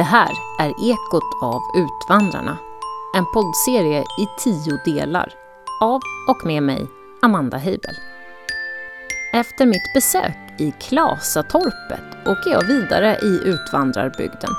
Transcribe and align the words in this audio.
Det 0.00 0.04
här 0.04 0.30
är 0.58 0.68
Ekot 0.68 1.42
av 1.42 1.62
Utvandrarna. 1.74 2.56
En 3.16 3.24
poddserie 3.34 4.00
i 4.00 4.28
tio 4.38 4.80
delar 4.84 5.32
av 5.80 6.00
och 6.28 6.46
med 6.46 6.62
mig, 6.62 6.86
Amanda 7.22 7.56
Heibel. 7.56 7.94
Efter 9.32 9.66
mitt 9.66 9.94
besök 9.94 10.36
i 10.58 10.72
Klasatorpet 10.80 12.26
åker 12.26 12.50
jag 12.50 12.66
vidare 12.66 13.16
i 13.22 13.48
Utvandrarbygden. 13.48 14.50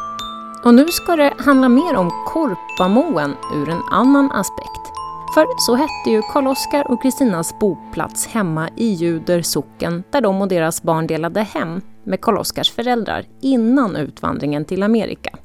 Och 0.63 0.73
nu 0.73 0.87
ska 0.87 1.15
det 1.15 1.33
handla 1.39 1.69
mer 1.69 1.95
om 1.95 2.11
Korpamoen 2.27 3.35
ur 3.55 3.69
en 3.69 3.81
annan 3.91 4.31
aspekt. 4.31 4.91
För 5.33 5.45
så 5.57 5.75
hette 5.75 6.09
ju 6.09 6.21
Karl-Oskar 6.21 6.91
och 6.91 7.01
Kristinas 7.01 7.59
boplats 7.59 8.27
hemma 8.27 8.69
i 8.75 8.87
Ljuder 8.87 9.41
socken 9.41 10.03
där 10.11 10.21
de 10.21 10.41
och 10.41 10.47
deras 10.47 10.83
barn 10.83 11.07
delade 11.07 11.41
hem 11.41 11.81
med 12.03 12.21
Karl-Oskars 12.21 12.71
föräldrar 12.71 13.25
innan 13.41 13.95
utvandringen 13.95 14.65
till 14.65 14.83
Amerika. 14.83 15.37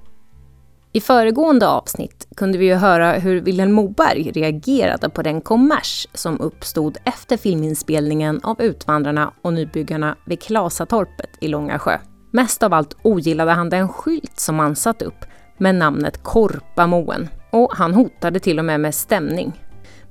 I 0.93 1.01
föregående 1.01 1.69
avsnitt 1.69 2.29
kunde 2.37 2.59
vi 2.59 2.67
ju 2.67 2.75
höra 2.75 3.13
hur 3.13 3.41
Vilhelm 3.41 3.73
Moberg 3.73 4.31
reagerade 4.31 5.09
på 5.09 5.23
den 5.23 5.41
kommers 5.41 6.09
som 6.15 6.41
uppstod 6.41 6.99
efter 7.05 7.37
filminspelningen 7.37 8.41
av 8.43 8.63
Utvandrarna 8.63 9.33
och 9.43 9.53
nybyggarna 9.53 10.17
vid 10.27 10.43
Klasatorpet 10.43 11.31
i 11.41 11.49
Långasjö. 11.49 11.99
Mest 12.31 12.63
av 12.63 12.73
allt 12.73 12.97
ogillade 13.03 13.51
han 13.51 13.71
den 13.71 13.89
skylt 13.89 14.41
som 14.41 14.57
man 14.57 14.77
satt 14.77 15.03
upp 15.03 15.25
med 15.59 15.75
namnet 15.75 16.23
Korpamoen 16.23 17.29
och 17.51 17.73
han 17.75 17.95
hotade 17.95 18.41
till 18.41 18.59
och 18.59 18.65
med 18.65 18.81
med 18.81 18.95
stämning. 18.95 19.53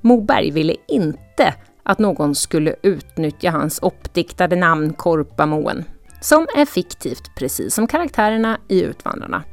Moberg 0.00 0.50
ville 0.50 0.76
inte 0.88 1.54
att 1.82 1.98
någon 1.98 2.34
skulle 2.34 2.74
utnyttja 2.82 3.50
hans 3.50 3.78
uppdiktade 3.78 4.56
namn 4.56 4.92
Korpamoen, 4.92 5.84
som 6.26 6.46
är 6.54 6.64
fiktivt 6.64 7.34
precis 7.34 7.74
som 7.74 7.86
karaktärerna 7.86 8.58
i 8.68 8.82
Utvandrarna. 8.82 9.44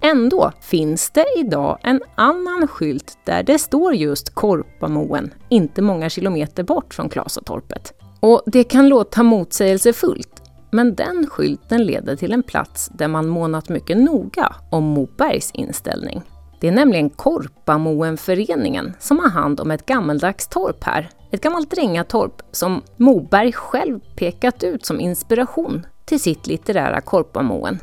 Ändå 0.00 0.52
finns 0.60 1.10
det 1.10 1.24
idag 1.38 1.78
en 1.82 2.02
annan 2.14 2.68
skylt 2.68 3.18
där 3.24 3.42
det 3.42 3.58
står 3.58 3.94
just 3.94 4.34
Korpamoen, 4.34 5.34
inte 5.48 5.82
många 5.82 6.10
kilometer 6.10 6.62
bort 6.62 6.94
från 6.94 7.08
Klasatorpet. 7.08 7.94
Och 8.20 8.42
det 8.46 8.64
kan 8.64 8.88
låta 8.88 9.22
motsägelsefullt, 9.22 10.42
men 10.70 10.94
den 10.94 11.26
skylten 11.30 11.84
leder 11.84 12.16
till 12.16 12.32
en 12.32 12.42
plats 12.42 12.90
där 12.94 13.08
man 13.08 13.28
månat 13.28 13.68
mycket 13.68 13.96
noga 13.96 14.54
om 14.70 14.84
Mobergs 14.84 15.50
inställning. 15.50 16.22
Det 16.60 16.68
är 16.68 16.72
nämligen 16.72 17.10
Korpamoenföreningen 17.10 18.94
som 18.98 19.18
har 19.18 19.28
hand 19.28 19.60
om 19.60 19.70
ett 19.70 19.86
gammaldags 19.86 20.48
torp 20.48 20.84
här. 20.84 21.10
Ett 21.30 21.40
gammalt 21.40 21.70
drängatorp 21.70 22.42
som 22.50 22.82
Moberg 22.96 23.52
själv 23.52 24.00
pekat 24.16 24.62
ut 24.62 24.86
som 24.86 25.00
inspiration 25.00 25.86
till 26.08 26.20
sitt 26.20 26.46
litterära 26.46 27.00
Korpamoen. 27.00 27.78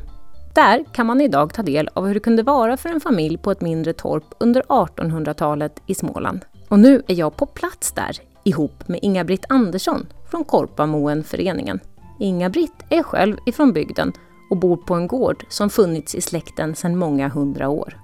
Där 0.53 0.85
kan 0.93 1.05
man 1.05 1.21
idag 1.21 1.53
ta 1.53 1.61
del 1.61 1.89
av 1.93 2.07
hur 2.07 2.13
det 2.13 2.19
kunde 2.19 2.43
vara 2.43 2.77
för 2.77 2.89
en 2.89 3.01
familj 3.01 3.37
på 3.37 3.51
ett 3.51 3.61
mindre 3.61 3.93
torp 3.93 4.23
under 4.39 4.61
1800-talet 4.61 5.81
i 5.87 5.95
Småland. 5.95 6.45
Och 6.69 6.79
nu 6.79 7.03
är 7.07 7.13
jag 7.15 7.35
på 7.35 7.45
plats 7.45 7.91
där 7.91 8.17
ihop 8.43 8.87
med 8.87 8.99
Inga-Britt 9.01 9.45
Andersson 9.49 10.07
från 10.31 10.43
Korpamoenföreningen. 10.43 11.79
Inga-Britt 12.19 12.85
är 12.89 13.03
själv 13.03 13.37
ifrån 13.45 13.73
bygden 13.73 14.13
och 14.49 14.57
bor 14.57 14.77
på 14.77 14.93
en 14.93 15.07
gård 15.07 15.45
som 15.49 15.69
funnits 15.69 16.15
i 16.15 16.21
släkten 16.21 16.75
sedan 16.75 16.97
många 16.97 17.27
hundra 17.27 17.69
år. 17.69 17.97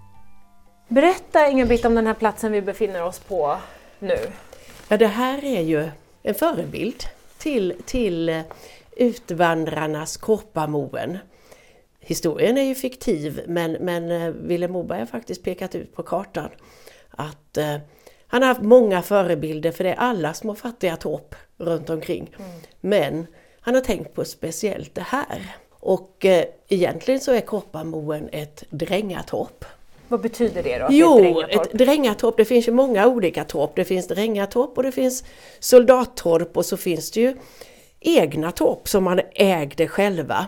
Berätta 0.88 1.48
Inga-Britt 1.48 1.86
om 1.86 1.96
den 1.96 2.08
här 2.08 2.14
platsen 2.14 2.52
vi 2.52 2.62
befinner 2.62 3.04
oss 3.04 3.20
på 3.20 3.58
nu. 4.00 4.18
Ja, 4.88 4.98
det 4.98 5.08
här 5.08 5.44
är 5.44 5.62
ju 5.62 5.90
en 6.24 6.36
förebild 6.36 7.04
till, 7.38 7.74
till 7.86 8.44
utvandrarnas 9.02 10.18
Korpamoen. 10.18 11.18
Historien 12.00 12.58
är 12.58 12.64
ju 12.64 12.76
fiktiv 12.76 13.42
men, 13.48 13.72
men 13.72 14.12
eh, 14.12 14.30
Vilhelm 14.30 14.74
Moberg 14.74 15.00
har 15.00 15.06
faktiskt 15.06 15.44
pekat 15.44 15.75
ut 15.75 15.96
på 15.96 16.03
kartan 16.03 16.50
att 17.09 17.58
eh, 17.58 17.78
han 18.28 18.42
har 18.42 18.48
haft 18.48 18.62
många 18.62 19.02
förebilder 19.02 19.72
för 19.72 19.84
det 19.84 19.90
är 19.90 19.96
alla 19.96 20.34
små 20.34 20.56
fattiga 20.56 20.96
torp 20.96 21.36
runt 21.58 21.90
omkring. 21.90 22.36
Mm. 22.40 22.52
Men 22.81 23.28
han 23.59 23.75
har 23.75 23.81
tänkt 23.81 24.14
på 24.14 24.25
speciellt 24.25 24.96
det 24.96 25.06
här. 25.08 25.56
Och 25.70 26.25
eh, 26.25 26.46
egentligen 26.68 27.20
så 27.20 27.31
är 27.31 27.42
Korpamoen 27.42 28.30
ett 28.31 28.64
drängatorp. 28.70 29.66
Vad 30.08 30.22
betyder 30.22 30.64
det 30.64 30.78
då? 30.78 30.88
Jo, 30.90 31.18
ett 31.18 31.24
drängatorp? 31.24 31.66
ett 31.66 31.78
drängatorp, 31.78 32.38
det 32.38 32.46
finns 32.46 32.68
ju 32.68 32.72
många 32.72 33.08
olika 33.08 33.44
torp. 33.44 33.72
Det 33.75 33.86
finns 33.86 34.08
drängatorp 34.08 34.78
och 34.78 34.84
det 34.84 34.92
finns 34.92 35.24
soldattorp 35.59 36.58
och 36.58 36.66
så 36.66 36.78
finns 36.78 37.12
det 37.12 37.22
ju 37.22 37.36
egna 38.01 38.51
torp 38.51 38.88
som 38.88 39.03
man 39.03 39.22
ägde 39.34 39.88
själva. 39.88 40.47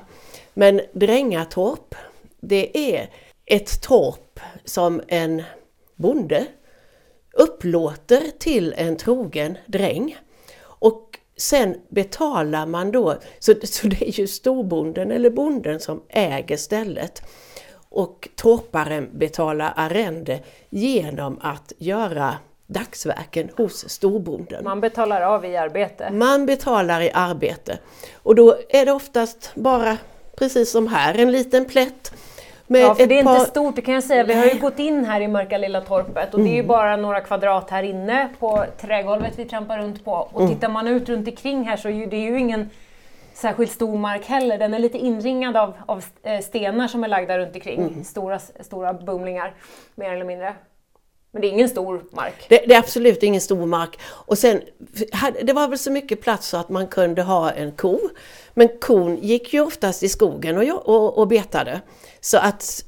Men 0.53 0.81
Drängatorp, 0.93 1.95
det 2.41 2.95
är 2.95 3.09
ett 3.45 3.81
torp 3.81 4.39
som 4.65 5.01
en 5.07 5.43
bonde 5.95 6.45
upplåter 7.33 8.21
till 8.39 8.73
en 8.77 8.97
trogen 8.97 9.57
dräng. 9.65 10.17
Och 10.63 11.19
sen 11.37 11.81
betalar 11.89 12.65
man 12.65 12.91
då, 12.91 13.15
så, 13.39 13.53
så 13.63 13.87
det 13.87 14.09
är 14.09 14.19
ju 14.19 14.27
storbonden 14.27 15.11
eller 15.11 15.29
bonden 15.29 15.79
som 15.79 16.03
äger 16.09 16.57
stället. 16.57 17.21
Och 17.89 18.29
torparen 18.35 19.09
betalar 19.13 19.73
arrende 19.75 20.39
genom 20.69 21.39
att 21.41 21.73
göra 21.77 22.35
dagsverken 22.73 23.49
hos 23.57 23.89
storbonden. 23.89 24.63
Man 24.63 24.81
betalar 24.81 25.21
av 25.21 25.45
i 25.45 25.57
arbete? 25.57 26.11
Man 26.11 26.45
betalar 26.45 27.01
i 27.01 27.11
arbete. 27.13 27.77
Och 28.23 28.35
då 28.35 28.57
är 28.69 28.85
det 28.85 28.91
oftast 28.91 29.51
bara, 29.55 29.97
precis 30.37 30.71
som 30.71 30.87
här, 30.87 31.19
en 31.19 31.31
liten 31.31 31.65
plätt. 31.65 32.13
ja, 32.67 32.95
för 32.95 33.07
det 33.07 33.19
är 33.19 33.23
par... 33.23 33.35
inte 33.35 33.51
stort, 33.51 33.75
det 33.75 33.81
kan 33.81 33.93
jag 33.93 34.03
säga. 34.03 34.23
Vi 34.23 34.33
har 34.33 34.45
ju 34.45 34.59
gått 34.59 34.79
in 34.79 35.05
här 35.05 35.21
i 35.21 35.27
mörka 35.27 35.57
lilla 35.57 35.81
torpet 35.81 36.33
och 36.33 36.39
mm. 36.39 36.45
det 36.45 36.51
är 36.51 36.55
ju 36.55 36.59
mm. 36.59 36.67
bara 36.67 36.95
några 36.97 37.21
kvadrat 37.21 37.69
här 37.69 37.83
inne 37.83 38.29
på 38.39 38.65
trägolvet 38.81 39.33
vi 39.35 39.45
trampar 39.45 39.77
runt 39.77 40.05
på. 40.05 40.11
Och 40.11 40.41
mm. 40.41 40.53
tittar 40.53 40.69
man 40.69 40.87
ut 40.87 41.09
runt 41.09 41.27
omkring 41.27 41.63
här 41.63 41.77
så 41.77 41.89
är 41.89 42.07
det 42.07 42.17
ju 42.17 42.39
ingen 42.39 42.69
särskilt 43.33 43.71
stor 43.71 43.97
mark 43.97 44.25
heller. 44.25 44.57
Den 44.57 44.73
är 44.73 44.79
lite 44.79 44.97
inringad 44.97 45.57
av, 45.57 45.73
av 45.85 46.03
eh, 46.23 46.39
stenar 46.39 46.87
som 46.87 47.03
är 47.03 47.07
lagda 47.07 47.37
runt 47.37 47.55
omkring. 47.55 47.81
Mm. 47.81 48.03
Stora, 48.03 48.39
stora 48.39 48.93
bumlingar, 48.93 49.53
mer 49.95 50.13
eller 50.13 50.25
mindre. 50.25 50.53
Men 51.33 51.41
det 51.41 51.47
är 51.47 51.49
ingen 51.49 51.69
stor 51.69 52.03
mark? 52.11 52.45
Det, 52.49 52.63
det, 52.67 52.73
är 52.73 52.79
absolut 52.79 53.23
ingen 53.23 53.41
stor 53.41 53.65
mark. 53.65 53.99
Och 54.03 54.37
sen, 54.37 54.61
det 55.41 55.53
var 55.53 55.67
väl 55.67 55.79
så 55.79 55.91
mycket 55.91 56.21
plats 56.21 56.47
så 56.47 56.57
att 56.57 56.69
man 56.69 56.87
kunde 56.87 57.21
ha 57.21 57.51
en 57.51 57.71
ko. 57.71 57.99
Men 58.53 58.69
kon 58.81 59.17
gick 59.17 59.53
ju 59.53 59.61
oftast 59.61 60.03
i 60.03 60.09
skogen 60.09 60.57
och, 60.57 60.89
och, 60.89 61.17
och 61.17 61.27
betade. 61.27 61.81
Så 62.21 62.37
att 62.37 62.85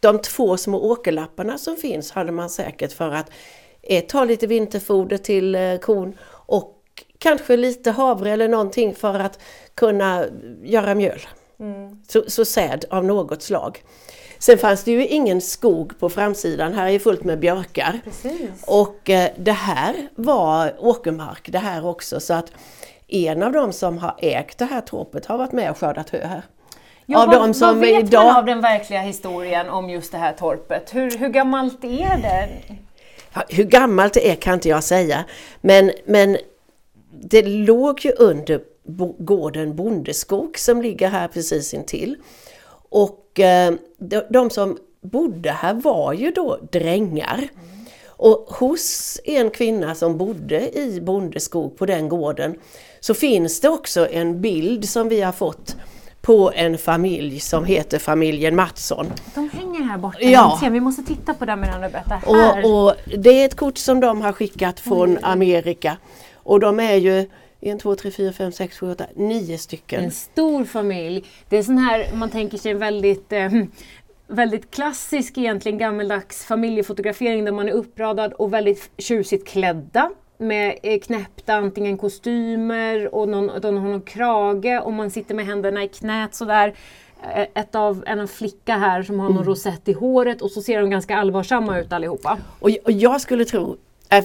de 0.00 0.18
två 0.18 0.56
små 0.56 0.90
åkerlapparna 0.90 1.58
som 1.58 1.76
finns 1.76 2.10
hade 2.10 2.32
man 2.32 2.50
säkert 2.50 2.92
för 2.92 3.10
att 3.10 3.30
eh, 3.82 4.04
ta 4.04 4.24
lite 4.24 4.46
vinterfoder 4.46 5.18
till 5.18 5.54
eh, 5.54 5.76
kon 5.76 6.18
och 6.28 6.78
kanske 7.18 7.56
lite 7.56 7.90
havre 7.90 8.30
eller 8.30 8.48
någonting 8.48 8.94
för 8.94 9.18
att 9.18 9.38
kunna 9.74 10.24
göra 10.62 10.94
mjöl. 10.94 11.20
Mm. 11.60 12.02
Så, 12.08 12.24
så 12.26 12.44
säd 12.44 12.84
av 12.90 13.04
något 13.04 13.42
slag. 13.42 13.82
Sen 14.42 14.58
fanns 14.58 14.84
det 14.84 14.90
ju 14.92 15.06
ingen 15.06 15.40
skog 15.40 15.98
på 15.98 16.08
framsidan, 16.08 16.74
här 16.74 16.90
är 16.90 16.98
fullt 16.98 17.24
med 17.24 17.38
björkar. 17.38 18.00
Precis. 18.04 18.50
Och 18.66 19.10
eh, 19.10 19.30
det 19.36 19.52
här 19.52 20.08
var 20.14 20.74
åkermark 20.78 21.52
det 21.52 21.58
här 21.58 21.86
också 21.86 22.20
så 22.20 22.34
att 22.34 22.52
en 23.08 23.42
av 23.42 23.52
de 23.52 23.72
som 23.72 23.98
har 23.98 24.14
ägt 24.18 24.58
det 24.58 24.64
här 24.64 24.80
torpet 24.80 25.26
har 25.26 25.38
varit 25.38 25.52
med 25.52 25.70
och 25.70 25.78
skördat 25.78 26.10
hö 26.10 26.26
här. 26.26 26.42
Jo, 27.06 27.18
av 27.18 27.28
vad, 27.28 27.56
som 27.56 27.68
vad 27.68 27.78
vet 27.78 28.04
idag... 28.04 28.24
man 28.24 28.36
av 28.36 28.46
den 28.46 28.60
verkliga 28.60 29.00
historien 29.00 29.68
om 29.68 29.90
just 29.90 30.12
det 30.12 30.18
här 30.18 30.32
torpet? 30.32 30.94
Hur, 30.94 31.18
hur 31.18 31.28
gammalt 31.28 31.84
är 31.84 32.18
det? 32.22 32.48
Ja, 33.34 33.42
hur 33.48 33.64
gammalt 33.64 34.12
det 34.14 34.30
är 34.30 34.34
kan 34.34 34.54
inte 34.54 34.68
jag 34.68 34.84
säga. 34.84 35.24
Men, 35.60 35.92
men 36.04 36.36
det 37.10 37.42
låg 37.42 38.04
ju 38.04 38.12
under 38.12 38.60
gården 39.18 39.76
Bondeskog 39.76 40.58
som 40.58 40.82
ligger 40.82 41.08
här 41.08 41.28
precis 41.28 41.74
intill. 41.74 42.16
Och 42.88 43.21
eh, 43.40 43.72
de, 44.30 44.50
som 44.50 44.78
bodde 45.00 45.50
här 45.50 45.74
var 45.74 46.12
ju 46.12 46.30
då 46.30 46.58
drängar. 46.72 47.48
Och 48.06 48.46
hos 48.48 49.20
en 49.24 49.50
kvinna 49.50 49.94
som 49.94 50.18
bodde 50.18 50.78
i 50.78 51.00
Bondeskog 51.00 51.76
på 51.78 51.86
den 51.86 52.08
gården 52.08 52.54
så 53.00 53.14
finns 53.14 53.60
det 53.60 53.68
också 53.68 54.08
en 54.10 54.40
bild 54.40 54.88
som 54.88 55.08
vi 55.08 55.20
har 55.20 55.32
fått 55.32 55.76
på 56.20 56.52
en 56.54 56.78
familj 56.78 57.40
som 57.40 57.64
heter 57.64 57.98
familjen 57.98 58.56
Mattsson. 58.56 59.06
De 59.34 59.50
hänger 59.50 59.82
här 59.82 59.98
borta, 59.98 60.18
ja. 60.20 60.60
vi 60.70 60.80
måste 60.80 61.02
titta 61.02 61.34
på 61.34 61.44
det 61.44 61.56
medan 61.56 61.80
du 61.80 61.88
berättar. 61.88 62.20
Och, 62.26 62.86
och, 62.86 62.94
det 63.18 63.30
är 63.30 63.44
ett 63.44 63.56
kort 63.56 63.78
som 63.78 64.00
de 64.00 64.20
har 64.20 64.32
skickat 64.32 64.80
från 64.80 65.18
Amerika. 65.22 65.96
Och 66.34 66.60
de 66.60 66.80
är 66.80 66.94
ju 66.94 67.28
en, 67.70 67.78
två, 67.78 67.94
tre, 67.94 68.10
fyra, 68.10 68.32
fem, 68.32 68.52
sex, 68.52 68.78
sju, 68.78 68.90
åtta, 68.90 69.06
nio 69.14 69.58
stycken. 69.58 70.04
En 70.04 70.10
stor 70.10 70.64
familj. 70.64 71.24
Det 71.48 71.56
är 71.56 71.62
sån 71.62 71.78
här, 71.78 72.14
man 72.14 72.30
tänker 72.30 72.58
sig 72.58 72.74
väldigt 72.74 73.32
eh, 73.32 73.50
väldigt 74.26 74.70
klassisk 74.70 75.38
egentligen 75.38 75.78
gammeldags 75.78 76.44
familjefotografering 76.44 77.44
där 77.44 77.52
man 77.52 77.68
är 77.68 77.72
uppradad 77.72 78.32
och 78.32 78.52
väldigt 78.52 78.90
tjusigt 78.98 79.48
klädda 79.48 80.10
med 80.38 80.78
eh, 80.82 81.00
knäppta 81.00 81.54
antingen 81.54 81.98
kostymer 81.98 83.14
och 83.14 83.28
någon, 83.28 83.60
de 83.60 83.76
har 83.76 83.88
någon 83.88 84.02
krage 84.02 84.80
och 84.84 84.92
man 84.92 85.10
sitter 85.10 85.34
med 85.34 85.46
händerna 85.46 85.84
i 85.84 85.88
knät 85.88 86.34
sådär. 86.34 86.74
eh, 87.34 87.46
ett 87.54 87.74
av, 87.74 88.04
en 88.06 88.28
flicka 88.28 88.76
här 88.76 89.02
som 89.02 89.20
har 89.20 89.30
någon 89.30 89.44
rosett 89.44 89.88
i 89.88 89.92
håret 89.92 90.42
och 90.42 90.50
så 90.50 90.62
ser 90.62 90.80
de 90.80 90.90
ganska 90.90 91.16
allvarsamma 91.16 91.80
ut 91.80 91.92
allihopa. 91.92 92.38
Och, 92.60 92.70
jag 92.92 93.20
skulle 93.20 93.44
tro, 93.44 93.76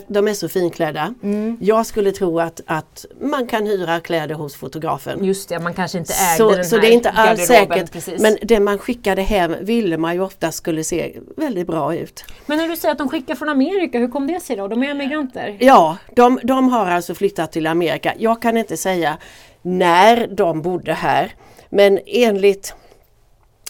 de 0.08 0.28
är 0.28 0.34
så 0.34 0.50
finklädda, 0.50 1.14
Mm. 1.24 1.58
jag 1.62 1.86
skulle 1.86 2.12
tro 2.12 2.40
att, 2.40 2.62
att 2.66 3.06
man 3.22 3.48
kan 3.48 3.66
hyra 3.68 4.00
kläder 4.00 4.36
hos 4.36 4.56
fotografen. 4.56 5.26
Just 5.26 5.50
det, 5.50 5.60
man 5.60 5.74
kanske 5.74 5.98
inte 5.98 6.14
ägde 6.14 6.38
Så, 6.38 6.52
den 6.52 6.66
så 6.66 6.76
här 6.76 6.82
det 6.82 6.88
är 6.88 6.92
inte 6.92 7.10
alls 7.10 7.48
säkert. 7.48 7.92
Precis. 7.92 8.22
Men 8.22 8.38
det 8.42 8.60
man 8.60 8.78
skickade 8.78 9.22
hem 9.22 9.56
ville 9.62 9.98
man 9.98 10.14
ju 10.14 10.22
ofta 10.22 10.52
skulle 10.52 10.84
se 10.84 11.20
väldigt 11.38 11.68
bra 11.68 11.96
ut. 11.96 12.26
Men 12.46 12.58
när 12.58 12.68
du 12.68 12.76
säger 12.78 12.92
att 12.92 12.98
de 12.98 13.10
skickar 13.10 13.36
från 13.36 13.50
Amerika, 13.50 14.00
hur 14.00 14.08
kom 14.08 14.28
det 14.28 14.40
sig 14.40 14.56
då? 14.56 14.68
De 14.68 14.84
är 14.84 14.88
emigranter? 14.90 15.58
Ja, 15.60 15.98
de, 16.16 16.40
de 16.44 16.70
har 16.70 16.86
alltså 16.86 17.16
flyttat 17.16 17.52
till 17.52 17.68
Amerika. 17.68 18.14
Jag 18.18 18.42
kan 18.42 18.58
inte 18.58 18.78
säga 18.78 19.18
när 19.62 20.28
de 20.28 20.62
bodde 20.62 20.94
här. 20.94 21.34
Men 21.70 22.00
enligt 22.06 22.74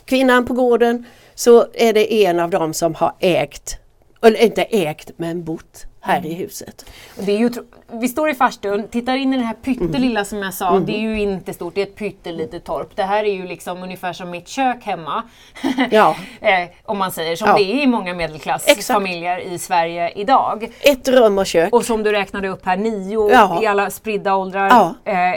kvinnan 0.06 0.46
på 0.46 0.54
gården 0.54 1.06
så 1.36 1.66
är 1.74 1.94
det 1.94 2.26
en 2.26 2.40
av 2.40 2.50
dem 2.50 2.74
som 2.74 2.96
har 2.96 3.16
ägt, 3.20 3.78
eller 4.22 4.44
inte 4.44 4.64
ägt 4.64 5.12
men 5.18 5.44
bott 5.44 5.86
här 6.08 6.26
i 6.26 6.34
huset. 6.34 6.86
Det 7.16 7.32
är 7.32 7.38
ju, 7.38 7.50
vi 7.92 8.08
står 8.08 8.30
i 8.30 8.34
farstun, 8.34 8.88
tittar 8.88 9.16
in 9.16 9.34
i 9.34 9.38
det 9.38 9.44
här 9.44 9.54
pyttelilla 9.54 10.26
som 10.26 10.38
jag 10.38 10.54
sa, 10.54 10.80
det 10.80 10.96
är 10.96 11.00
ju 11.00 11.22
inte 11.22 11.54
stort, 11.54 11.76
det 11.76 11.82
är 11.82 11.86
ett 11.86 11.96
pyttelitet 11.96 12.64
torp. 12.64 12.96
Det 12.96 13.04
här 13.04 13.24
är 13.24 13.34
ju 13.34 13.48
liksom 13.48 13.84
ungefär 13.84 14.14
som 14.14 14.30
mitt 14.30 14.48
kök 14.48 14.84
hemma. 14.84 15.24
Ja. 15.92 16.16
eh, 16.42 16.70
om 16.86 16.98
man 16.98 17.12
säger, 17.12 17.36
som 17.36 17.48
Ja. 17.48 17.56
det 17.58 17.64
är 17.64 17.84
i 17.84 17.88
många 17.88 18.14
medelklassfamiljer 18.14 19.40
i 19.40 19.60
Sverige 19.60 20.12
idag. 20.16 20.72
Ett 20.82 21.08
rum 21.08 21.38
och 21.38 21.46
kök. 21.46 21.74
Och 21.74 21.86
som 21.86 22.04
du 22.04 22.12
räknade 22.12 22.48
upp 22.48 22.66
här, 22.66 22.78
nio 22.78 23.30
Ja. 23.32 23.60
i 23.64 23.66
alla 23.66 23.90
spridda 23.90 24.36
åldrar. 24.36 24.68
Ja. 24.68 24.96
Eh, 25.06 25.34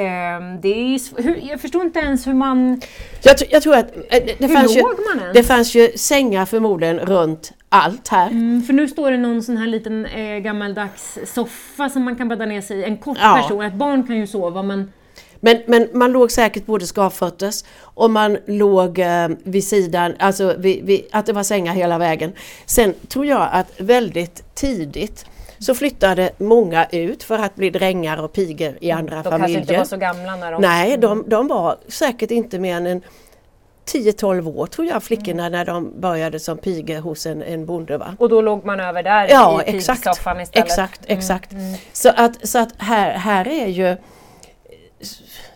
ehm, 0.00 0.60
det 0.60 0.68
är, 0.68 1.22
hur, 1.22 1.40
jag 1.50 1.60
förstår 1.60 1.82
inte 1.82 1.98
ens 1.98 2.26
hur 2.26 2.34
man... 2.34 2.80
Jag, 3.22 3.36
jag 3.50 3.62
tror 3.62 3.74
att 3.76 3.96
eh, 3.96 4.02
det, 4.08 4.34
det, 4.38 4.48
fanns 4.48 4.76
ju, 4.76 4.82
man 4.82 5.18
ens? 5.20 5.34
det 5.34 5.44
fanns 5.44 5.74
ju 5.74 5.92
sängar 5.96 6.46
förmodligen 6.46 6.98
runt 6.98 7.52
allt 7.72 8.08
här. 8.08 8.26
Mm, 8.30 8.62
för 8.62 8.72
nu 8.72 8.88
står 8.88 9.10
det 9.10 9.16
någon 9.16 9.42
sån 9.42 9.56
här 9.56 9.66
liten 9.66 10.06
eh, 10.06 10.38
gammaldags 10.38 11.18
soffa 11.26 11.88
som 11.88 12.02
man 12.04 12.16
kan 12.16 12.28
bädda 12.28 12.46
ner 12.46 12.60
sig 12.60 12.78
i. 12.78 12.84
En 12.84 12.96
kort 12.96 13.18
Ja. 13.20 13.40
person, 13.42 13.62
ett 13.62 13.74
barn 13.74 14.06
kan 14.06 14.16
ju 14.16 14.26
sova 14.26 14.62
men 14.62 14.92
Men, 15.42 15.58
men 15.66 15.88
man 15.92 16.12
låg 16.12 16.30
säkert 16.30 16.66
både 16.66 16.86
skavfötters 16.86 17.64
och 17.82 18.10
man 18.10 18.38
låg 18.46 18.98
eh, 18.98 19.28
vid 19.44 19.64
sidan, 19.64 20.14
alltså 20.18 20.54
vid, 20.58 20.84
vid, 20.84 21.04
att 21.12 21.26
det 21.26 21.32
var 21.32 21.42
sängar 21.42 21.72
hela 21.74 21.98
vägen. 21.98 22.32
Sen 22.66 22.94
tror 23.08 23.26
jag 23.26 23.48
att 23.52 23.80
väldigt 23.80 24.54
tidigt 24.54 25.26
så 25.58 25.74
flyttade 25.74 26.30
många 26.38 26.86
ut 26.86 27.22
för 27.22 27.38
att 27.38 27.54
bli 27.56 27.70
drängar 27.70 28.22
och 28.24 28.32
pigor 28.32 28.78
i 28.80 28.90
andra 28.90 29.16
de 29.16 29.22
kanske 29.22 29.30
familjer. 29.38 29.60
inte 29.60 29.76
var 29.78 29.84
så 29.84 29.96
gamla 29.96 30.36
när 30.36 30.52
de... 30.52 30.62
Nej, 30.62 30.96
de, 30.98 31.24
de 31.28 31.48
var 31.48 31.76
säkert 31.88 32.30
inte 32.30 32.58
mer 32.58 32.76
än 32.76 32.86
en 32.86 33.02
10-12 33.92 34.56
år 34.56 34.66
tror 34.66 34.86
jag 34.86 35.02
flickorna 35.02 35.48
när 35.48 35.64
de 35.64 36.00
började 36.00 36.40
som 36.40 36.58
pigor 36.58 37.00
hos 37.00 37.26
en, 37.26 37.42
en 37.42 37.66
bonde. 37.66 37.98
Va? 37.98 38.14
Och 38.18 38.28
då 38.28 38.40
låg 38.40 38.64
man 38.64 38.80
över 38.80 39.02
där 39.02 39.28
Ja, 39.30 39.62
i 39.66 39.76
exakt. 39.76 40.04
pigsoffan 40.04 40.40
istället. 40.40 40.66
Exakt, 40.66 41.00
exakt. 41.06 41.50
Så 41.92 42.08
att, 42.16 42.48
så 42.48 42.58
att 42.58 42.68
här, 42.78 43.12
här 43.12 43.48
är 43.48 43.66
ju... 43.66 43.96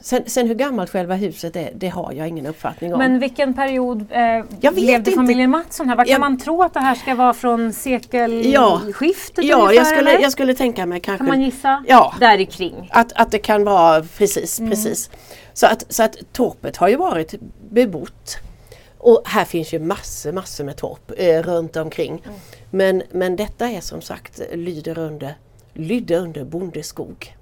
Sen, 0.01 0.23
sen 0.27 0.49
hur 0.49 0.55
gammalt 0.55 0.91
själva 0.91 1.15
huset 1.15 1.57
är, 1.57 1.71
det 1.75 1.89
har 1.89 2.13
jag 2.13 2.29
ingen 2.29 2.47
uppfattning 2.47 2.93
om. 2.93 2.99
Men 2.99 3.19
vilken 3.19 3.55
period 3.55 4.07
eh, 4.11 4.73
levde 4.75 5.11
familjen 5.11 5.51
Mattsson 5.51 5.89
här? 5.89 5.97
Vad 5.97 6.07
kan 6.07 6.13
Jag- 6.13 6.21
man 6.21 6.39
tro 6.39 6.63
att 6.63 6.75
det 6.75 6.81
här 6.81 6.95
ska 6.95 7.15
vara 7.15 7.35
från 7.35 7.65
Ja. 7.67 7.73
sekelskiftet 7.73 9.45
ja, 9.45 9.57
ungefär? 9.57 9.75
jag 9.77 9.87
skulle, 9.87 10.11
eller? 10.11 10.23
jag 10.23 10.33
skulle 10.33 10.55
tänka 10.55 10.87
mig 10.87 11.01
kanske 11.01 11.19
Kan 11.19 11.27
man 11.27 11.43
gissa? 11.43 11.85
Ja. 11.89 12.15
Där 12.21 12.45
kring. 12.45 12.89
att, 12.93 13.13
att 13.13 13.31
det 13.31 13.39
kan 13.39 13.65
vara 13.65 14.03
precis, 14.19 14.59
Mm. 14.59 14.71
precis. 14.71 15.11
Så 15.55 15.67
att, 15.67 15.85
så 15.89 16.03
att 16.03 16.17
torpet 16.33 16.77
har 16.77 16.89
ju 16.89 16.97
varit 16.97 17.35
bebott. 17.71 18.37
Och 18.99 19.23
här 19.25 19.45
finns 19.45 19.75
ju 19.75 19.79
massor, 19.79 20.33
massor 20.33 20.65
med 20.65 20.77
torp 20.77 21.13
eh, 21.17 21.43
runt 21.43 21.77
omkring. 21.77 22.23
Mm. 22.25 22.39
Men, 22.71 23.03
men 23.11 23.37
detta 23.37 23.71
är 23.71 23.81
som 23.81 24.03
sagt 24.03 24.41
lyder 24.53 24.99
under, 24.99 25.35
lydde 25.73 26.17
under 26.17 26.45
bondeskog. 26.45 27.37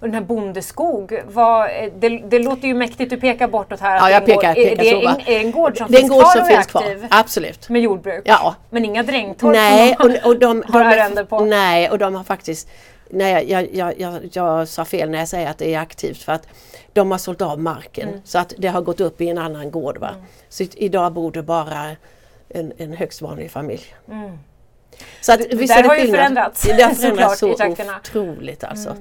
Och 0.00 0.06
den 0.06 0.14
här 0.14 0.20
Bondeskog, 0.20 1.22
vad, 1.26 1.64
eh, 1.64 1.92
det, 1.98 2.08
det 2.08 2.38
låter 2.38 2.68
ju 2.68 2.74
mäktigt, 2.74 3.10
du 3.10 3.16
pekar 3.16 3.48
bortåt 3.48 3.80
här. 3.80 3.96
Ja, 3.96 4.08
är 4.08 4.12
jag 4.12 4.22
en 4.22 4.34
gård. 4.34 4.42
pekar, 4.42 4.50
är, 4.50 4.68
pekar 4.68 4.82
det 4.82 4.90
så, 4.90 4.96
en, 4.96 5.04
va? 5.04 5.16
är 5.26 5.40
en 5.40 5.50
gård 5.50 5.78
som 5.78 5.86
Det 5.90 5.98
är 5.98 6.02
en 6.02 6.08
finns 6.08 6.12
gård 6.12 6.22
kvar 6.22 6.32
som 6.32 6.40
är 6.40 6.46
finns 6.46 6.66
kvar, 6.66 6.82
aktiv? 6.82 7.06
absolut. 7.10 7.68
Med 7.68 7.82
jordbruk? 7.82 8.22
Ja. 8.24 8.54
Men 8.70 8.84
inga 8.84 9.02
drängtorp 9.02 9.52
Nej, 9.52 9.96
de 9.98 10.04
och, 10.24 10.26
och 10.26 10.38
de, 10.38 10.64
har 10.68 11.14
de, 11.16 11.26
på? 11.26 11.44
nej, 11.44 11.90
och 11.90 11.98
de 11.98 12.14
har 12.14 12.24
faktiskt 12.24 12.68
Nej, 13.10 13.50
jag, 13.50 13.74
jag, 13.74 14.00
jag, 14.00 14.28
jag, 14.32 14.68
sa 14.68 14.84
fel 14.84 15.10
när 15.10 15.18
jag 15.18 15.28
säger 15.28 15.50
att 15.50 15.58
det 15.58 15.74
är 15.74 15.78
aktivt 15.80 16.18
för 16.22 16.32
att 16.32 16.48
de 16.92 17.10
har 17.10 17.18
sålt 17.18 17.42
av 17.42 17.58
marken 17.60 18.08
Mm. 18.08 18.20
så 18.24 18.38
att 18.38 18.52
det 18.58 18.68
har 18.68 18.80
gått 18.82 19.00
upp 19.00 19.20
i 19.20 19.28
en 19.28 19.38
annan 19.38 19.70
gård. 19.70 19.98
Va? 19.98 20.14
Så 20.48 20.62
i- 20.62 20.70
idag 20.76 21.12
bor 21.12 21.32
det 21.32 21.42
bara 21.42 21.96
en, 22.48 22.72
en 22.78 22.92
högst 22.92 23.22
vanlig 23.22 23.50
familj. 23.50 23.94
Så 25.20 25.32
att, 25.32 25.38
Det- 25.50 25.56
visst 25.56 25.72
där 25.74 25.78
är 25.78 25.82
det 25.82 25.88
har 25.88 25.96
ju 25.96 26.10
förändrats, 26.10 26.62
Det 26.62 26.82
har 26.82 26.90
förändrats 26.94 27.38
så. 27.40 27.62
Mm. 27.62 27.94
otroligt 27.96 28.64
alltså. 28.64 28.96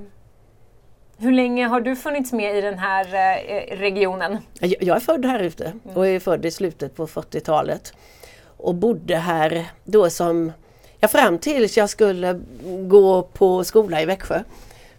Hur 1.17 1.31
länge 1.31 1.67
har 1.67 1.81
du 1.81 1.95
funnits 1.95 2.31
med 2.33 2.57
i 2.57 2.61
den 2.61 2.79
här 2.79 3.05
eh, 3.05 3.77
regionen? 3.77 4.37
Jag, 4.59 4.75
jag 4.83 4.95
är 4.95 4.99
född 4.99 5.25
här 5.25 5.39
ute 5.39 5.73
och 5.93 6.07
är 6.07 6.19
född 6.19 6.45
i 6.45 6.51
slutet 6.51 6.95
på 6.95 7.07
40-talet. 7.07 7.93
Och 8.57 8.75
bodde 8.75 9.15
här 9.15 9.65
då 9.83 10.09
som, 10.09 10.51
ja 11.05 11.09
fram 11.09 11.37
tills 11.37 11.77
jag 11.77 11.89
skulle 11.89 12.41
gå 12.87 13.23
på 13.23 13.63
skola 13.63 14.01
i 14.01 14.05
Växjö. 14.05 14.43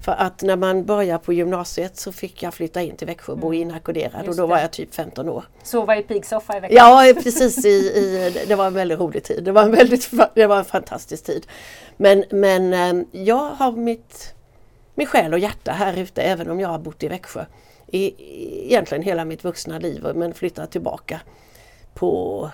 För 0.01 0.13
att 0.13 0.43
när 0.43 0.57
man 0.57 0.85
börjar 0.85 1.19
på 1.19 1.33
gymnasiet 1.33 1.97
så 1.97 2.13
fick 2.13 2.43
jag 2.43 2.55
flytta 2.55 2.83
in 2.83 2.97
till 2.97 3.07
Växjö 3.07 3.33
och 3.33 3.39
bo 3.39 3.55
inackorderad 3.55 4.15
och 4.15 4.25
Mm. 4.25 4.37
Då 4.37 4.47
var 4.47 4.59
jag 4.59 4.71
typ 4.71 4.95
15 4.95 5.29
år. 5.29 5.45
Sova 5.63 5.97
i 5.97 6.03
pigsoffa 6.03 6.57
i 6.57 6.61
veckan? 6.61 6.77
Ja 6.77 7.13
precis, 7.23 7.65
i, 7.65 7.69
i, 7.69 8.45
det 8.49 8.55
var 8.55 8.67
en 8.67 8.75
väldigt 8.75 8.99
rolig 8.99 9.25
tid. 9.25 9.45
Det 9.45 9.53
var 9.53 9.63
en, 9.63 9.71
väldigt, 9.71 10.11
det 10.35 10.47
var 10.47 10.59
en 10.59 10.65
fantastisk 10.65 11.25
tid. 11.25 11.47
Men, 11.97 12.25
men 12.31 12.75
eh, 12.75 13.07
jag 13.13 13.51
har 13.51 13.73
mitt, 13.73 14.35
min 14.95 15.07
själ 15.07 15.33
och 15.33 15.39
hjärta 15.39 15.73
här 15.73 15.99
ute 15.99 16.23
även 16.23 16.51
om 16.51 16.61
jag 16.61 16.69
har 16.69 16.79
bott 16.79 17.03
i 17.03 17.09
Växjö. 17.09 17.45
I, 17.87 17.99
i, 17.99 18.67
egentligen 18.67 19.03
hela 19.03 19.25
mitt 19.25 19.45
vuxna 19.45 19.79
liv 19.79 20.07
men 20.15 20.35
flyttat 20.35 20.71
tillbaka 20.71 21.21
på, 21.95 22.51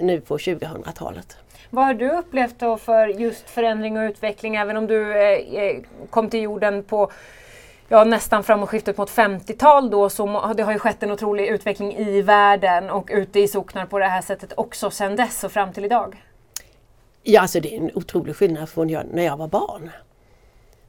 nu 0.00 0.20
på 0.20 0.38
2000-talet. 0.38 1.36
Vad 1.70 1.84
har 1.84 1.94
du 1.94 2.10
upplevt 2.10 2.58
då 2.58 2.76
för 2.76 3.08
just 3.08 3.50
förändring 3.50 3.98
och 3.98 4.02
utveckling 4.02 4.56
även 4.56 4.76
om 4.76 4.86
du 4.86 5.12
eh, 5.12 5.54
eh 5.54 5.82
kom 6.10 6.30
till 6.30 6.42
jorden 6.42 6.82
på 6.82 7.10
ja, 7.88 8.04
nästan 8.04 8.44
framåtskiftet 8.44 8.96
mot 8.96 9.10
50-tal 9.10 9.90
då 9.90 10.10
så 10.10 10.52
det 10.56 10.62
har 10.62 10.72
ju 10.72 10.78
skett 10.78 11.02
en 11.02 11.10
otrolig 11.10 11.46
utveckling 11.46 11.96
i 11.96 12.22
världen 12.22 12.90
och 12.90 13.10
ute 13.12 13.40
i 13.40 13.48
socknar 13.48 13.86
på 13.86 13.98
det 13.98 14.06
här 14.06 14.22
sättet 14.22 14.52
också 14.56 14.90
sedan 14.90 15.16
dess 15.16 15.44
och 15.44 15.52
fram 15.52 15.72
till 15.72 15.84
idag. 15.84 16.22
Ja, 17.22 17.40
alltså 17.40 17.60
det 17.60 17.74
är 17.74 17.80
en 17.80 17.90
otrolig 17.94 18.36
skillnad 18.36 18.68
från 18.68 18.90
jag, 18.90 19.06
när 19.12 19.24
jag 19.24 19.36
var 19.36 19.48
barn. 19.48 19.90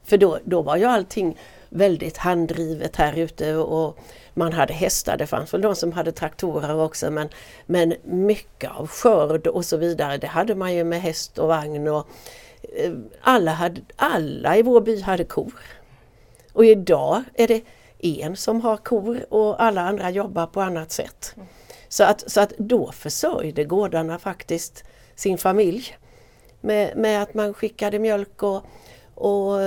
För 0.03 0.17
då, 0.17 0.39
då 0.43 0.61
var 0.61 0.77
ju 0.77 0.85
allting 0.85 1.37
väldigt 1.69 2.17
handdrivet 2.17 2.95
här 2.95 3.19
ute 3.19 3.55
och 3.55 3.97
man 4.33 4.53
hade 4.53 4.73
hästar. 4.73 5.17
Det 5.17 5.27
fanns 5.27 5.53
väl 5.53 5.61
de 5.61 5.75
som 5.75 5.91
hade 5.91 6.11
traktorer 6.11 6.79
också 6.79 7.11
men, 7.11 7.29
men 7.65 7.93
mycket 8.03 8.71
av 8.71 8.87
skörd 8.87 9.47
och 9.47 9.65
så 9.65 9.77
vidare 9.77 10.17
det 10.17 10.27
hade 10.27 10.55
man 10.55 10.73
ju 10.73 10.83
med 10.83 11.01
häst 11.01 11.37
och 11.37 11.47
vagn. 11.47 11.87
Och, 11.87 12.07
eh, 12.75 12.91
alla, 13.21 13.51
hade, 13.51 13.81
alla 13.95 14.57
i 14.57 14.61
vår 14.61 14.81
by 14.81 15.01
hade 15.01 15.23
kor. 15.23 15.53
Och 16.53 16.65
idag 16.65 17.23
är 17.33 17.47
det 17.47 17.61
en 17.99 18.35
som 18.35 18.61
har 18.61 18.77
kor 18.77 19.25
och 19.29 19.63
alla 19.63 19.81
andra 19.81 20.09
jobbar 20.09 20.47
på 20.47 20.61
annat 20.61 20.91
sätt. 20.91 21.35
Så 21.89 22.03
att, 22.03 22.31
så 22.31 22.41
att 22.41 22.53
då 22.57 22.91
försörjde 22.91 23.63
gårdarna 23.63 24.19
faktiskt 24.19 24.83
sin 25.15 25.37
familj 25.37 25.97
med, 26.61 26.97
med 26.97 27.21
att 27.23 27.33
man 27.33 27.53
skickade 27.53 27.99
mjölk 27.99 28.43
och, 28.43 28.63
och 29.15 29.59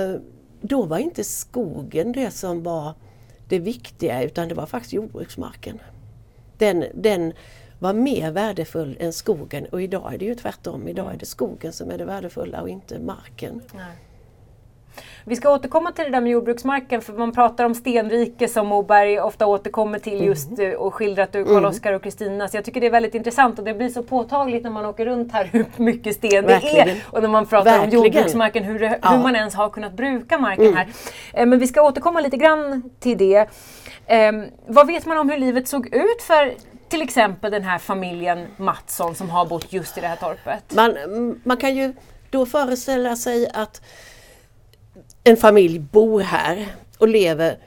då 0.61 0.85
var 0.85 0.97
inte 0.97 1.23
skogen 1.23 2.11
det 2.11 2.31
som 2.31 2.63
var 2.63 2.93
det 3.47 3.59
viktiga 3.59 4.23
utan 4.23 4.47
det 4.47 4.55
var 4.55 4.65
faktiskt 4.65 4.93
jordbruksmarken. 4.93 5.79
Den, 6.57 6.85
den 6.93 7.33
var 7.79 7.93
mer 7.93 8.31
värdefull 8.31 8.97
än 8.99 9.13
skogen 9.13 9.65
och 9.65 9.81
idag 9.81 10.13
är 10.13 10.17
det 10.17 10.25
ju 10.25 10.35
tvärtom. 10.35 10.87
Idag 10.87 11.13
är 11.13 11.17
det 11.17 11.25
skogen 11.25 11.73
som 11.73 11.91
är 11.91 11.97
det 11.97 12.05
värdefulla 12.05 12.61
och 12.61 12.69
inte 12.69 12.99
marken. 12.99 13.61
Vi 15.25 15.35
ska 15.35 15.49
återkomma 15.53 15.91
till 15.91 16.05
det 16.05 16.11
där 16.11 16.21
med 16.21 16.31
jordbruksmarken 16.31 17.01
för 17.01 17.13
man 17.13 17.31
pratar 17.31 17.65
om 17.65 17.75
stenrike 17.75 18.47
som 18.47 18.67
Moberg 18.67 19.19
ofta 19.19 19.45
återkommer 19.45 19.99
till 19.99 20.25
just 20.25 20.59
eh, 20.59 20.69
och 20.71 20.93
skildrat 20.93 21.35
ur 21.35 21.45
Karl-Oskar 21.45 21.93
och 21.93 22.03
Kristina. 22.03 22.47
Så 22.47 22.57
jag 22.57 22.65
tycker 22.65 22.81
det 22.81 22.87
är 22.87 22.91
väldigt 22.91 23.15
intressant 23.15 23.59
och 23.59 23.65
det 23.65 23.73
blir 23.73 23.89
så 23.89 24.03
påtagligt 24.03 24.63
när 24.63 24.69
man 24.69 24.85
åker 24.85 25.05
runt 25.05 25.31
här 25.33 25.45
hur 25.51 25.65
mycket 25.77 26.15
sten 26.15 26.29
det 26.45 26.53
Verkligen. 26.53 26.89
är. 26.89 27.03
Och 27.09 27.21
när 27.21 27.29
man 27.29 27.45
pratar 27.45 27.71
Verkligen. 27.71 27.99
om 27.99 28.05
jordbruksmarken, 28.05 28.63
hur, 28.63 28.79
det, 28.79 28.99
Ja. 29.01 29.09
hur 29.09 29.17
man 29.23 29.35
ens 29.35 29.55
har 29.55 29.69
kunnat 29.69 29.93
bruka 29.93 30.37
marken 30.37 30.73
här. 30.77 30.87
Eh, 31.33 31.45
Men 31.45 31.59
vi 31.59 31.67
ska 31.67 31.81
återkomma 31.81 32.21
lite 32.21 32.37
grann 32.37 32.89
till 32.99 33.17
det. 33.17 33.47
Eh, 34.05 34.31
vad 34.67 34.87
vet 34.87 35.05
man 35.05 35.17
om 35.17 35.29
hur 35.29 35.37
livet 35.37 35.67
såg 35.67 35.87
ut 35.95 36.21
för 36.21 36.53
till 36.89 37.01
exempel 37.01 37.51
den 37.51 37.63
här 37.63 37.77
familjen 37.77 38.47
Mattsson 38.57 39.15
som 39.15 39.29
har 39.29 39.45
bott 39.45 39.73
just 39.73 39.97
i 39.97 40.01
det 40.01 40.07
här 40.07 40.15
torpet? 40.15 40.75
Man, 40.75 41.39
man 41.43 41.57
kan 41.57 41.75
ju 41.75 41.93
då 42.29 42.45
föreställa 42.45 43.15
sig 43.15 43.49
att 43.53 43.81
en 45.23 45.37
familj 45.37 45.79
bor 45.79 46.21
här 46.21 46.67
och 46.97 47.07
lever 47.07 47.57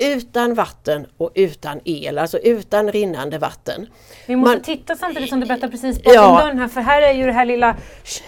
utan 0.00 0.54
vatten 0.54 1.06
och 1.16 1.30
utan 1.34 1.80
el, 1.84 2.18
alltså 2.18 2.38
utan 2.38 2.92
rinnande 2.92 3.38
vatten. 3.38 3.86
Vi 4.26 4.36
måste 4.36 4.54
Man- 4.56 4.62
titta 4.62 4.96
samtidigt 4.96 5.28
som 5.28 5.40
du 5.40 5.46
berättar 5.46 5.68
precis 5.68 6.02
bakom 6.02 6.14
Ja. 6.14 6.40
dörren 6.42 6.58
här, 6.58 6.68
för 6.68 6.80
här 6.80 7.02
är 7.02 7.12
ju 7.12 7.26
det 7.26 7.32
här 7.32 7.44
lilla, 7.44 7.76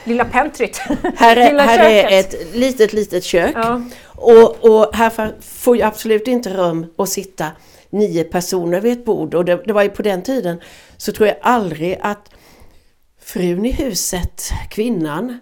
lilla 0.05 0.25
pentryt. 0.25 0.77
Här 1.17 1.37
är, 1.37 1.49
lilla 1.51 1.63
här 1.63 1.91
är 1.91 2.21
ett 2.21 2.55
litet, 2.57 2.93
litet 2.93 3.25
kök. 3.25 3.53
Ja. 3.55 3.83
Och, 4.07 4.65
och 4.65 4.95
här 4.97 5.33
får 5.41 5.77
ju 5.77 5.83
absolut 5.83 6.29
inte 6.29 6.51
rum 6.57 6.87
att 6.99 7.09
sitta 7.09 7.47
nio 7.91 8.25
personer 8.25 8.81
vid 8.81 8.93
ett 8.93 9.05
bord. 9.05 9.35
Och 9.35 9.45
det, 9.45 9.57
det 9.67 9.73
var 9.73 9.83
ju 9.83 9.89
på 9.91 10.03
den 10.03 10.23
tiden 10.23 10.61
så 10.97 11.13
tror 11.13 11.29
jag 11.29 11.37
aldrig 11.43 11.99
att 12.03 12.31
frun 13.23 13.67
i 13.67 13.73
huset, 13.73 14.43
kvinnan, 14.71 15.39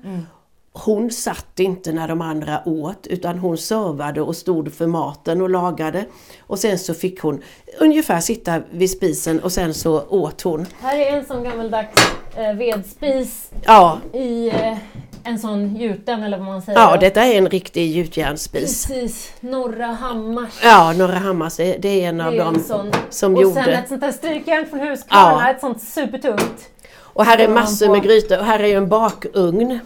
hon 0.72 1.10
satt 1.10 1.60
inte 1.60 1.92
när 1.92 2.08
de 2.08 2.20
andra 2.20 2.62
åt 2.66 3.06
utan 3.06 3.38
hon 3.38 3.58
servade 3.58 4.20
och 4.20 4.36
stod 4.36 4.72
för 4.74 4.86
maten 4.86 5.40
och 5.42 5.50
lagade. 5.50 6.04
Och 6.40 6.58
sen 6.58 6.78
så 6.78 6.94
fick 6.94 7.20
hon 7.20 7.42
ungefär 7.80 8.20
sitta 8.20 8.60
vid 8.70 8.90
spisen 8.90 9.40
och 9.40 9.52
sen 9.52 9.74
så 9.74 10.02
åt 10.08 10.42
hon. 10.42 10.66
Här 10.80 10.98
är 10.98 11.16
en 11.18 11.24
sån 11.26 11.44
gammaldags 11.44 11.88
eh, 12.36 12.52
vedspis 12.52 13.50
Ja, 13.64 13.98
i 14.12 14.48
eh, 14.48 14.76
en 15.24 15.38
sån 15.38 15.76
gjuten 15.76 16.22
eller 16.22 16.38
vad 16.38 16.46
man 16.46 16.62
säger. 16.62 16.78
ja 16.78 16.90
då. 16.94 17.00
detta 17.00 17.24
är 17.24 17.38
en 17.38 17.48
riktig 17.48 17.90
gjutjärnsspis. 17.90 18.86
Precis, 18.86 19.32
Norra 19.40 19.86
Hammars. 19.86 20.60
Ja, 20.62 20.92
Norra 20.92 21.18
Hammars, 21.18 21.56
det 21.56 21.76
det 21.82 22.04
är 22.04 22.08
en 22.08 22.20
av 22.20 22.34
är 22.34 22.40
en 22.40 22.52
dem 22.52 22.62
sån. 22.62 22.90
som 23.10 23.34
och 23.36 23.42
gjorde. 23.42 23.64
sen 23.64 23.72
ett 23.72 23.88
sånt 23.88 24.00
där 24.00 24.12
strykjärn 24.12 24.66
från 24.66 24.80
Husqvarna, 24.80 25.42
Ja. 25.44 25.50
ett 25.50 25.60
sånt 25.60 25.82
supertungt. 25.82 26.68
Och 27.00 27.24
här 27.24 27.38
är 27.38 27.48
massor 27.48 27.88
med 27.88 28.02
grytor 28.02 28.38
och 28.38 28.44
här 28.44 28.60
är 28.60 28.66
ju 28.66 28.74
en 28.74 28.88
bakugn 28.88 29.78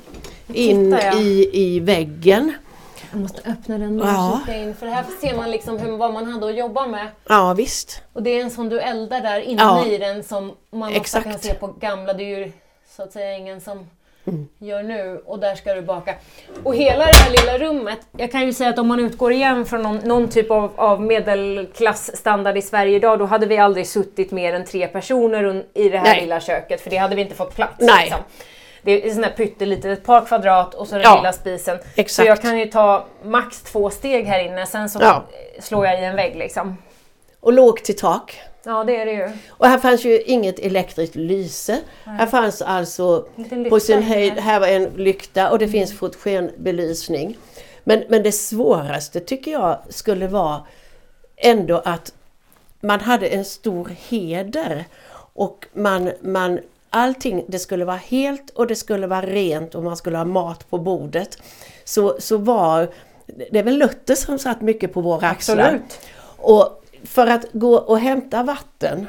in 0.52 0.94
i, 1.16 1.50
i 1.52 1.80
väggen. 1.80 2.52
Jag 3.12 3.20
måste 3.20 3.50
öppna 3.50 3.78
den 3.78 4.00
och 4.00 4.06
Ja. 4.08 4.40
kika 4.46 4.58
in 4.58 4.74
för 4.74 4.86
här 4.86 5.04
ser 5.20 5.36
man 5.36 5.50
liksom 5.50 5.78
hur, 5.78 5.96
vad 5.96 6.12
man 6.12 6.26
hade 6.32 6.46
att 6.48 6.56
jobba 6.56 6.86
med. 6.86 7.06
Ja 7.28 7.54
visst. 7.54 8.02
Och 8.12 8.22
det 8.22 8.30
är 8.30 8.42
en 8.42 8.50
sån 8.50 8.68
du 8.68 8.80
eldar 8.80 9.20
där 9.20 9.40
inne 9.40 9.62
Ja. 9.62 9.86
i 9.86 9.98
den 9.98 10.22
som 10.22 10.52
man 10.70 10.96
ofta 10.96 11.20
kan 11.20 11.38
se 11.38 11.54
på 11.54 11.66
gamla, 11.66 12.12
det 12.12 12.22
är 12.24 12.38
ju 12.38 12.52
så 12.96 13.02
att 13.02 13.12
säga 13.12 13.36
ingen 13.36 13.60
som 13.60 13.86
Mm. 14.26 14.48
gör 14.58 14.82
nu 14.82 15.22
och 15.26 15.38
där 15.38 15.54
ska 15.54 15.74
du 15.74 15.82
baka. 15.82 16.14
Och 16.62 16.74
hela 16.74 17.06
det 17.06 17.14
här 17.16 17.30
lilla 17.30 17.58
rummet, 17.68 17.98
jag 18.16 18.32
kan 18.32 18.46
ju 18.46 18.52
säga 18.52 18.70
att 18.70 18.78
om 18.78 18.88
man 18.88 19.00
utgår 19.00 19.32
igen 19.32 19.64
från 19.66 19.82
någon, 19.82 19.96
någon 19.96 20.28
typ 20.28 20.50
av, 20.50 20.70
av 20.76 21.02
medelklassstandard 21.02 22.56
i 22.58 22.62
Sverige 22.62 22.96
idag, 22.96 23.18
då 23.18 23.24
hade 23.24 23.46
vi 23.46 23.58
aldrig 23.58 23.86
suttit 23.86 24.30
mer 24.30 24.54
än 24.54 24.64
tre 24.64 24.88
personer 24.88 25.64
i 25.74 25.88
det 25.88 25.98
här 25.98 26.04
Nej. 26.04 26.20
lilla 26.20 26.40
köket 26.40 26.80
för 26.80 26.90
det 26.90 26.96
hade 26.96 27.14
vi 27.16 27.22
inte 27.22 27.34
fått 27.34 27.54
plats. 27.54 27.74
Nej. 27.78 28.04
Liksom. 28.04 28.20
Det 28.82 29.06
är 29.08 29.14
sån 29.14 29.24
här 29.24 29.30
pyttelitet, 29.30 29.98
ett 29.98 30.04
par 30.04 30.24
kvadrat 30.24 30.74
och 30.74 30.88
så 30.88 30.94
den 30.94 31.02
Ja. 31.02 31.16
lilla 31.16 31.32
spisen. 31.32 31.78
Så 31.78 31.84
Exakt. 32.00 32.28
jag 32.28 32.42
kan 32.42 32.58
ju 32.58 32.66
ta 32.66 33.06
max 33.24 33.62
två 33.62 33.90
steg 33.90 34.24
här 34.26 34.44
inne, 34.44 34.66
sen 34.66 34.88
så 34.90 34.98
Ja. 35.02 35.24
slår 35.60 35.86
jag 35.86 36.00
i 36.00 36.04
en 36.04 36.16
vägg 36.16 36.36
liksom. 36.36 36.76
Och 37.40 37.52
lågt 37.52 37.84
till 37.84 37.96
tak. 37.96 38.40
Ja, 38.64 38.84
det 38.84 38.96
är 38.96 39.06
det 39.06 39.12
ju. 39.12 39.30
Och 39.48 39.66
här 39.66 39.78
fanns 39.78 40.04
ju 40.04 40.20
inget 40.22 40.58
elektriskt 40.58 41.14
lyse. 41.16 41.78
Här 42.04 42.26
fanns 42.26 42.62
alltså 42.62 43.26
på 43.70 43.80
sin 43.80 44.02
höjd, 44.02 44.32
här 44.32 44.60
var 44.60 44.66
en 44.66 44.84
lykta 44.84 45.50
och 45.50 45.58
det 45.58 45.68
finns 45.68 45.98
fotogenbelysning. 45.98 47.38
Men, 47.84 48.04
men 48.08 48.22
det 48.22 48.32
svåraste 48.32 49.20
tycker 49.20 49.50
jag 49.50 49.78
skulle 49.88 50.26
vara 50.26 50.62
ändå 51.36 51.82
att 51.84 52.12
man 52.80 53.00
hade 53.00 53.26
en 53.28 53.44
stor 53.44 53.92
heder 54.08 54.84
och 55.34 55.66
man, 55.72 56.12
man 56.20 56.58
allting, 56.92 57.44
det 57.48 57.58
skulle 57.58 57.84
vara 57.84 57.96
helt 57.96 58.50
och 58.50 58.66
det 58.66 58.76
skulle 58.76 59.06
vara 59.06 59.22
rent 59.22 59.74
och 59.74 59.82
man 59.82 59.96
skulle 59.96 60.18
ha 60.18 60.24
mat 60.24 60.70
på 60.70 60.78
bordet. 60.78 61.38
Så, 61.84 62.16
så 62.18 62.36
var, 62.36 62.88
det 63.26 63.58
är 63.58 63.62
väl 63.62 63.78
Luther 63.78 64.14
som 64.14 64.38
satt 64.38 64.60
mycket 64.60 64.92
på 64.92 65.00
våra 65.00 65.28
axlar. 65.28 65.58
Absolut. 65.58 66.00
Och 66.36 66.82
för 67.04 67.26
att 67.26 67.46
gå 67.52 67.74
och 67.76 67.98
hämta 67.98 68.42
vatten 68.42 69.06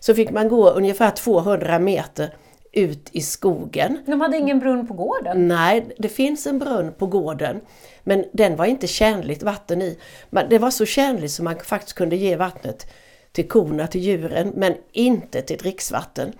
så 0.00 0.14
fick 0.14 0.30
man 0.30 0.48
gå 0.48 0.70
ungefär 0.70 1.10
200 1.10 1.78
meter 1.78 2.34
ut 2.72 3.08
i 3.12 3.20
skogen. 3.20 3.98
De 4.06 4.20
hade 4.20 4.36
ingen 4.36 4.58
brunn 4.58 4.86
på 4.86 4.94
gården. 4.94 5.48
Nej, 5.48 5.94
det 5.98 6.08
finns 6.08 6.46
en 6.46 6.58
brunn 6.58 6.92
på 6.98 7.06
gården. 7.06 7.60
Men 8.04 8.24
den 8.32 8.56
var 8.56 8.64
inte 8.64 8.86
tjänligt 8.86 9.42
vatten 9.42 9.82
i. 9.82 9.98
Men 10.30 10.48
det 10.48 10.58
var 10.58 10.70
så 10.70 10.86
tjänligt 10.86 11.32
som 11.32 11.44
man 11.44 11.58
faktiskt 11.58 11.96
kunde 11.96 12.16
ge 12.16 12.36
vattnet 12.36 12.86
till 13.32 13.48
korna, 13.48 13.86
till 13.86 14.00
djuren, 14.00 14.52
men 14.54 14.74
inte 14.92 15.42
till 15.42 15.58
dricksvatten. 15.58 16.32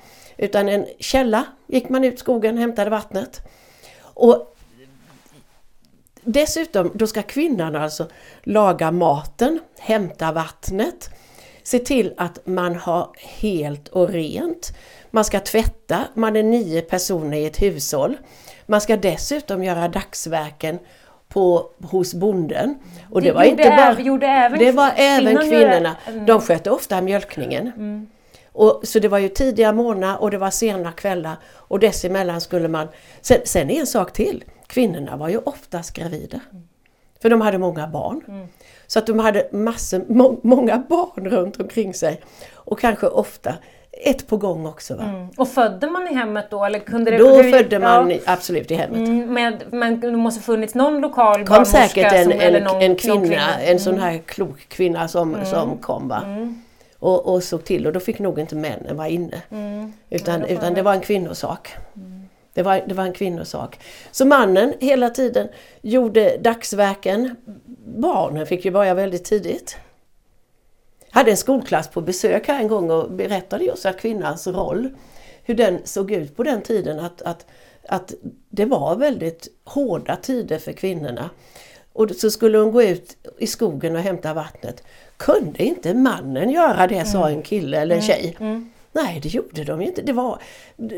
Utan 0.42 0.68
en 0.68 0.87
källa 0.99 1.44
gick 1.66 1.88
man 1.88 2.04
ut 2.04 2.18
skogen, 2.18 2.59
hämtade 2.59 2.90
vattnet. 2.90 3.40
Och 4.02 4.56
Dessutom, 6.23 6.90
då 6.94 7.06
ska 7.06 7.23
kvinnan 7.23 7.76
alltså 7.76 8.09
laga 8.42 8.90
maten, 8.90 9.61
hämta 9.78 10.32
vattnet, 10.32 11.11
se 11.62 11.78
till 11.78 12.14
att 12.16 12.47
man 12.47 12.76
har 12.76 13.11
helt 13.18 13.88
och 13.88 14.09
rent. 14.09 14.76
Man 15.11 15.25
ska 15.25 15.40
tvätta, 15.40 15.99
man 16.14 16.37
är 16.37 16.42
nio 16.42 16.82
personer 16.82 17.37
i 17.38 17.47
ett 17.47 17.62
hushåll. 17.62 18.16
Man 18.66 18.80
ska 18.80 18.97
dessutom 18.97 19.64
göra 19.64 19.88
dagsverken 19.88 20.78
på, 21.28 21.70
hos 21.82 22.14
bonden. 22.14 22.78
Och 23.11 23.23
det, 23.23 23.28
Det 23.28 23.32
var 23.35 23.42
inte 23.44 23.62
bara, 23.62 23.73
även- 24.44 24.59
det 24.59 24.73
var 24.73 24.92
även 24.97 25.37
kvinnorna. 25.50 25.97
Mm. 26.06 26.26
De 26.26 26.40
skötte 26.40 26.70
ofta 26.70 27.00
mjölkningen. 27.00 27.73
Och, 28.60 28.80
så 28.82 28.98
det 28.98 29.08
var 29.08 29.18
ju 29.18 29.28
tidiga 29.28 29.72
morgnar 29.72 30.16
och 30.22 30.30
det 30.30 30.38
var 30.38 30.50
sena 30.50 30.92
kvällar 30.92 31.36
och 31.54 31.78
dessemellan 31.78 32.40
skulle 32.40 32.68
man... 32.68 32.88
Sen, 33.20 33.38
sen 33.44 33.70
är 33.70 33.80
en 33.80 33.86
sak 33.86 34.12
till. 34.12 34.44
Kvinnorna 34.66 35.16
var 35.16 35.28
ju 35.28 35.38
oftast 35.38 35.92
gravida. 35.92 36.40
För 37.22 37.30
de 37.30 37.40
hade 37.40 37.58
många 37.58 37.86
barn. 37.86 38.48
Så 38.86 38.98
att 38.98 39.06
de 39.06 39.18
hade 39.18 39.48
massor, 39.52 40.04
må, 40.08 40.40
många 40.42 40.78
barn 40.88 41.28
runt 41.28 41.60
omkring 41.60 41.94
sig. 41.94 42.20
Och 42.54 42.80
kanske 42.80 43.06
ofta 43.06 43.54
ett 43.92 44.26
på 44.26 44.36
gång 44.36 44.66
också. 44.66 44.96
Va? 44.96 45.28
Och 45.36 45.48
födde 45.48 45.86
man 45.90 46.08
i 46.08 46.14
hemmet 46.14 46.46
då? 46.50 46.64
Eller 46.64 46.78
kunde 46.78 47.10
det, 47.10 47.18
Då 47.18 47.28
hur- 47.42 47.52
födde 47.52 47.78
man 47.78 48.10
ja. 48.10 48.16
absolut 48.26 48.70
i 48.70 48.74
hemmet. 48.74 49.08
Mm, 49.08 49.34
med, 49.34 49.62
men 49.70 50.00
det 50.00 50.10
måste 50.16 50.42
funnits 50.42 50.74
någon 50.74 51.00
lokal 51.00 51.34
kom 51.36 51.44
barnmorska 51.46 51.78
säkert 51.88 52.12
en, 52.12 52.24
som, 52.24 52.32
en, 52.40 52.62
någon, 52.64 52.82
en 52.82 52.90
någon 52.90 52.96
kvinna, 53.28 53.60
en 53.60 53.80
sån 53.80 53.92
Mm. 53.94 54.04
här 54.04 54.18
klok 54.18 54.68
kvinna 54.68 55.08
som, 55.08 55.36
som 55.44 55.76
kom. 55.78 56.08
Va? 56.08 56.22
Och, 57.00 57.26
och 57.35 57.42
såg 57.42 57.64
till 57.64 57.87
och 57.87 57.92
då 57.92 58.00
fick 58.00 58.19
nog 58.19 58.38
inte 58.38 58.57
männen 58.57 58.97
vara 58.97 59.09
inne. 59.09 59.42
Mm. 59.50 59.92
Utan, 60.11 60.45
utan 60.45 60.64
jag- 60.64 60.75
det 60.75 60.83
var 60.83 60.92
en 60.95 61.00
kvinnosak. 61.00 61.75
Det 62.54 62.62
var, 62.62 62.83
det 62.87 62.95
var 62.95 63.04
en 63.04 63.12
kvinnosak. 63.12 63.80
Så 64.11 64.25
mannen 64.25 64.75
hela 64.80 65.11
tiden 65.11 65.49
gjorde 65.83 66.37
dagsverken. 66.37 67.37
Barnen 67.97 68.47
fick 68.47 68.64
ju 68.64 68.71
börja 68.71 68.95
väldigt 68.95 69.25
tidigt. 69.25 69.76
hade 71.11 71.30
en 71.30 71.37
skolklass 71.37 71.88
på 71.88 72.00
besök 72.00 72.49
här 72.49 72.61
en 72.61 72.69
gång 72.69 72.90
och 72.90 73.11
berättade 73.12 73.64
just 73.64 73.87
att 73.87 74.00
kvinnans 74.00 74.47
roll, 74.47 74.88
hur 75.42 75.54
den 75.54 75.78
såg 75.85 76.11
ut 76.12 76.37
på 76.37 76.42
den 76.42 76.62
tiden. 76.62 77.00
Att, 77.00 77.23
att, 77.23 77.47
att 77.88 78.14
det 78.50 78.64
var 78.64 78.97
väldigt 78.97 79.49
hårda 79.64 80.16
tider 80.16 80.59
för 80.59 80.73
kvinnorna. 80.73 81.30
Och 81.92 82.11
så 82.11 82.30
skulle 82.30 82.59
hon 82.59 82.73
gå 82.73 82.83
ut 82.83 83.16
i 83.38 83.47
skogen 83.47 83.97
och 83.97 84.02
hämta 84.02 84.35
vattnet. 84.35 84.83
Kunde 85.20 85.62
inte 85.64 85.94
mannen 85.94 86.50
göra 86.50 86.86
det, 86.86 87.04
sa 87.04 87.28
en 87.28 87.42
kille 87.42 87.80
eller 87.80 87.96
en 87.96 88.02
tjej. 88.02 88.36
Nej, 88.92 89.20
det 89.22 89.28
gjorde 89.28 89.64
de 89.64 89.80
inte. 89.80 90.02
Det 90.02 90.12
var, 90.12 90.38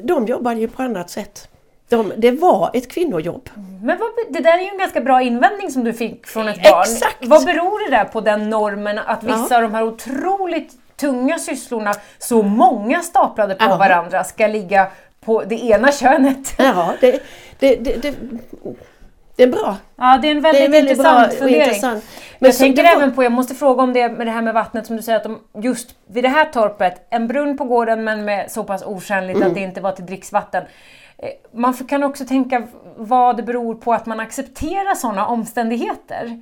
de 0.03 0.27
jobbade 0.27 0.61
ju 0.61 0.69
på 0.69 0.83
annat 0.83 1.11
sätt. 1.11 1.49
De, 1.89 2.13
det 2.17 2.31
var 2.31 2.71
ett 2.75 2.91
kvinnojobb. 2.91 3.49
Men 3.83 3.99
vad, 3.99 4.09
det 4.31 4.41
där 4.41 4.59
är 4.59 4.63
ju 4.63 4.69
en 4.69 4.79
ganska 4.79 5.01
bra 5.01 5.23
invändning 5.23 5.71
som 5.71 5.85
du 5.85 5.93
fick 5.93 6.27
från 6.27 6.49
ett 6.49 6.63
barn. 6.63 6.83
Exakt. 6.83 7.17
Vad 7.27 7.45
beror 7.45 7.91
det 7.91 7.97
där 7.97 8.05
på 8.05 8.21
den 8.21 8.51
normen 8.51 8.99
att 8.99 9.23
vissa 9.25 9.47
Ja. 9.51 9.57
av 9.57 9.63
de 9.63 9.75
här 9.75 9.83
otroligt 9.83 10.73
tunga 10.97 11.39
sysslorna, 11.39 11.95
så 12.19 12.43
många 12.43 13.01
staplade 13.01 13.55
på 13.55 13.65
Ja. 13.65 13.77
varandra, 13.77 14.25
ska 14.25 14.47
ligga 14.47 14.87
på 15.25 15.43
det 15.45 15.65
ena 15.65 15.93
könet? 15.93 16.55
Ja, 16.59 16.95
det, 17.01 17.23
det, 17.59 17.75
det, 17.77 18.15
det, 19.51 19.57
är 19.57 19.63
bra. 19.63 19.77
Ja, 19.97 20.19
det 20.23 20.29
är 20.29 20.31
en 20.31 20.37
Det 20.37 20.43
väldigt 20.43 20.63
är 20.65 20.69
väldigt 20.69 20.99
bra 20.99 21.11
intressant 21.11 21.35
fundering. 21.39 21.63
intressant. 21.63 22.05
Men 22.39 22.51
jag 22.51 22.59
tänker 22.59 22.83
var- 22.83 22.91
även 22.91 23.13
på, 23.15 23.23
jag 23.25 23.33
måste 23.33 23.55
fråga 23.55 23.83
om 23.83 23.93
det 23.93 24.09
med 24.09 24.27
det 24.27 24.31
här 24.31 24.43
med 24.43 24.55
vattnet 24.55 24.87
som 24.87 24.97
du 24.97 25.03
säger 25.03 25.19
att 25.19 25.25
de, 25.25 25.41
just 25.63 25.95
vid 26.07 26.25
det 26.25 26.29
här 26.29 26.45
torpet, 26.45 27.07
en 27.11 27.27
brunn 27.29 27.59
på 27.59 27.65
gården 27.65 28.05
men 28.05 28.25
med 28.25 28.51
så 28.51 28.65
pass 28.65 28.83
otjänligt 28.87 29.37
Mm. 29.37 29.49
att 29.49 29.55
det 29.55 29.61
inte 29.61 29.81
var 29.81 29.93
till 29.93 30.07
dricksvatten. 30.07 30.65
Eh, 31.19 31.29
Man 31.53 31.75
kan 31.75 32.03
också 32.03 32.25
tänka 32.25 32.63
vad 32.97 33.37
det 33.37 33.43
beror 33.43 33.75
på 33.75 33.93
att 33.93 34.07
man 34.07 34.21
accepterar 34.21 34.95
sådana 34.95 35.27
omständigheter. 35.27 36.41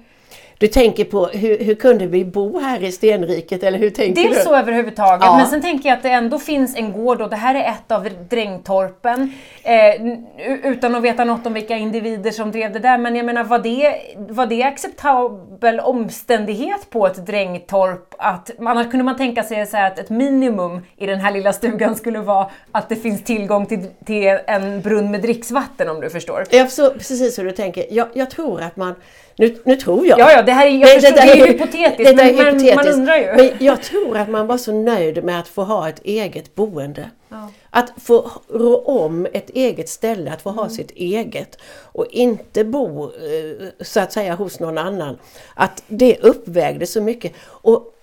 Du 0.60 0.66
tänker 0.66 1.04
på 1.04 1.26
hur, 1.26 1.58
hur 1.64 1.74
kunde 1.74 2.06
vi 2.06 2.24
bo 2.24 2.58
här 2.58 2.84
i 2.84 2.92
stenriket 2.92 3.62
eller 3.62 3.78
hur 3.78 3.90
tänker 3.90 4.22
Dels 4.22 4.38
du? 4.38 4.44
så 4.44 4.54
överhuvudtaget, 4.56 5.24
Ja. 5.24 5.36
men 5.36 5.46
sen 5.46 5.60
tänker 5.62 5.88
jag 5.88 5.96
att 5.96 6.02
det 6.02 6.08
ändå 6.10 6.38
finns 6.38 6.76
en 6.76 6.92
gård 6.92 7.20
och 7.22 7.30
det 7.30 7.36
här 7.36 7.54
är 7.54 7.68
ett 7.70 7.92
av 7.92 8.08
drängtorpen. 8.28 9.32
Eh, 9.62 10.64
utan 10.64 10.94
att 10.94 11.02
veta 11.02 11.24
något 11.24 11.46
om 11.46 11.52
vilka 11.52 11.76
individer 11.76 12.30
som 12.30 12.50
drev 12.52 12.72
det 12.72 12.78
där, 12.78 12.98
men 12.98 13.16
jag 13.16 13.26
menar 13.26 13.44
var 13.44 13.58
det, 13.58 13.94
var 14.16 14.46
det 14.46 14.62
acceptabel 14.62 15.80
omständighet 15.80 16.90
på 16.90 17.06
ett 17.06 17.26
drängtorp? 17.26 18.14
Att, 18.18 18.50
annars 18.58 18.90
kunde 18.90 19.04
man 19.04 19.16
tänka 19.16 19.42
sig 19.42 19.66
så 19.66 19.76
att 19.76 19.98
ett 19.98 20.10
minimum 20.10 20.80
i 20.96 21.06
den 21.06 21.20
här 21.20 21.32
lilla 21.32 21.52
stugan 21.52 21.96
skulle 21.96 22.18
vara 22.18 22.50
att 22.72 22.88
det 22.88 22.96
finns 22.96 23.24
tillgång 23.24 23.66
till, 23.66 23.86
till 24.04 24.38
en 24.46 24.80
brunn 24.80 25.10
med 25.10 25.22
dricksvatten 25.22 25.88
om 25.88 26.00
du 26.00 26.10
förstår. 26.10 26.44
Jag 26.50 26.66
förstår 26.68 26.90
precis 26.90 27.38
hur 27.38 27.44
du 27.44 27.52
tänker. 27.52 27.84
Jag, 27.90 28.08
jag 28.12 28.30
tror 28.30 28.62
att 28.62 28.76
man 28.76 28.94
Nu, 29.40 29.56
nu 29.64 29.76
tror 29.76 30.06
jag. 30.06 30.18
Ja, 30.18 30.32
ja, 30.32 30.42
det 30.42 30.52
här 30.52 30.66
är, 30.66 30.70
jag 30.70 30.90
förstår, 30.90 31.10
detta 31.10 31.26
det 31.26 31.40
är 31.40 31.46
hypotetiskt, 31.46 32.16
men, 32.16 32.16
men 32.16 32.36
man 32.36 32.46
hypotetiskt. 32.46 32.94
undrar 32.94 33.16
ju. 33.16 33.26
Men 33.26 33.50
jag 33.60 33.82
tror 33.82 34.16
att 34.16 34.28
man 34.28 34.46
var 34.46 34.58
så 34.58 34.72
nöjd 34.72 35.24
med 35.24 35.40
att 35.40 35.48
få 35.48 35.62
ha 35.62 35.88
ett 35.88 36.00
eget 36.04 36.54
boende. 36.54 37.10
Ja. 37.28 37.48
Att 37.70 37.92
få 37.96 38.30
rå 38.48 38.76
om 38.76 39.26
ett 39.32 39.50
eget 39.50 39.88
ställe, 39.88 40.32
att 40.32 40.42
få 40.42 40.50
ha 40.50 40.68
sitt 40.68 40.90
eget 40.90 41.58
och 41.82 42.06
inte 42.10 42.64
bo 42.64 43.04
eh, 43.04 43.68
så 43.80 44.00
att 44.00 44.12
säga 44.12 44.34
hos 44.34 44.60
någon 44.60 44.78
annan. 44.78 45.18
Att 45.54 45.82
det 45.86 46.18
uppvägde 46.20 46.86
så 46.86 47.00
mycket. 47.00 47.32
Och 47.42 47.94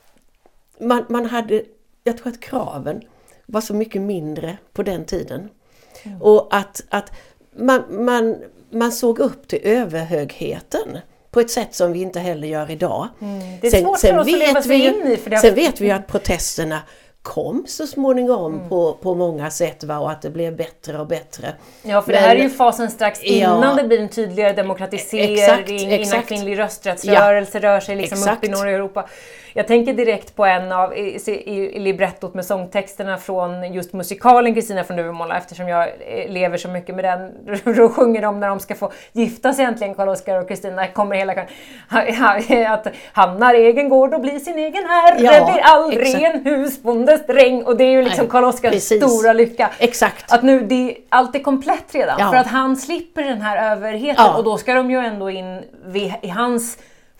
man, 0.79 1.05
man 1.09 1.25
hade, 1.25 1.63
jag 2.03 2.17
tror 2.17 2.27
att 2.31 2.39
kraven 2.39 3.01
var 3.45 3.61
så 3.61 3.73
mycket 3.73 4.01
mindre 4.01 4.57
på 4.73 4.83
den 4.83 5.05
tiden. 5.05 5.49
Och 6.21 6.47
att, 6.55 6.83
att 6.89 7.11
man, 7.55 7.83
man, 7.89 8.35
man 8.69 8.91
såg 8.91 9.19
upp 9.19 9.47
till 9.47 9.59
överhögheten 9.63 10.97
på 11.37 11.41
ett 11.41 11.51
sätt 11.51 11.75
som 11.75 11.93
vi 11.93 12.01
inte 12.01 12.19
heller 12.19 12.47
gör 12.47 12.71
idag. 12.71 13.07
Det 13.61 13.67
är 13.67 13.71
svårt 13.81 13.99
för 13.99 14.17
oss 14.17 14.27
att 14.27 14.31
leva 14.39 14.61
sig 14.61 14.77
ju, 14.77 14.87
in 14.87 15.07
i, 15.11 15.17
för 15.17 15.29
det 15.29 15.37
sen 15.37 15.55
vet 15.55 15.81
vi 15.81 15.91
att 15.91 16.07
protesterna 16.07 16.79
kom 17.21 17.65
så 17.67 17.87
småningom 17.87 18.55
Mm. 18.55 18.69
på, 18.69 18.93
på 18.93 19.15
många 19.15 19.49
sätt 19.49 19.83
va? 19.83 19.97
och 19.99 20.11
att 20.11 20.21
det 20.21 20.29
blev 20.29 20.55
bättre 20.55 20.99
och 20.99 21.07
bättre. 21.07 21.53
Ja, 21.83 22.01
för 22.01 22.11
Men- 22.11 22.21
det 22.21 22.27
här 22.27 22.35
är 22.35 22.39
ju 22.43 22.49
fasen 22.49 22.91
strax 22.91 23.19
Ja. 23.23 23.29
innan 23.57 23.75
det 23.77 23.83
blir 23.83 23.99
en 23.99 24.09
tydligare 24.09 24.53
demokratisering, 24.53 25.33
Exakt, 25.33 25.69
innan 25.69 25.93
exakt. 25.93 26.27
kvinnlig 26.27 26.59
rösträttsrörelse 26.59 27.59
rör 27.59 27.79
sig 27.79 27.95
liksom 27.95 28.33
upp 28.33 28.43
i 28.43 28.47
norra 28.47 28.71
Europa. 28.71 29.09
Jag 29.53 29.67
tänker 29.67 29.93
direkt 29.93 30.35
på 30.35 30.45
en 30.45 30.71
av 30.71 30.97
i, 30.97 31.19
i, 31.27 31.75
i 31.75 31.79
librettot 31.79 32.33
med 32.33 32.45
sångtexterna 32.45 33.17
från 33.17 33.73
just 33.73 33.93
musikalen 33.93 34.53
Kristina 34.53 34.83
från 34.83 34.97
Duvemåla 34.97 35.37
eftersom 35.37 35.67
jag 35.67 35.87
eh, 35.87 36.31
lever 36.31 36.57
så 36.57 36.67
mycket 36.67 36.95
med 36.95 37.05
den. 37.05 37.33
Då 37.75 37.89
sjunger 37.89 38.21
de 38.21 38.39
när 38.39 38.49
de 38.49 38.59
ska 38.59 38.75
få 38.75 38.91
gifta 39.11 39.53
sig 39.53 39.65
äntligen, 39.65 39.95
Karl-Oskar 39.95 40.41
och 40.41 40.47
Kristina, 40.47 40.87
kommer 40.87 41.15
hela 41.15 41.33
Att 42.73 42.87
han 43.13 43.41
har 43.41 43.53
egen 43.53 43.89
gård 43.89 44.13
och 44.13 44.21
blir 44.21 44.39
sin 44.39 44.57
egen 44.57 44.85
herre, 44.85 45.59
Ja, 45.63 45.87
blir 45.87 46.23
en 46.25 46.45
husbondes 46.45 47.27
dräng. 47.27 47.63
Och 47.63 47.77
det 47.77 47.83
är 47.83 47.91
ju 47.91 48.01
liksom 48.01 48.27
Karl-Oskars 48.27 48.83
stora 48.83 49.33
lycka. 49.33 49.69
Exakt. 49.79 50.33
Att 50.33 50.43
nu, 50.43 50.61
det, 50.61 50.97
allt 51.09 51.35
är 51.35 51.39
komplett 51.39 51.95
redan. 51.95 52.15
Ja. 52.19 52.31
För 52.31 52.37
att 52.37 52.47
han 52.47 52.75
slipper 52.75 53.23
den 53.23 53.41
här 53.41 53.71
överheten 53.71 54.25
Ja. 54.25 54.37
och 54.37 54.43
då 54.43 54.57
ska 54.57 54.73
de 54.73 54.91
ju 54.91 54.97
ändå 54.97 55.29
in 55.29 55.63
vid, 55.85 56.13
i 56.21 56.29
hans 56.29 56.77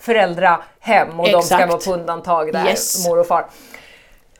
föräldrahem 0.07 1.19
och 1.19 1.25
de 1.31 1.41
ska 1.41 1.55
Exakt. 1.55 1.69
vara 1.69 1.79
på 1.97 2.01
undantag 2.01 2.53
där, 2.53 2.65
Yes. 2.65 3.07
mor 3.07 3.19
och 3.19 3.27
far. 3.27 3.45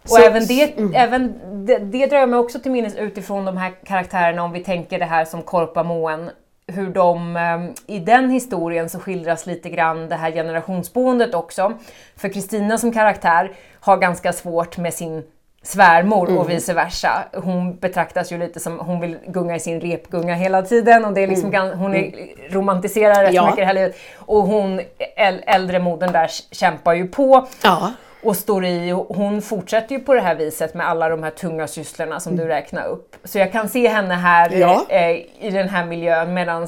Och 0.04 0.10
Så- 0.10 0.22
även, 0.22 0.46
det, 0.48 0.74
även 0.96 1.34
det, 1.66 1.78
det 1.78 2.06
drar 2.06 2.18
jag 2.18 2.30
mig 2.30 2.40
också 2.40 2.60
till 2.60 2.72
minnes 2.72 2.96
utifrån 2.96 3.46
de 3.46 3.58
här 3.58 3.72
karaktärerna 3.86 4.44
om 4.44 4.52
vi 4.52 4.64
tänker 4.64 5.00
det 5.00 5.06
här 5.06 5.26
som 5.26 5.42
Korpa 5.42 5.84
Moen 5.84 6.30
hur 6.68 6.90
de, 6.90 7.36
eh, 7.38 7.96
i 7.96 8.00
den 8.00 8.30
historien 8.30 8.90
så 8.90 9.00
skildras 9.00 9.46
lite 9.46 9.70
grann 9.70 10.10
det 10.10 10.16
här 10.16 10.32
generationsboendet 10.32 11.34
också. 11.36 11.74
För 12.16 12.30
Kristina 12.30 12.78
som 12.78 12.94
karaktär 12.94 13.52
har 13.80 13.98
ganska 13.98 14.34
svårt 14.34 14.78
med 14.78 14.94
sin 14.94 15.24
svärmor 15.68 16.28
Mm. 16.28 16.38
och 16.40 16.50
vice 16.50 16.74
versa. 16.74 17.24
Hon 17.34 17.76
betraktas 17.76 18.32
ju 18.32 18.38
lite 18.38 18.60
som, 18.60 18.80
hon 18.80 19.00
vill 19.00 19.18
gunga 19.28 19.56
i 19.56 19.60
sin 19.60 19.82
repgunga 19.82 20.36
hela 20.36 20.62
tiden 20.62 21.06
och 21.06 21.14
det 21.14 21.22
är 21.24 21.28
liksom, 21.28 21.52
gan- 21.54 21.76
hon 21.76 21.96
är, 21.96 22.12
romantiserar 22.50 23.10
rätt 23.14 23.22
Mm. 23.22 23.34
Ja. 23.36 23.44
mycket 23.46 23.58
det 23.58 23.66
här 23.66 23.74
livet. 23.74 23.96
Och 24.18 24.42
hon, 24.44 24.82
äl, 25.16 25.42
äldre 25.48 25.80
modern 25.80 26.12
där 26.12 26.30
kämpar 26.52 26.94
ju 26.94 27.08
på 27.08 27.48
Ja, 27.64 27.92
och 28.24 28.36
står 28.36 28.66
i. 28.66 28.92
och 28.92 29.16
Hon 29.16 29.42
fortsätter 29.42 29.96
ju 29.96 30.00
på 30.02 30.14
det 30.14 30.22
här 30.22 30.36
viset 30.36 30.74
med 30.74 30.88
alla 30.90 31.10
de 31.10 31.24
här 31.24 31.30
tunga 31.32 31.68
sysslorna 31.68 32.20
som 32.20 32.36
du 32.36 32.46
räknar 32.48 32.86
upp. 32.88 33.16
Så 33.24 33.38
jag 33.40 33.52
kan 33.52 33.70
se 33.70 33.88
henne 33.88 34.14
här 34.16 34.48
Mm. 34.48 34.60
Ja. 34.60 34.86
eh, 34.90 35.10
i 35.40 35.50
den 35.52 35.70
här 35.70 35.86
miljön 35.86 36.34
medan 36.34 36.68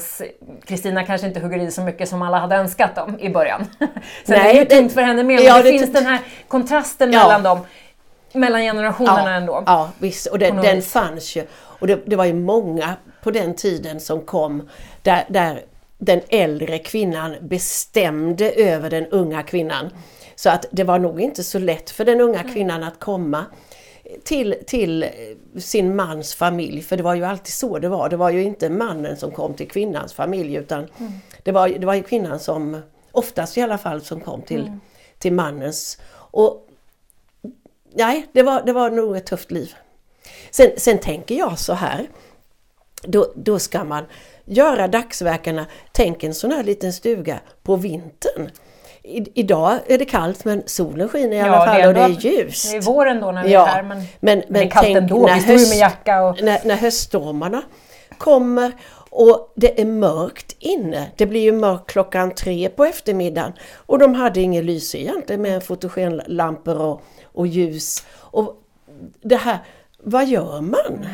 Kristina 0.66 1.04
kanske 1.04 1.28
inte 1.28 1.40
hugger 1.40 1.58
i 1.60 1.72
så 1.72 1.82
mycket 1.82 2.10
som 2.10 2.22
alla 2.22 2.38
hade 2.40 2.56
önskat 2.56 2.96
dem 2.96 3.20
i 3.20 3.30
början. 3.30 3.66
Sen 3.80 3.90
Nej, 4.28 4.40
är 4.40 4.44
det 4.54 4.60
ju 4.60 4.64
det- 4.66 4.76
tungt 4.76 4.94
för 4.94 5.02
henne 5.02 5.24
med, 5.24 5.36
men 5.36 5.46
det, 5.46 5.62
det- 5.64 5.70
finns 5.80 5.94
den 5.94 6.06
här 6.06 6.20
kontrasten 6.48 7.10
mellan 7.10 7.44
dem, 7.44 7.60
mellan 8.34 8.62
generationerna 8.62 9.36
ändå. 9.36 9.64
Ja, 9.66 9.90
visst. 10.00 10.28
Och 10.28 10.40
den, 10.40 10.56
den 10.56 10.82
fanns 10.82 11.36
ju. 11.36 11.44
Och 11.54 11.88
det, 11.88 12.00
det 12.06 12.16
var 12.16 12.26
ju 12.26 12.34
många 12.34 12.96
på 13.24 13.32
den 13.32 13.56
tiden 13.56 14.00
som 14.00 14.22
kom 14.22 14.70
där, 15.04 15.26
där 15.30 15.64
den 15.98 16.22
äldre 16.30 16.80
kvinnan 16.80 17.36
bestämde 17.42 18.52
över 18.52 18.90
den 18.90 19.06
unga 19.06 19.44
kvinnan. 19.44 19.90
Så 20.36 20.50
att 20.50 20.66
det 20.72 20.84
var 20.84 21.00
nog 21.00 21.22
inte 21.22 21.44
så 21.44 21.60
lätt 21.60 21.90
för 21.90 22.06
den 22.06 22.22
unga 22.22 22.44
kvinnan 22.44 22.84
att 22.84 23.00
komma 23.00 23.46
till, 24.24 24.56
till 24.68 25.06
sin 25.58 25.96
mans 25.96 26.36
familj, 26.36 26.82
för 26.82 26.98
det 26.98 27.04
var 27.04 27.16
ju 27.16 27.26
alltid 27.26 27.54
så 27.54 27.80
det 27.80 27.88
var. 27.88 28.10
Det 28.10 28.18
var 28.18 28.30
ju 28.30 28.44
inte 28.44 28.70
mannen 28.70 29.18
som 29.18 29.32
kom 29.32 29.54
till 29.54 29.68
kvinnans 29.68 30.14
familj 30.14 30.56
utan 30.56 30.88
det, 31.44 31.52
var, 31.52 31.70
det 31.70 31.86
var 31.86 31.94
ju 31.94 32.04
kvinnan 32.04 32.40
som, 32.40 32.82
oftast 33.12 33.58
i 33.58 33.62
alla 33.62 33.78
fall, 33.78 34.02
som 34.02 34.22
kom 34.22 34.42
till, 34.42 34.72
till 35.18 35.34
mannens. 35.34 35.98
Och 36.14 36.69
nej, 37.94 38.28
det 38.32 38.44
var, 38.44 38.62
det 38.66 38.74
var 38.74 38.90
nog 38.90 39.18
ett 39.18 39.26
tufft 39.26 39.52
liv. 39.52 39.74
Sen, 40.52 40.72
sen 40.78 40.98
tänker 40.98 41.36
jag 41.36 41.60
så 41.60 41.74
här, 41.74 42.08
då, 43.04 43.32
då 43.36 43.60
ska 43.60 43.84
man 43.84 44.06
göra 44.46 44.88
dagsverkarna, 44.88 45.66
tänk 45.92 46.24
en 46.24 46.34
sån 46.34 46.52
här 46.52 46.64
liten 46.64 46.94
stuga 46.94 47.40
på 47.64 47.76
vintern. 47.76 48.50
I, 49.04 49.40
idag 49.40 49.78
är 49.88 49.98
det 49.98 50.06
kallt 50.06 50.46
men 50.46 50.64
solen 50.66 51.10
skiner 51.10 51.38
i 51.38 51.40
alla 51.42 51.56
Ja, 51.56 51.66
fall 51.66 51.82
det 51.82 51.88
och 51.88 51.94
det 51.94 52.00
är 52.02 52.10
ljust. 52.10 52.72
Det 52.72 52.78
är 52.78 52.82
våren 52.82 53.20
då 53.22 53.32
när 53.32 53.44
vi 53.44 53.52
Ja, 53.52 53.68
är 53.68 53.72
här, 53.72 53.84
men, 53.84 54.04
men, 54.20 54.44
det 54.50 54.60
är 54.60 54.70
kallt 54.70 54.84
tänk 54.86 54.98
ändå. 54.98 55.26
när 55.28 55.36
Vi 55.36 55.42
står 55.42 55.54
ju 55.54 55.60
höst- 55.60 55.70
med 55.74 55.80
jacka 55.80 56.22
och... 56.24 56.42
när, 56.42 56.60
när 56.66 56.76
höststormarna 56.76 57.62
kommer 58.18 58.72
och 59.10 59.54
det 59.56 59.82
är 59.82 59.86
mörkt 59.86 60.56
inne. 60.60 61.08
Det 61.16 61.26
blir 61.26 61.42
ju 61.42 61.52
mörkt 61.52 61.90
klockan 61.92 62.32
tre 62.36 62.70
på 62.70 62.86
eftermiddagen 62.86 63.54
och 63.76 64.00
de 64.00 64.14
hade 64.16 64.42
ingen 64.42 64.66
lyse 64.66 64.98
egentligen 64.98 65.42
med 65.42 65.64
fotogenlampor 65.64 66.78
och, 66.82 67.02
och 67.34 67.48
ljus. 67.48 68.08
Och 68.12 68.64
det 69.22 69.36
här, 69.36 69.58
vad 69.98 70.28
gör 70.28 70.62
man? 70.62 71.06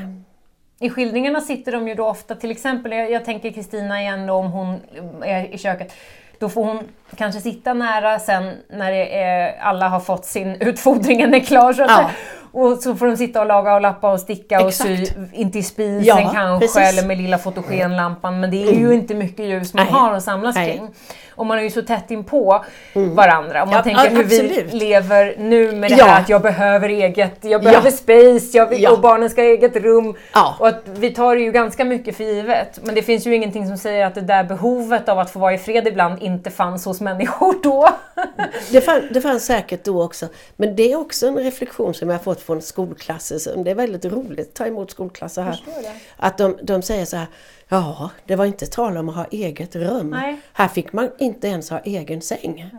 I 0.79 0.89
skildringarna 0.89 1.41
sitter 1.41 1.71
de 1.71 1.87
ju 1.87 1.95
då 1.95 2.07
ofta, 2.07 2.35
till 2.35 2.51
exempel, 2.51 2.91
jag, 2.91 3.11
jag 3.11 3.25
tänker 3.25 3.51
Kristina 3.51 4.01
igen 4.01 4.27
då, 4.27 4.33
om 4.33 4.51
hon 4.51 4.81
är 5.23 5.53
i 5.53 5.57
köket. 5.57 5.93
Då 6.39 6.49
får 6.49 6.65
hon 6.65 6.79
kanske 7.17 7.41
sitta 7.41 7.73
nära 7.73 8.19
sen 8.19 8.51
när 8.69 8.91
är, 8.91 9.57
alla 9.61 9.87
har 9.89 9.99
fått 9.99 10.25
sin 10.25 10.55
utfodringen 10.59 11.33
är 11.33 11.39
klar 11.39 11.73
så 11.73 11.81
Ja. 11.81 12.09
Och 12.57 12.77
så 12.77 12.95
får 12.95 13.07
de 13.07 13.17
sitta 13.17 13.39
och 13.41 13.47
laga 13.47 13.75
och 13.75 13.81
lappa 13.81 14.11
och 14.11 14.19
sticka 14.19 14.65
och 14.65 14.73
sy, 14.73 14.93
Exakt. 14.93 15.17
inte 15.33 15.59
i 15.59 15.63
spisen 15.63 16.03
Ja, 16.05 16.31
kanske, 16.33 16.59
precis. 16.67 16.99
eller 16.99 17.07
med 17.07 17.17
lilla 17.17 17.37
fotogenlampan. 17.37 18.39
Men 18.39 18.51
det 18.51 18.67
är 18.67 18.73
ju 18.73 18.93
inte 18.93 19.13
mycket 19.15 19.45
ljus 19.45 19.73
man 19.73 19.85
Nej. 19.85 19.93
har 19.93 20.13
att 20.13 20.23
samlas 20.23 20.55
Nej. 20.55 20.71
kring. 20.71 20.89
Och 21.35 21.45
man 21.45 21.57
är 21.57 21.61
ju 21.61 21.69
så 21.69 21.81
tätt 21.81 22.11
inpå 22.11 22.65
varandra. 22.93 23.63
Om 23.63 23.69
man 23.69 23.77
Ja, 23.77 23.83
tänker 23.83 24.03
ja, 24.05 24.09
hur 24.09 24.23
vi 24.23 24.63
lever 24.71 25.35
nu 25.37 25.71
med 25.71 25.91
det 25.91 26.03
här 26.03 26.21
att 26.21 26.29
jag 26.29 26.41
behöver 26.41 26.89
eget, 26.89 27.37
jag 27.41 27.63
behöver 27.63 27.91
space, 27.91 28.57
jag 28.57 28.93
och 28.93 28.99
barnen 29.01 29.29
ska 29.29 29.41
ha 29.41 29.47
eget 29.49 29.75
rum. 29.75 30.15
Och 30.59 30.67
att 30.67 30.83
vi 30.85 31.09
tar 31.13 31.35
det 31.35 31.41
ju 31.41 31.51
ganska 31.51 31.85
mycket 31.85 32.17
för 32.17 32.23
givet. 32.23 32.79
Men 32.83 32.95
det 32.95 33.01
finns 33.01 33.27
ju 33.27 33.35
ingenting 33.35 33.67
som 33.67 33.77
säger 33.77 34.05
att 34.05 34.15
det 34.15 34.21
där 34.21 34.43
behovet 34.43 35.09
av 35.09 35.19
att 35.19 35.29
få 35.29 35.39
vara 35.39 35.53
i 35.53 35.57
fred 35.57 35.87
ibland 35.87 36.21
inte 36.23 36.49
fanns 36.51 36.85
hos 36.85 37.01
människor 37.05 37.55
då. 37.63 37.89
Det, 38.71 38.81
fann, 38.81 39.07
det 39.11 39.21
fanns 39.21 39.45
säkert 39.45 39.83
då 39.83 40.03
också. 40.03 40.27
Men 40.55 40.75
det 40.75 40.91
är 40.91 40.95
också 40.95 41.27
en 41.27 41.37
reflektion 41.37 41.93
som 41.93 42.09
jag 42.09 42.17
har 42.17 42.23
fått 42.23 42.41
från 42.41 42.61
skolklasser. 42.61 43.37
Så 43.37 43.63
Det 43.63 43.71
är 43.71 43.75
väldigt 43.75 44.05
roligt 44.05 44.47
att 44.47 44.53
ta 44.53 44.65
emot 44.65 44.91
skolklasser 44.91 45.41
här. 45.41 45.61
Att 46.17 46.37
de, 46.37 46.57
de 46.61 46.81
säger 46.81 47.05
så 47.05 47.17
här, 47.17 47.27
ja 47.69 48.09
det 48.25 48.35
var 48.35 48.45
inte 48.45 48.65
tal 48.65 48.97
om 48.97 49.09
att 49.09 49.15
ha 49.15 49.25
eget 49.31 49.75
rum. 49.75 50.09
Nej. 50.09 50.41
Här 50.53 50.67
fick 50.67 50.93
man 50.93 51.09
inte 51.17 51.47
ens 51.47 51.69
ha 51.69 51.79
egen 51.79 52.21
säng. 52.21 52.71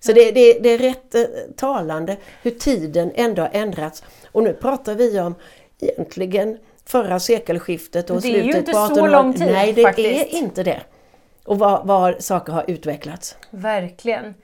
Så 0.00 0.12
det, 0.12 0.30
det, 0.32 0.58
det 0.58 0.68
är 0.68 0.78
rätt 0.78 1.14
eh, 1.14 1.22
talande 1.56 2.16
hur 2.42 2.50
tiden 2.50 3.12
ändå 3.14 3.42
har 3.42 3.50
ändrats. 3.52 4.02
Och 4.32 4.42
nu 4.42 4.52
pratar 4.52 4.94
vi 4.94 5.20
om 5.20 5.34
egentligen 5.80 6.58
förra 6.84 7.20
sekelskiftet 7.20 8.10
och 8.10 8.20
Det 8.20 8.28
är 8.28 8.36
ju 8.36 8.42
slutet 8.42 8.58
inte 8.58 8.72
på 8.72 8.78
så 8.78 8.84
1800 8.84 9.22
lång 9.22 9.34
tid, 9.34 9.46
Nej, 9.52 9.72
det 9.72 9.82
faktiskt. 9.82 10.34
är 10.34 10.38
inte 10.38 10.62
det. 10.62 10.80
Och 11.44 11.58
var, 11.58 11.84
var 11.84 12.16
saker 12.20 12.52
har 12.52 12.64
utvecklats. 12.68 13.36
Verkligen. 13.50 14.34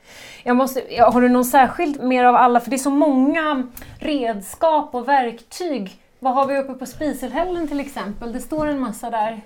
Jag 0.42 0.56
måste, 0.56 0.82
har 1.12 1.20
du 1.20 1.28
någon 1.28 1.44
särskild 1.44 2.02
mer 2.02 2.24
av 2.24 2.34
alla? 2.36 2.60
För 2.60 2.70
det 2.70 2.76
är 2.76 2.78
så 2.78 2.90
många 2.90 3.68
redskap 3.98 4.94
och 4.94 5.08
verktyg. 5.08 6.02
Vad 6.18 6.34
har 6.34 6.46
vi 6.46 6.58
uppe 6.58 6.74
på 6.74 6.86
spiselhällen 6.86 7.68
till 7.68 7.80
exempel? 7.80 8.32
Det 8.32 8.40
står 8.40 8.66
en 8.66 8.80
massa 8.80 9.10
där. 9.10 9.40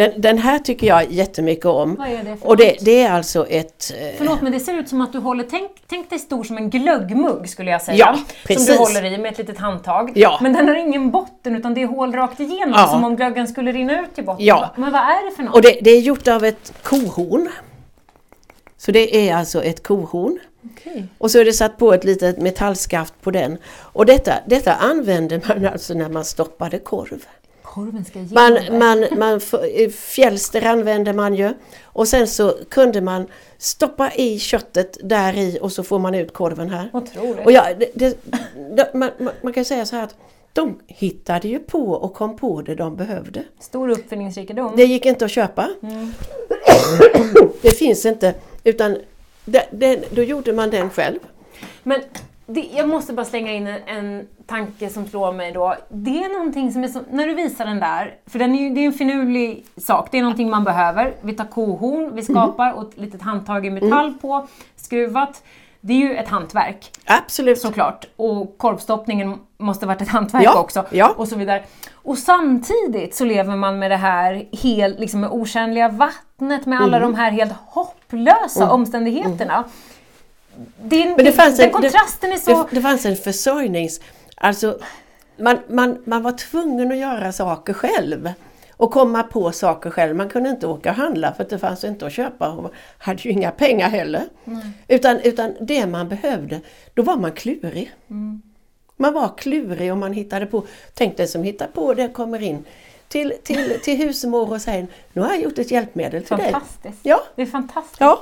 Den, 0.00 0.20
den 0.20 0.38
här 0.38 0.58
tycker 0.58 0.86
jag 0.86 1.12
jättemycket 1.12 1.64
om. 1.66 1.94
Vad 1.94 2.08
är 2.08 2.24
det 2.24 2.36
för 2.36 2.46
Och 2.48 2.56
det, 2.56 2.76
det 2.80 3.02
är 3.02 3.12
alltså 3.12 3.46
ett... 3.46 3.92
eh, 4.00 4.08
Förlåt 4.18 4.42
men 4.42 4.52
det 4.52 4.60
ser 4.60 4.74
ut 4.74 4.88
som 4.88 5.00
att 5.00 5.12
du 5.12 5.18
håller, 5.18 5.44
tänk, 5.50 5.70
tänk 5.86 6.10
dig 6.10 6.18
stor 6.18 6.44
som 6.44 6.56
en 6.56 6.70
glöggmugg 6.70 7.48
skulle 7.48 7.70
jag 7.70 7.82
säga. 7.82 7.96
Ja, 7.98 8.12
Som 8.14 8.24
precis. 8.46 8.66
du 8.66 8.76
håller 8.76 9.04
i 9.04 9.18
med 9.18 9.32
ett 9.32 9.38
litet 9.38 9.58
handtag. 9.58 10.12
Ja. 10.14 10.38
Men 10.42 10.52
den 10.52 10.68
har 10.68 10.74
ingen 10.74 11.10
botten 11.10 11.56
utan 11.56 11.74
det 11.74 11.82
är 11.82 11.86
hål 11.86 12.12
rakt 12.12 12.40
igenom 12.40 12.74
Ja. 12.76 12.86
som 12.88 13.04
om 13.04 13.16
glöggen 13.16 13.48
skulle 13.48 13.72
rinna 13.72 14.00
ut 14.00 14.18
i 14.18 14.22
botten. 14.22 14.44
Ja. 14.46 14.70
Men 14.76 14.92
vad 14.92 15.00
är 15.00 15.30
det 15.30 15.36
för 15.36 15.42
något? 15.42 15.54
Och 15.54 15.62
det, 15.62 15.78
det 15.82 15.90
är 15.90 16.00
gjort 16.00 16.28
av 16.28 16.44
ett 16.44 16.72
kohorn. 16.82 17.48
Så 18.76 18.92
det 18.92 19.28
är 19.28 19.36
alltså 19.36 19.62
ett 19.62 19.82
kohorn. 19.86 20.38
Okej. 20.64 21.06
Och 21.18 21.30
så 21.30 21.38
är 21.38 21.44
det 21.44 21.52
satt 21.52 21.76
på 21.78 21.92
ett 21.94 22.04
litet 22.04 22.38
metallskaft 22.38 23.14
på 23.22 23.30
den. 23.30 23.58
Och 23.78 24.06
detta, 24.06 24.32
detta 24.46 24.74
använde 24.74 25.40
man 25.48 25.66
alltså 25.66 25.94
när 25.94 26.08
man 26.08 26.24
stoppade 26.24 26.78
korv. 26.78 27.24
Korven 27.70 28.04
ska 28.04 28.18
ge 28.18 28.34
Man, 28.34 28.78
man, 28.78 29.18
man, 29.18 29.40
fjälster 29.90 30.66
använde 30.66 31.12
man 31.12 31.34
ju. 31.34 31.52
Och 31.82 32.08
sen 32.08 32.26
så 32.26 32.54
kunde 32.68 33.00
man 33.00 33.26
stoppa 33.58 34.12
i 34.14 34.38
köttet 34.38 34.96
där 35.02 35.36
i 35.36 35.58
och 35.62 35.72
så 35.72 35.82
får 35.82 35.98
man 35.98 36.14
ut 36.14 36.32
korven 36.32 36.70
här. 36.70 36.90
Otroligt. 36.92 37.46
Och 37.46 37.52
ja, 37.52 37.66
det, 37.78 37.90
det, 37.94 38.18
det, 38.76 38.94
man, 38.94 39.10
man, 39.42 39.52
kan 39.52 39.64
säga 39.64 39.86
så 39.86 39.96
här 39.96 40.04
att 40.04 40.14
de 40.52 40.78
hittade 40.86 41.48
ju 41.48 41.58
på 41.58 41.90
och 41.90 42.14
kom 42.14 42.36
på 42.36 42.62
det 42.62 42.74
de 42.74 42.96
behövde. 42.96 43.44
Stor 43.60 43.88
uppfinningsrikedom. 43.88 44.76
Det 44.76 44.84
gick 44.84 45.06
inte 45.06 45.24
att 45.24 45.30
köpa. 45.30 45.68
Mm. 45.82 46.12
Det 47.62 47.70
finns 47.70 48.06
inte. 48.06 48.34
Utan 48.64 48.96
det, 49.44 50.14
då 50.14 50.22
gjorde 50.22 50.52
man 50.52 50.70
den 50.70 50.90
själv. 50.90 51.18
Men 51.82 52.00
det, 52.54 52.68
jag 52.74 52.88
måste 52.88 53.12
bara 53.12 53.26
slänga 53.26 53.52
in 53.52 53.66
en, 53.66 53.80
en 53.86 54.26
tanke 54.46 54.88
som 54.88 55.06
slår 55.06 55.32
mig 55.32 55.52
då. 55.52 55.74
Det 55.88 56.24
är 56.24 56.32
någonting 56.38 56.72
som 56.72 56.84
är 56.84 56.88
så, 56.88 57.00
när 57.10 57.26
du 57.26 57.34
visar 57.34 57.66
den 57.66 57.80
där, 57.80 58.14
för 58.26 58.38
den 58.38 58.54
är 58.54 58.70
det 58.74 58.80
är 58.80 58.86
en 58.86 58.92
finurlig 58.92 59.64
sak, 59.76 60.08
det 60.10 60.18
är 60.18 60.22
någonting 60.22 60.50
man 60.50 60.64
behöver. 60.64 61.14
Vi 61.20 61.32
tar 61.32 61.44
kohorn, 61.44 62.14
vi 62.14 62.22
skapar 62.22 62.72
och 62.72 62.82
ett 62.82 62.98
litet 62.98 63.22
handtag 63.22 63.66
i 63.66 63.70
metall 63.70 64.14
på, 64.20 64.46
skruvat. 64.76 65.42
Det 65.82 65.92
är 65.92 65.96
ju 65.98 66.14
ett 66.16 66.28
hantverk 66.28 66.90
Absolut. 67.04 67.58
såklart. 67.58 68.04
Och 68.16 68.58
korvstoppningen 68.58 69.38
måste 69.58 69.86
varit 69.86 70.02
ett 70.02 70.08
hantverk 70.08 70.44
Ja, 70.44 70.58
också. 70.60 70.84
ja. 70.90 71.14
Och 71.16 71.28
så 71.28 71.36
vidare. 71.36 71.62
Och 71.94 72.18
samtidigt 72.18 73.14
så 73.14 73.24
lever 73.24 73.56
man 73.56 73.78
med 73.78 73.90
det 73.90 73.96
här 73.96 74.44
helt, 74.62 75.00
liksom 75.00 75.20
med 75.20 75.30
otjänliga 75.30 75.88
vattnet, 75.88 76.66
med 76.66 76.76
Mm. 76.76 76.82
alla 76.82 76.98
de 76.98 77.14
här 77.14 77.30
helt 77.30 77.52
hopplösa 77.66 78.70
omständigheterna. 78.72 79.64
Din, 80.82 81.12
Men 81.16 81.24
det 81.24 81.32
fanns 81.32 81.56
den 81.56 81.66
en- 81.66 81.72
kontrasten 81.72 82.32
är 82.32 82.36
så... 82.36 82.50
Det, 82.62 82.68
det 82.70 82.80
fanns 82.80 83.06
en 83.06 83.16
försörjnings... 83.16 84.00
Alltså, 84.34 84.78
man, 85.36 85.58
man, 85.68 86.02
man 86.04 86.22
var 86.22 86.32
tvungen 86.32 86.92
att 86.92 86.98
göra 86.98 87.32
saker 87.32 87.72
själv. 87.72 88.32
Och 88.76 88.90
komma 88.90 89.22
på 89.22 89.52
saker 89.52 89.90
själv. 89.90 90.16
Man 90.16 90.28
kunde 90.28 90.50
inte 90.50 90.66
åka 90.66 90.90
och 90.90 90.96
handla 90.96 91.34
för 91.34 91.46
det 91.50 91.58
fanns 91.58 91.84
inte 91.84 92.06
att 92.06 92.12
köpa. 92.12 92.50
Och 92.50 92.62
man 92.62 92.72
hade 92.98 93.22
ju 93.22 93.30
inga 93.30 93.50
pengar 93.50 93.88
heller. 93.88 94.22
Utan, 94.88 95.20
utan 95.20 95.54
det 95.60 95.86
man 95.86 96.08
behövde, 96.08 96.60
då 96.94 97.02
var 97.02 97.16
man 97.16 97.32
klurig. 97.32 97.92
Man 98.96 99.12
var 99.12 99.38
klurig 99.38 99.92
och 99.92 99.98
man 99.98 100.12
hittade 100.12 100.46
på. 100.46 100.64
Tänk 100.94 101.16
den 101.16 101.28
som 101.28 101.42
hittar 101.42 101.66
på 101.66 101.94
det 101.94 102.08
kommer 102.08 102.42
in 102.42 102.64
till, 103.10 103.32
till, 103.44 103.80
till 103.82 103.96
husmor 103.98 104.52
och 104.52 104.60
säger 104.60 104.86
Nu 105.12 105.22
har 105.22 105.28
jag 105.28 105.40
gjort 105.40 105.58
ett 105.58 105.70
hjälpmedel 105.70 106.24
till 106.24 106.36
dig. 106.36 106.54
Ja. 107.02 107.20
Det 107.36 107.42
är 107.42 107.46
fantastiskt. 107.46 108.00
Ja. 108.00 108.20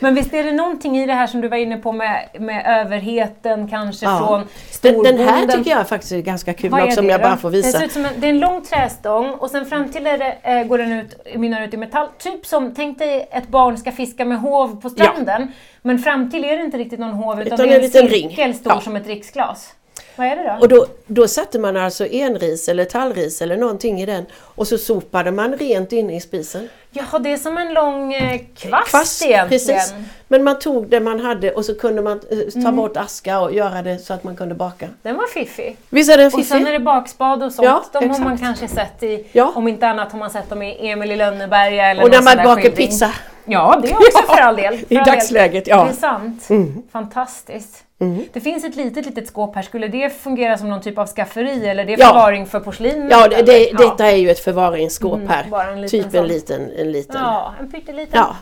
Men 0.00 0.14
visst 0.14 0.34
är 0.34 0.44
det 0.44 0.52
någonting 0.52 0.98
i 0.98 1.06
det 1.06 1.12
här 1.12 1.26
som 1.26 1.40
du 1.40 1.48
var 1.48 1.56
inne 1.56 1.76
på 1.76 1.92
med, 1.92 2.28
med 2.38 2.66
överheten 2.66 3.68
kanske 3.68 4.06
Ja. 4.06 4.18
från 4.18 4.38
Den, 4.40 4.48
storbonden? 4.70 5.16
den 5.16 5.28
här 5.28 5.46
tycker 5.46 5.70
jag 5.70 5.88
faktiskt 5.88 6.12
är 6.12 6.20
ganska 6.20 6.54
kul 6.54 6.70
Vad 6.70 6.80
är 6.80 6.86
också 6.86 7.00
om 7.00 7.06
det 7.06 7.12
jag 7.12 7.20
då? 7.20 7.28
bara 7.28 7.36
får 7.36 7.50
Det, 7.50 7.56
visa. 7.56 7.78
ser 7.78 7.84
ut 7.86 7.92
som 7.92 8.04
en, 8.04 8.12
det 8.16 8.26
är 8.26 8.30
en 8.30 8.38
lång 8.40 8.62
trästång 8.64 9.30
och 9.30 9.50
sen 9.50 9.66
fram 9.66 9.88
till 9.88 10.04
det, 10.04 10.36
eh, 10.42 10.64
går 10.64 10.78
den 10.78 10.92
ut, 10.92 11.16
mynnar 11.36 11.62
ut 11.66 11.74
i 11.74 11.76
metall. 11.76 12.08
Typ 12.18 12.46
som, 12.46 12.74
tänk 12.74 12.98
dig 12.98 13.28
ett 13.32 13.48
barn 13.48 13.78
ska 13.78 13.92
fiska 13.92 14.24
med 14.24 14.38
hov 14.40 14.80
på 14.80 14.90
stranden. 14.90 15.52
Men 15.82 15.98
fram 15.98 16.30
till 16.30 16.44
är 16.44 16.56
det 16.56 16.62
inte 16.64 16.78
riktigt 16.78 17.00
någon 17.00 17.12
hov 17.12 17.40
utan, 17.42 17.52
Utan 17.52 17.58
det 17.58 17.64
är 17.64 17.68
en 17.68 17.76
en 17.76 17.82
liten 17.82 18.08
ring. 18.08 18.28
cirkel 18.28 18.54
stor 18.54 18.72
Ja. 18.72 18.80
som 18.80 18.96
ett 18.96 19.04
dricksglas. 19.04 19.74
Vad 20.18 20.26
är 20.26 20.36
det 20.36 20.42
då? 20.42 20.56
Och 20.60 20.68
då, 20.68 20.86
då 21.06 21.28
satte 21.28 21.58
man 21.58 21.76
alltså 21.76 22.06
enris 22.06 22.68
eller 22.68 22.84
tallris 22.84 23.42
eller 23.42 23.56
någonting 23.56 24.00
i 24.00 24.06
den 24.06 24.26
och 24.34 24.66
så 24.68 24.78
sopade 24.78 25.30
man 25.30 25.56
rent 25.56 25.92
inne 25.92 26.16
i 26.16 26.20
spisen. 26.20 26.68
Jaha, 26.90 27.18
det 27.18 27.32
är 27.32 27.36
som 27.36 27.58
en 27.58 27.74
lång 27.74 28.14
eh, 28.14 28.40
kvast, 28.56 28.90
Kvast, 28.90 29.22
egentligen. 29.22 29.48
precis. 29.78 29.94
Men 30.28 30.44
man 30.44 30.58
tog 30.58 30.88
det 30.88 31.00
man 31.00 31.20
hade 31.20 31.52
och 31.52 31.64
så 31.64 31.74
kunde 31.78 32.02
man 32.02 32.20
eh, 32.30 32.38
ta 32.38 32.58
Mm. 32.58 32.76
bort 32.76 32.96
aska 32.96 33.40
och 33.40 33.52
göra 33.54 33.82
det 33.82 33.98
så 33.98 34.14
att 34.14 34.24
man 34.24 34.36
kunde 34.36 34.54
baka. 34.54 34.88
Den 35.02 35.16
var 35.16 35.26
fiffig. 35.26 35.76
Visst 35.90 36.10
är 36.12 36.16
den 36.16 36.26
Och 36.26 36.32
sen 36.32 36.42
fiffig? 36.44 36.66
är 36.68 36.72
det 36.72 36.78
bakspad 36.78 37.42
och 37.42 37.52
sånt. 37.52 37.66
Ja, 37.66 37.84
De 37.92 37.98
har 37.98 38.04
exakt. 38.04 38.24
man 38.24 38.38
kanske 38.38 38.68
sett 38.68 39.02
i, 39.02 39.26
Ja. 39.32 39.52
om 39.54 39.68
inte 39.68 39.86
annat 39.88 40.12
har 40.12 40.18
man 40.18 40.30
sett 40.30 40.50
dem 40.50 40.62
i 40.62 40.88
Emil 40.90 41.10
i 41.12 41.16
Lönneberga 41.16 41.86
eller 41.90 42.02
Och 42.02 42.10
när 42.10 42.22
man 42.22 42.36
bakar 42.36 42.62
skildring. 42.62 42.86
pizza. 42.88 43.10
Ja, 43.48 43.78
det 43.82 43.90
är 43.90 43.94
också 43.96 44.22
för 44.34 44.40
all 44.40 44.56
del. 44.56 44.78
För 44.78 44.94
I 44.94 44.98
all 44.98 45.04
del. 45.04 45.14
dagsläget, 45.14 45.66
ja. 45.66 45.84
Det 45.84 45.90
är 45.90 45.94
sant. 45.94 46.48
Fantastiskt. 46.92 47.84
Det 48.32 48.40
finns 48.40 48.64
ett 48.64 48.76
litet, 48.76 49.06
litet 49.06 49.28
skåp 49.28 49.54
här. 49.54 49.62
Skulle 49.62 49.88
det 49.88 50.10
fungera 50.10 50.58
som 50.58 50.68
någon 50.68 50.80
typ 50.80 50.98
av 50.98 51.06
skafferi 51.06 51.66
eller 51.68 51.82
är 51.82 51.86
det 51.86 51.92
Ja. 51.98 52.06
förvaring 52.08 52.46
för 52.46 52.60
porslin? 52.60 53.08
Ja, 53.10 53.28
det, 53.28 53.42
det, 53.42 53.68
eller? 53.70 53.78
detta 53.78 54.06
är 54.06 54.16
ju 54.16 54.30
ett 54.30 54.38
förvaringsskåp 54.38 55.20
här. 55.28 55.38
Mm, 55.40 55.50
bara 55.50 55.70
en 55.70 55.80
liten 55.80 56.02
typ 56.04 56.14
en 56.14 56.26
liten, 56.26 56.72
en 56.78 56.92
liten. 56.92 57.16
Ja, 57.20 57.54
en 57.60 57.70
pytteliten. 57.72 58.20
Ja. 58.20 58.36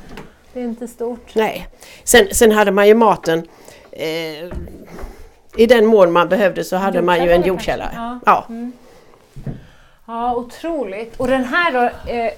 Det 0.52 0.60
är 0.60 0.64
inte 0.64 0.88
stort. 0.88 1.34
Nej. 1.34 1.68
Sen, 2.04 2.26
sen 2.32 2.52
hade 2.52 2.70
man 2.70 2.86
ju 2.88 2.94
maten 2.94 3.48
eh, 3.92 4.06
i 5.56 5.66
den 5.68 5.86
mån 5.86 6.12
man 6.12 6.28
behövde 6.28 6.64
så 6.64 6.76
hade 6.76 7.02
man 7.02 7.24
ju 7.24 7.32
en 7.32 7.42
Jordkällare 7.42 7.90
kanske? 7.94 8.30
Ja. 8.30 8.46
Ja, 10.06 10.34
otroligt. 10.34 11.16
Och 11.20 11.28
den 11.28 11.44
här 11.44 11.72
då, 11.72 12.10
eh, 12.12 12.32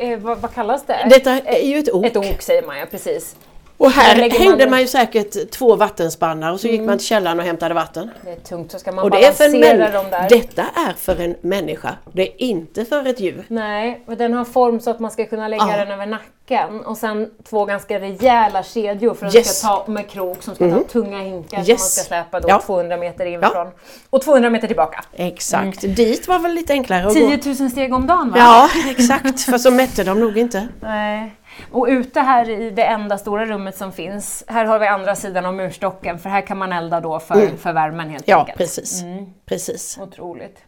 eh, 0.00 0.18
vad, 0.18 0.38
vad 0.38 0.54
kallas 0.54 0.86
det? 0.86 1.06
Detta 1.10 1.30
är 1.30 1.66
ju 1.66 1.78
ett 1.78 1.92
ok. 1.92 2.06
Ett 2.06 2.16
ok 2.16 2.42
säger 2.42 2.62
man 2.62 2.78
ja, 2.78 2.86
precis. 2.90 3.36
Och 3.80 3.90
här 3.90 4.20
man 4.20 4.30
hängde 4.30 4.70
man 4.70 4.80
ju 4.80 4.86
säkert 4.86 5.50
två 5.50 5.76
vattenspannar 5.76 6.52
och 6.52 6.60
så 6.60 6.66
gick 6.68 6.80
man 6.80 6.98
till 6.98 7.06
källaren 7.06 7.38
och 7.40 7.44
hämtade 7.46 7.74
vatten. 7.74 8.10
Det 8.24 8.30
är 8.30 8.36
tungt, 8.36 8.72
så 8.72 8.78
ska 8.78 8.92
man 8.92 9.04
Och 9.04 9.10
det 9.10 9.24
är 9.24 9.32
för 9.32 9.44
en 9.44 9.92
dem 9.92 10.06
där. 10.10 10.28
Detta 10.28 10.62
är 10.62 10.92
för 10.96 11.20
en 11.20 11.36
människa, 11.40 11.94
det 12.12 12.22
är 12.22 12.42
inte 12.42 12.84
för 12.84 13.06
ett 13.06 13.20
djur. 13.20 13.44
Nej, 13.48 14.04
och 14.06 14.16
den 14.16 14.34
har 14.34 14.44
form 14.44 14.80
så 14.80 14.90
att 14.90 15.00
man 15.00 15.10
ska 15.10 15.26
kunna 15.26 15.48
lägga 15.48 15.64
Ja. 15.70 15.76
den 15.76 15.90
över 15.90 16.06
nacken. 16.06 16.80
Och 16.80 16.96
sen 16.96 17.30
två 17.50 17.64
ganska 17.64 18.00
rejäla 18.00 18.62
kedjor 18.62 19.14
för 19.14 19.26
att 19.26 19.34
Yes. 19.34 19.58
ska 19.58 19.68
ta 19.68 19.84
med 19.92 20.08
krok 20.10 20.42
som 20.42 20.54
ska 20.54 20.70
ta 20.70 20.82
tunga 20.82 21.18
hinkar 21.18 21.48
som 21.48 21.58
man 21.58 21.66
Yes. 21.68 21.94
ska 21.94 22.04
släpa 22.04 22.40
då 22.40 22.48
Ja. 22.48 22.62
200 22.66 22.96
meter 22.96 23.26
inifrån. 23.26 23.66
Och 24.10 24.22
200 24.22 24.50
meter 24.50 24.66
tillbaka. 24.66 25.04
Exakt, 25.16 25.80
dit 25.80 26.28
var 26.28 26.38
väl 26.38 26.52
lite 26.52 26.72
enklare 26.72 27.06
att 27.06 27.12
10 27.14 27.36
gå. 27.36 27.50
000 27.60 27.70
steg 27.70 27.94
om 27.94 28.06
dagen 28.06 28.30
va? 28.30 28.38
Ja, 28.38 28.68
exakt, 28.90 29.40
för 29.40 29.58
så 29.58 29.70
mätte 29.70 30.04
de 30.04 30.20
nog 30.20 30.38
inte. 30.38 30.68
Nej. 30.80 31.32
Och 31.72 31.86
ute 31.90 32.20
här 32.20 32.48
i 32.50 32.70
det 32.70 32.82
enda 32.84 33.18
stora 33.18 33.46
rummet 33.46 33.76
som 33.76 33.92
finns, 33.92 34.44
här 34.46 34.64
har 34.64 34.78
vi 34.78 34.86
andra 34.86 35.14
sidan 35.16 35.46
av 35.46 35.54
murstocken 35.54 36.18
för 36.18 36.30
här 36.30 36.40
kan 36.46 36.58
man 36.58 36.72
elda 36.72 37.00
då 37.00 37.20
för, 37.20 37.56
för 37.56 37.72
värmen 37.72 38.10
helt 38.10 38.28
Mm. 38.28 38.38
Ja, 38.38 38.38
enkelt. 38.40 38.58
precis. 38.58 39.02
precis. 39.46 39.98
Otroligt. 40.02 40.58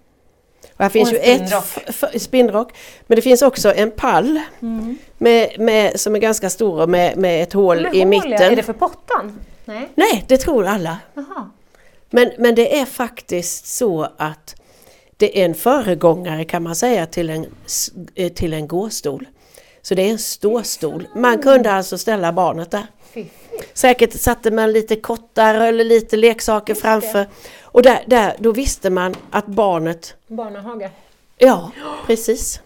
Och 0.77 0.81
här 0.83 0.89
finns 0.89 1.09
Och 1.09 1.15
ju 1.15 1.21
ett 1.21 2.23
spinnrock. 2.23 2.73
Men 3.07 3.17
det 3.17 3.23
finns 3.23 3.43
också 3.43 3.75
en 3.75 3.91
pall 3.91 4.41
Mm. 4.63 4.99
med, 5.19 5.49
med, 5.59 6.01
som 6.01 6.15
är 6.15 6.19
ganska 6.21 6.51
stor 6.51 6.81
och 6.83 6.89
med, 6.89 7.17
med 7.17 7.43
ett 7.43 7.53
hål 7.53 7.83
Med 7.83 7.95
i 7.95 7.99
hål, 8.05 8.15
ja. 8.15 8.21
mitten. 8.29 8.53
Är 8.53 8.57
det 8.57 8.63
för 8.63 8.73
pottan? 8.73 9.39
Nej. 9.65 9.89
Nej, 9.95 10.25
det 10.29 10.37
tror 10.37 10.67
alla. 10.67 10.99
Jaha. 11.15 11.51
Men, 12.11 12.31
men 12.39 12.55
det 12.55 12.79
är 12.79 12.85
faktiskt 12.85 13.67
så 13.67 14.09
att 14.17 14.55
det 15.17 15.41
är 15.41 15.45
en 15.45 15.55
föregångare 15.55 16.45
kan 16.45 16.63
man 16.63 16.77
säga 16.77 17.07
till 17.07 17.31
en, 17.31 17.47
eh, 18.15 18.33
till 18.33 18.53
en 18.55 18.69
gåstol. 18.69 19.27
Så 19.83 19.95
det 19.95 20.03
är 20.03 20.11
en 20.11 20.19
ståstol. 20.19 21.09
Man 21.15 21.39
kunde 21.39 21.73
alltså 21.73 21.99
ställa 21.99 22.33
barnet 22.33 22.71
där. 22.71 22.87
Säkert 23.75 24.13
satte 24.13 24.51
man 24.51 24.73
lite 24.73 24.97
kottar 24.97 25.55
eller 25.55 25.85
lite 25.85 26.17
leksaker 26.17 26.75
framför. 26.75 27.27
Och 27.63 27.83
där, 27.83 28.05
där, 28.07 28.35
då 28.39 28.53
visste 28.53 28.91
man 28.91 29.15
att 29.31 29.47
barnet, 29.47 30.15
Barnahage. 30.27 30.91
ja 31.39 31.71
precis. 32.07 32.61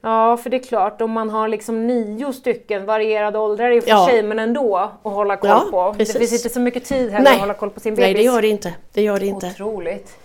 Ja, 0.00 0.36
för 0.36 0.50
det 0.50 0.56
är 0.56 0.62
klart 0.62 1.00
om 1.00 1.10
man 1.10 1.30
har 1.30 1.48
liksom 1.48 1.86
nio 1.86 2.32
stycken 2.32 2.86
varierade 2.86 3.38
åldrar 3.38 3.70
i 3.70 3.78
och 3.80 3.84
för 3.84 3.90
Ja. 3.90 4.06
sig, 4.10 4.22
men 4.22 4.38
ändå 4.38 4.76
att 4.76 4.92
hålla 5.12 5.36
koll 5.36 5.50
Ja, 5.50 5.66
på. 5.70 5.94
precis. 5.98 6.12
Det 6.14 6.18
finns 6.18 6.32
inte 6.32 6.48
så 6.48 6.60
mycket 6.60 6.84
tid 6.84 7.10
här 7.10 7.22
Nej. 7.22 7.34
att 7.34 7.40
hålla 7.40 7.54
koll 7.54 7.70
på 7.70 7.80
sin 7.80 7.94
Nej, 7.94 8.02
bebis. 8.14 8.16
det 8.26 8.32
gör 8.34 8.42
det 8.42 8.48
inte. 8.48 8.74
Det 8.92 9.02
gör 9.02 9.20
det 9.20 9.26
inte. 9.26 9.46
Otroligt. 9.46 10.16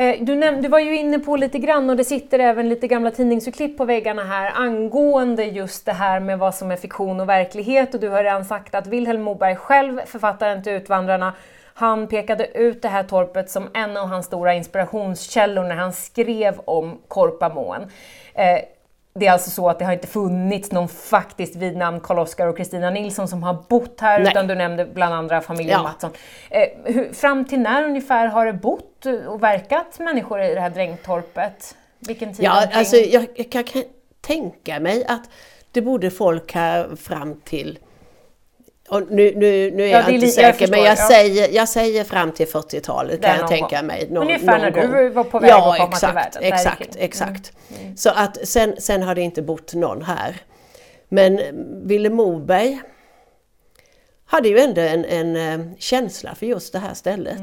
Eh, 0.00 0.16
du, 0.20 0.34
näm- 0.34 0.62
du 0.62 0.68
var 0.68 0.78
ju 0.78 0.96
inne 0.96 1.18
på 1.18 1.36
lite 1.36 1.58
grann 1.58 1.90
och 1.90 1.96
det 1.96 2.04
sitter 2.04 2.38
även 2.38 2.68
lite 2.68 2.88
gamla 2.88 3.10
tidningsurklipp 3.10 3.78
på 3.78 3.84
väggarna 3.84 4.24
här 4.24 4.52
angående 4.54 5.44
just 5.44 5.86
det 5.86 5.92
här 5.92 6.20
med 6.20 6.38
vad 6.38 6.54
som 6.54 6.70
är 6.70 6.76
fiktion 6.76 7.20
och 7.20 7.28
verklighet 7.28 7.94
och 7.94 8.00
du 8.00 8.08
har 8.08 8.24
redan 8.24 8.44
sagt 8.44 8.74
att 8.74 8.86
Vilhelm 8.86 9.22
Moberg 9.22 9.56
själv, 9.56 10.00
författaren 10.06 10.62
till 10.62 10.72
Utvandrarna, 10.72 11.32
han 11.74 12.06
pekade 12.06 12.46
ut 12.46 12.82
det 12.82 12.88
här 12.88 13.02
torpet 13.02 13.50
som 13.50 13.68
en 13.74 13.96
av 13.96 14.08
hans 14.08 14.26
stora 14.26 14.54
inspirationskällor 14.54 15.64
när 15.64 15.76
han 15.76 15.92
skrev 15.92 16.60
om 16.64 16.98
Korpamoen. 17.08 17.82
Eh, 18.34 18.58
det 19.14 19.26
är 19.26 19.32
alltså 19.32 19.50
så 19.50 19.68
att 19.68 19.78
det 19.78 19.84
har 19.84 19.92
inte 19.92 20.06
funnits 20.06 20.72
någon 20.72 20.88
faktiskt 20.88 21.56
vid 21.56 21.76
namn 21.76 22.00
Karl-Oskar 22.00 22.46
och 22.46 22.56
Kristina 22.56 22.90
Nilsson 22.90 23.28
som 23.28 23.42
har 23.42 23.64
bott 23.68 24.00
här, 24.00 24.18
Nej. 24.20 24.30
utan 24.30 24.46
du 24.46 24.54
nämnde 24.54 24.84
bland 24.84 25.14
andra 25.14 25.40
familjen 25.40 25.78
Ja. 25.78 25.82
Mattsson. 25.82 26.10
Eh, 26.50 26.68
hur, 26.84 27.12
fram 27.12 27.44
till 27.44 27.60
när 27.60 27.84
ungefär 27.84 28.26
har 28.26 28.46
det 28.46 28.52
bott 28.52 29.06
och 29.28 29.42
verkat 29.42 29.98
människor 29.98 30.42
i 30.42 30.54
det 30.54 30.60
här 30.60 30.70
drängtorpet? 30.70 31.76
Vilken 31.98 32.34
tid 32.34 32.44
Ja, 32.44 32.68
alltså 32.72 32.96
jag, 32.96 33.26
jag 33.34 33.52
kan, 33.52 33.64
kan 33.64 33.82
tänka 34.20 34.80
mig 34.80 35.04
att 35.08 35.30
det 35.72 35.82
bodde 35.82 36.10
folk 36.10 36.52
här 36.52 36.96
fram 36.96 37.40
till 37.44 37.78
och 38.90 39.02
nu, 39.10 39.32
nu, 39.36 39.70
nu 39.70 39.82
är 39.82 39.86
Ja, 39.88 39.98
jag 39.98 40.08
är 40.08 40.12
inte 40.12 40.12
li- 40.12 40.26
jag 40.26 40.32
säker 40.34 40.52
förstår, 40.52 40.70
men 40.76 40.84
jag, 40.84 40.98
ja. 40.98 41.08
säger, 41.08 41.48
jag 41.54 41.68
säger 41.68 42.04
fram 42.04 42.32
till 42.32 42.46
40-talet 42.46 43.22
Där 43.22 43.28
kan 43.28 43.36
jag 43.36 43.40
någon 43.40 43.48
tänka 43.48 43.76
gång. 43.76 43.86
mig. 43.86 44.08
Nå- 44.10 44.20
Ungefär 44.20 44.46
när 44.58 44.70
någon 44.70 44.90
du 44.90 45.04
gång. 45.04 45.12
var 45.14 45.24
på 45.24 45.38
väg 45.38 45.50
ja, 45.50 45.72
att 45.72 45.78
komma 45.78 45.86
till 45.96 46.08
exakt, 46.08 46.16
världen, 46.36 46.42
där 46.50 46.52
Exakt. 46.56 46.94
Mm. 46.96 47.04
exakt. 47.04 47.52
Så 47.96 48.10
att 48.10 48.48
sen, 48.48 48.74
sen 48.78 49.02
har 49.02 49.14
det 49.14 49.20
inte 49.20 49.42
bott 49.42 49.74
någon 49.74 50.02
här. 50.02 50.36
Men 51.08 51.40
Ville 51.88 52.10
Moberg 52.10 52.80
hade 54.24 54.48
ju 54.48 54.58
ändå 54.58 54.80
en, 54.80 55.04
en 55.04 55.36
eh, 55.36 55.66
känsla 55.78 56.34
för 56.34 56.46
just 56.46 56.72
det 56.72 56.78
här 56.78 56.94
stället. 56.94 57.40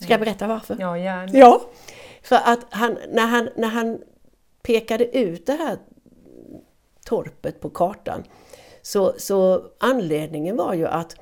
Ska 0.00 0.12
jag 0.12 0.20
berätta 0.20 0.46
varför? 0.46 0.76
Ja, 0.80 0.98
gärna. 0.98 1.38
Ja, 1.38 1.60
För 2.22 2.36
att 2.44 2.60
han, 2.70 2.98
när, 3.12 3.26
han, 3.26 3.48
när 3.56 3.68
han 3.68 3.98
pekade 4.62 5.18
ut 5.18 5.46
det 5.46 5.52
här 5.52 5.76
torpet 7.04 7.60
på 7.60 7.70
kartan 7.70 8.24
så, 8.86 9.14
så 9.18 9.64
anledningen 9.78 10.56
var 10.56 10.74
ju 10.74 10.86
att 10.86 11.16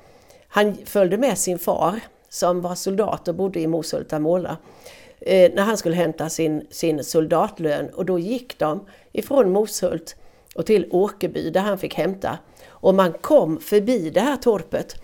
han 0.47 0.77
följde 0.85 1.17
med 1.17 1.37
sin 1.37 1.59
far 1.59 1.99
som 2.29 2.61
var 2.61 2.75
soldat 2.75 3.27
och 3.27 3.35
bodde 3.35 3.59
i 3.59 3.67
Mosultamola 3.67 4.57
eh, 5.19 5.51
när 5.53 5.63
han 5.63 5.77
skulle 5.77 5.95
hämta 5.95 6.29
sin, 6.29 6.67
sin 6.69 7.03
soldatlön 7.03 7.89
och 7.89 8.05
då 8.05 8.19
gick 8.19 8.59
de 8.59 8.85
ifrån 9.11 9.51
Moshult 9.51 10.15
och 10.55 10.65
till 10.65 10.87
Åkerby 10.91 11.49
där 11.49 11.61
han 11.61 11.77
fick 11.77 11.93
hämta. 11.93 12.37
Och 12.67 12.95
man 12.95 13.13
kom 13.13 13.59
förbi 13.59 14.09
det 14.09 14.21
här 14.21 14.37
torpet 14.37 14.95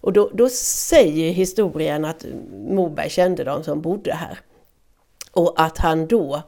och 0.00 0.12
då, 0.12 0.30
då 0.34 0.48
säger 0.88 1.32
historien 1.32 2.04
att 2.04 2.24
Moberg 2.68 3.10
kände 3.10 3.44
de 3.44 3.64
som 3.64 3.80
bodde 3.80 4.14
här. 4.14 4.38
Och 5.32 5.54
att 5.56 5.78
han 5.78 6.06
då 6.06 6.42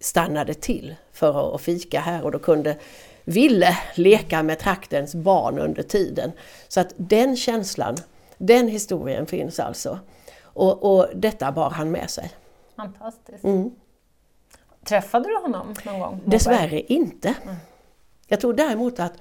stannade 0.00 0.54
till 0.54 0.94
för 1.12 1.54
att 1.54 1.60
fika 1.60 2.00
här 2.00 2.24
och 2.24 2.32
då 2.32 2.38
kunde 2.38 2.76
ville 3.24 3.78
leka 3.94 4.42
med 4.42 4.58
traktens 4.58 5.14
barn 5.14 5.58
under 5.58 5.82
tiden. 5.82 6.32
Så 6.68 6.80
att 6.80 6.94
den 6.96 7.36
känslan, 7.36 7.96
den 8.38 8.68
historien 8.68 9.26
finns 9.26 9.60
alltså. 9.60 9.98
Och, 10.42 10.94
och 10.96 11.08
detta 11.14 11.52
bar 11.52 11.70
han 11.70 11.90
med 11.90 12.10
sig. 12.10 12.30
Fantastiskt. 12.76 13.44
Mm. 13.44 13.70
Träffade 14.84 15.28
du 15.28 15.36
honom 15.36 15.74
någon 15.84 16.00
gång? 16.00 16.20
Dessvärre 16.24 16.80
inte. 16.80 17.34
Mm. 17.42 17.56
Jag 18.26 18.40
tror 18.40 18.52
däremot 18.54 19.00
att 19.00 19.12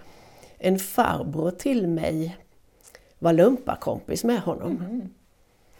en 0.58 0.80
farbror 0.80 1.52
till 1.52 1.88
mig 1.88 2.38
var 3.20 3.34
lumparkompis 3.34 4.24
med 4.24 4.39
honom. 4.39 4.72
Mm. 4.72 5.10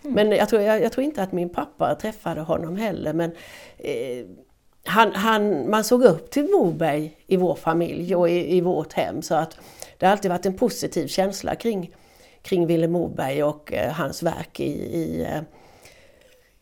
Mm. 0.04 0.16
Men 0.16 0.32
jag 0.32 0.50
tror, 0.50 0.62
jag, 0.62 0.82
jag 0.82 0.92
tror, 0.92 1.04
inte 1.04 1.24
att 1.24 1.32
min 1.32 1.50
pappa 1.50 1.96
träffade 1.96 2.42
honom 2.42 2.78
heller. 2.78 3.14
Men 3.14 3.32
eh, 3.78 4.26
han, 4.86 5.12
han, 5.16 5.70
man 5.70 5.84
såg 5.84 6.04
upp 6.04 6.32
till 6.32 6.44
Moberg 6.44 7.18
i 7.28 7.38
vår 7.38 7.56
familj 7.56 8.16
och 8.16 8.30
i, 8.30 8.58
i, 8.58 8.62
vårt 8.62 8.94
hem. 8.94 9.22
Så 9.22 9.36
att 9.36 9.58
det 9.98 10.06
har 10.06 10.12
alltid 10.12 10.32
varit 10.32 10.46
en 10.46 10.58
positiv 10.58 11.08
känsla 11.08 11.56
kring, 11.56 11.96
kring 12.42 12.68
Ville 12.68 12.88
Moberg 12.88 13.44
och 13.44 13.74
eh, 13.74 13.92
hans 13.92 14.24
verk 14.24 14.60
i, 14.60 14.72
i, 14.72 15.22
eh, 15.22 15.42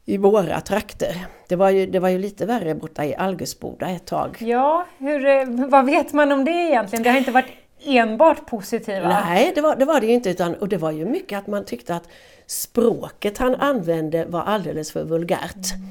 i 0.05 0.17
våra 0.17 0.61
trakter. 0.61 1.15
Det 1.47 1.55
var, 1.55 1.69
ju, 1.69 1.85
det 1.85 1.99
var 1.99 2.09
ju 2.09 2.17
lite 2.17 2.45
värre 2.45 2.75
borta 2.75 3.05
i 3.05 3.15
Algusboda 3.15 3.89
ett 3.89 4.05
tag. 4.05 4.37
Ja, 4.39 4.85
hur, 4.97 5.25
eh, 5.25 5.45
vad 5.47 5.85
vet 5.85 6.13
man 6.13 6.31
om 6.31 6.45
det 6.45 6.51
egentligen? 6.51 7.03
Det 7.03 7.09
har 7.09 7.17
inte 7.17 7.31
varit 7.31 7.51
enbart 7.85 8.45
positiva? 8.45 9.07
Nej, 9.07 9.51
det 9.55 9.61
var 9.61 9.75
det, 9.75 9.85
var 9.85 10.01
det 10.01 10.07
inte. 10.07 10.29
Utan, 10.29 10.55
och 10.55 10.69
det 10.69 10.77
var 10.77 10.91
ju 10.91 11.05
mycket 11.05 11.39
att 11.39 11.47
man 11.47 11.65
tyckte 11.65 11.95
att 11.95 12.07
språket 12.45 13.37
han 13.37 13.55
använde 13.55 14.25
var 14.25 14.41
alldeles 14.41 14.91
för 14.91 15.03
vulgärt. 15.03 15.73
Mm. 15.75 15.87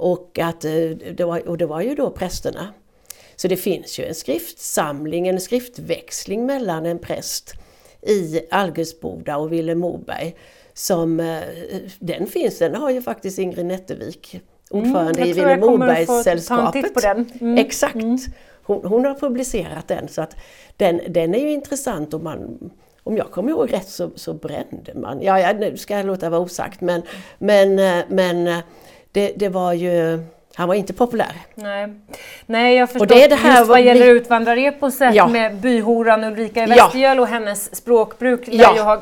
Och, 0.00 0.38
att, 0.38 0.64
eh, 0.64 0.72
det 1.16 1.24
var, 1.24 1.48
och 1.48 1.58
det 1.58 1.66
var 1.66 1.80
ju 1.80 1.94
då 1.94 2.10
prästerna. 2.10 2.68
Så 3.36 3.48
det 3.48 3.56
finns 3.56 3.98
ju 3.98 4.04
en 4.04 4.14
skriftsamling, 4.14 5.28
en 5.28 5.40
skriftväxling 5.40 6.46
mellan 6.46 6.86
en 6.86 6.98
präst 6.98 7.54
i 8.02 8.40
Algusboda 8.50 9.36
och 9.36 9.52
Ville 9.52 9.74
Moberg. 9.74 10.36
Som, 10.74 11.20
eh, 11.20 11.40
den 11.98 12.26
finns, 12.26 12.58
den 12.58 12.74
har 12.74 12.90
ju 12.90 13.02
faktiskt 13.02 13.38
Ingrid 13.38 13.66
Nättervik, 13.66 14.40
ordförande 14.70 15.20
mm, 15.20 15.28
i 15.28 15.32
Ville 15.32 15.56
Mobergssällskapet. 15.56 17.04
Mm. 17.40 17.58
Exakt! 17.58 17.94
Mm. 17.94 18.18
Hon, 18.62 18.84
hon, 18.84 19.04
har 19.04 19.14
publicerat 19.14 19.88
den 19.88 20.08
så 20.08 20.22
att 20.22 20.36
den, 20.76 21.00
den 21.08 21.34
är 21.34 21.38
ju 21.38 21.52
intressant 21.52 22.14
och 22.14 22.22
man 22.22 22.70
om 23.02 23.16
jag 23.16 23.30
kommer 23.30 23.50
ihåg 23.50 23.72
rätt 23.72 23.88
så, 23.88 24.10
så 24.14 24.34
brände 24.34 24.94
man, 24.94 25.22
ja, 25.22 25.40
ja 25.40 25.52
nu 25.52 25.76
ska 25.76 25.96
jag 25.96 26.06
låta 26.06 26.30
vara 26.30 26.40
osagt 26.40 26.80
men, 26.80 27.02
men, 27.38 27.78
eh, 27.78 28.04
men 28.08 28.62
det, 29.12 29.32
det 29.36 29.48
var 29.48 29.72
ju 29.72 30.24
han 30.54 30.68
var 30.68 30.74
inte 30.74 30.92
populär. 30.92 31.32
Nej, 31.54 31.88
Nej 32.46 32.76
jag 32.76 32.88
förstår. 32.88 33.00
Och 33.00 33.06
det 33.06 33.24
är 33.24 33.28
det 33.28 33.34
här 33.34 33.58
Just 33.58 33.68
vad 33.68 33.82
gäller 33.82 34.06
utvandrareposet 34.06 35.14
ja. 35.14 35.26
med 35.26 35.56
byhoran 35.56 36.24
Ulrika 36.24 36.62
i 36.62 36.66
Västergöl 36.66 37.16
ja. 37.16 37.22
och 37.22 37.28
hennes 37.28 37.76
språkbruk 37.76 38.40
ja. 38.46 38.68
där 38.68 38.76
ju 38.76 38.80
har 38.80 39.00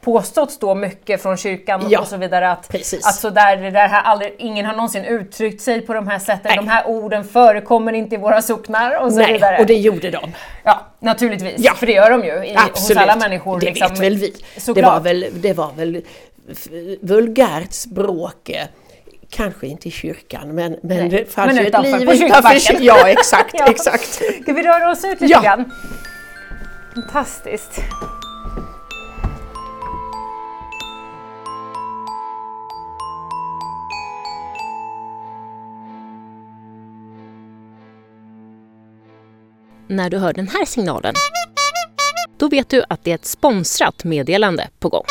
påståtts 0.00 0.58
då 0.58 0.74
mycket 0.74 1.22
från 1.22 1.36
kyrkan 1.36 1.86
ja. 1.88 2.00
och 2.00 2.06
så 2.06 2.16
vidare 2.16 2.50
att, 2.50 2.68
Precis. 2.68 3.06
att 3.06 3.14
så 3.14 3.30
där, 3.30 3.56
det 3.56 3.70
där 3.70 3.88
här 3.88 4.02
aldrig, 4.02 4.34
ingen 4.38 4.66
har 4.66 4.72
någonsin 4.72 5.04
uttryckt 5.04 5.62
sig 5.62 5.80
på 5.80 5.94
de 5.94 6.08
här 6.08 6.18
sätten. 6.18 6.40
Nej. 6.44 6.56
De 6.56 6.68
här 6.68 6.86
orden 6.86 7.24
förekommer 7.24 7.92
inte 7.92 8.14
i 8.14 8.18
våra 8.18 8.42
socknar 8.42 9.04
och 9.04 9.12
så 9.12 9.18
Nej, 9.18 9.32
vidare. 9.32 9.58
och 9.58 9.66
det 9.66 9.76
gjorde 9.76 10.10
de. 10.10 10.32
Ja, 10.64 10.80
naturligtvis. 10.98 11.54
Ja. 11.58 11.74
För 11.74 11.86
det 11.86 11.92
gör 11.92 12.10
de 12.10 12.24
ju 12.24 12.46
i, 12.46 12.56
hos 12.72 12.90
alla 12.90 13.16
människor. 13.16 13.60
Det 13.60 13.66
liksom. 13.66 13.88
vet 13.88 14.00
väl 14.00 14.16
vi. 14.16 14.34
Det 14.74 14.82
var 14.82 15.00
väl, 15.00 15.26
det 15.32 15.52
var 15.52 15.72
väl 15.72 16.02
vulgärt 17.00 17.72
språk 17.72 18.50
Kanske 19.34 19.66
inte 19.66 19.88
i 19.88 19.90
kyrkan 19.90 20.54
men, 20.54 20.76
men 20.82 21.08
det 21.08 21.32
fanns 21.32 21.60
ju 21.60 21.66
ett 21.66 21.82
liv 21.82 22.10
utanför 22.10 22.58
kyrkan. 22.58 22.84
Ja 22.84 23.08
exakt, 23.08 23.54
ja. 23.58 23.66
exakt. 23.66 24.22
Ska 24.42 24.52
vi 24.52 24.62
röra 24.62 24.90
oss 24.90 25.04
ut 25.04 25.20
lite 25.20 25.32
ja. 25.32 25.42
grann? 25.42 25.72
Fantastiskt. 26.94 27.80
När 39.88 40.10
du 40.10 40.18
hör 40.18 40.32
den 40.32 40.48
här 40.48 40.64
signalen, 40.64 41.14
då 42.38 42.48
vet 42.48 42.68
du 42.68 42.84
att 42.88 43.04
det 43.04 43.10
är 43.10 43.14
ett 43.14 43.26
sponsrat 43.26 44.04
meddelande 44.04 44.68
på 44.78 44.88
gång. 44.88 45.04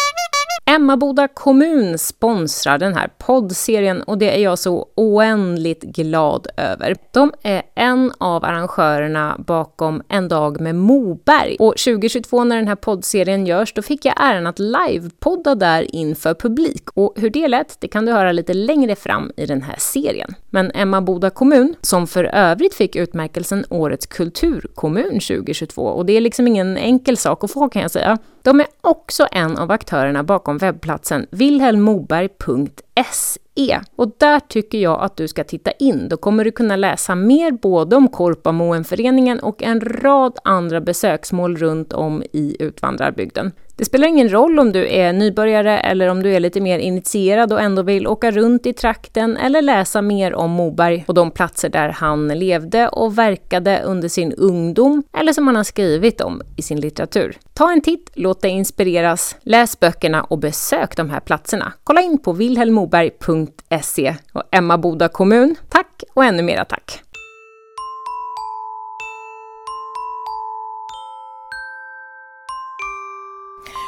Emmaboda 0.72 1.28
kommun 1.28 1.98
sponsrar 1.98 2.78
den 2.78 2.94
här 2.94 3.10
poddserien 3.18 4.02
och 4.02 4.18
det 4.18 4.36
är 4.36 4.44
jag 4.44 4.60
så 4.60 4.88
oändligt 4.96 5.82
glad 5.84 6.48
över. 6.58 6.96
De 7.14 7.34
är 7.44 7.64
en 7.76 8.12
av 8.18 8.46
arrangörerna 8.46 9.36
bakom 9.48 10.02
En 10.10 10.28
dag 10.28 10.62
med 10.62 10.76
Moberg. 10.76 11.56
Och 11.60 11.78
2022 11.78 12.44
när 12.44 12.56
den 12.56 12.68
här 12.68 12.76
poddserien 12.76 13.46
görs, 13.46 13.74
då 13.74 13.82
fick 13.82 14.06
jag 14.06 14.14
äran 14.18 14.48
att 14.48 14.60
livepodda 14.60 15.56
där 15.56 15.96
inför 15.96 16.34
publik. 16.34 16.90
Och 16.94 17.14
hur 17.16 17.30
det 17.30 17.48
lät, 17.48 17.78
det 17.82 17.88
kan 17.88 18.06
du 18.06 18.12
höra 18.12 18.32
lite 18.32 18.54
längre 18.54 18.96
fram 18.96 19.32
i 19.38 19.46
den 19.46 19.62
här 19.62 19.76
serien. 19.78 20.36
Men 20.50 20.72
Emmaboda 20.72 21.30
kommun, 21.30 21.76
som 21.82 22.08
för 22.08 22.24
övrigt 22.24 22.74
fick 22.74 22.96
utmärkelsen 22.96 23.66
Årets 23.70 24.06
kulturkommun 24.06 25.20
2022, 25.20 25.82
och 25.82 26.06
det 26.06 26.18
är 26.18 26.22
liksom 26.22 26.48
ingen 26.48 26.78
enkel 26.78 27.18
sak 27.18 27.44
att 27.44 27.52
få 27.52 27.70
kan 27.70 27.82
jag 27.82 27.92
säga, 27.92 28.18
de 28.44 28.60
är 28.60 28.68
också 28.82 29.28
en 29.32 29.58
av 29.58 29.72
aktörerna 29.72 30.24
bakom 30.24 30.60
webbplatsen 30.62 31.28
wilhelmmoberg.se 31.32 33.80
och 33.96 34.16
där 34.18 34.40
tycker 34.40 34.78
jag 34.78 35.02
att 35.02 35.18
du 35.18 35.28
ska 35.28 35.44
titta 35.44 35.72
in. 35.72 36.10
Då 36.10 36.18
kommer 36.18 36.46
du 36.46 36.52
kunna 36.52 36.76
läsa 36.76 37.16
mer 37.16 37.52
både 37.52 37.96
om 37.96 38.08
Korpamoenföreningen 38.08 39.40
och 39.40 39.64
en 39.64 39.82
rad 39.82 40.38
andra 40.44 40.82
besöksmål 40.82 41.58
runt 41.58 41.94
om 41.94 42.24
i 42.34 42.56
utvandrarbygden. 42.60 43.52
Det 43.82 43.86
spelar 43.86 44.08
ingen 44.08 44.30
roll 44.30 44.60
om 44.60 44.72
du 44.72 44.88
är 44.88 45.14
nybörjare 45.14 45.80
eller 45.80 46.08
om 46.08 46.24
du 46.24 46.34
är 46.34 46.40
lite 46.40 46.62
mer 46.62 46.80
initierad 46.80 47.54
och 47.54 47.62
ändå 47.62 47.82
vill 47.82 48.08
åka 48.08 48.32
runt 48.32 48.66
i 48.66 48.74
trakten 48.74 49.38
eller 49.38 49.62
läsa 49.62 50.02
mer 50.02 50.34
om 50.36 50.52
Moberg 50.52 51.06
och 51.08 51.14
de 51.14 51.32
platser 51.32 51.70
där 51.70 51.90
han 51.90 52.28
levde 52.28 52.88
och 52.88 53.18
verkade 53.18 53.82
under 53.86 54.10
sin 54.10 54.34
ungdom 54.34 55.04
eller 55.18 55.34
som 55.34 55.48
han 55.48 55.56
har 55.56 55.64
skrivit 55.64 56.22
om 56.22 56.42
i 56.56 56.62
sin 56.62 56.80
litteratur. 56.80 57.38
Ta 57.54 57.72
en 57.72 57.82
titt, 57.82 58.12
låt 58.14 58.42
dig 58.42 58.52
inspireras, 58.52 59.36
läs 59.42 59.80
böckerna 59.80 60.24
och 60.24 60.40
besök 60.40 60.98
de 60.98 61.10
här 61.10 61.20
platserna. 61.20 61.74
Kolla 61.84 62.02
in 62.02 62.18
på 62.18 62.34
vilhelmoberg.se 62.34 64.16
och 64.34 64.44
Emma 64.52 64.78
Boda 64.78 65.08
kommun, 65.08 65.56
tack 65.70 66.04
och 66.14 66.26
ännu 66.26 66.44
mera 66.44 66.66
tack! 66.66 67.02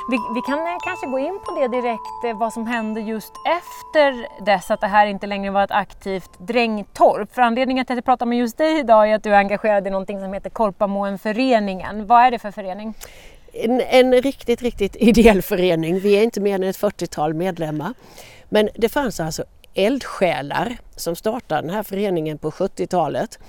Vi, 0.10 0.18
vi, 0.36 0.42
kan 0.42 0.60
eh, 0.60 0.78
kanske 0.84 1.08
gå 1.08 1.20
in 1.20 1.40
på 1.46 1.60
det 1.60 1.68
direkt, 1.68 2.24
eh, 2.26 2.38
vad 2.38 2.54
som 2.54 2.68
hände 2.68 3.02
just 3.02 3.34
efter 3.46 4.28
dess 4.46 4.72
att 4.72 4.82
det 4.82 4.88
här 4.88 5.08
inte 5.08 5.28
längre 5.28 5.52
var 5.52 5.64
ett 5.64 5.72
aktivt 5.72 6.32
drängtorp. 6.38 7.34
För 7.34 7.42
anledningen 7.42 7.86
till 7.86 7.94
att 7.94 7.98
jag 7.98 8.06
pratar 8.06 8.26
med 8.26 8.38
just 8.38 8.58
dig 8.58 8.80
idag 8.80 9.10
är 9.10 9.16
att 9.16 9.24
du 9.24 9.30
är 9.30 9.38
engagerad 9.38 9.88
i 9.88 9.90
någonting 9.90 10.20
som 10.20 10.34
heter 10.34 10.50
Korpamoenföreningen. 10.50 12.08
Vad 12.08 12.22
är 12.22 12.32
det 12.32 12.40
för 12.40 12.52
förening? 12.52 12.94
En, 13.54 13.82
en 13.82 14.22
riktigt, 14.22 14.62
riktigt 14.62 14.96
ideell 14.96 15.42
förening. 15.42 16.00
Vi 16.00 16.18
är 16.18 16.24
inte 16.24 16.42
mer 16.42 16.56
än 16.56 16.64
ett 16.64 16.78
40-tal 16.78 17.34
medlemmar. 17.34 17.94
Men 18.50 18.70
det 18.76 18.90
fanns 18.90 19.20
alltså 19.20 19.44
eldsjälar 19.74 20.78
som 20.96 21.16
startade 21.16 21.62
den 21.62 21.70
här 21.70 21.84
föreningen 21.84 22.38
på 22.38 22.52
70-talet 22.52 23.40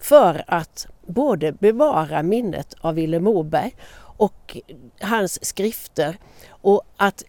för 0.00 0.44
att 0.46 0.86
både 1.06 1.52
bevara 1.52 2.22
minnet 2.22 2.74
av 2.80 2.94
Ville 2.94 3.20
Moberg 3.20 3.74
och 4.16 4.56
hans 5.00 5.44
skrifter 5.44 6.18
och 6.48 6.82
att 6.96 7.24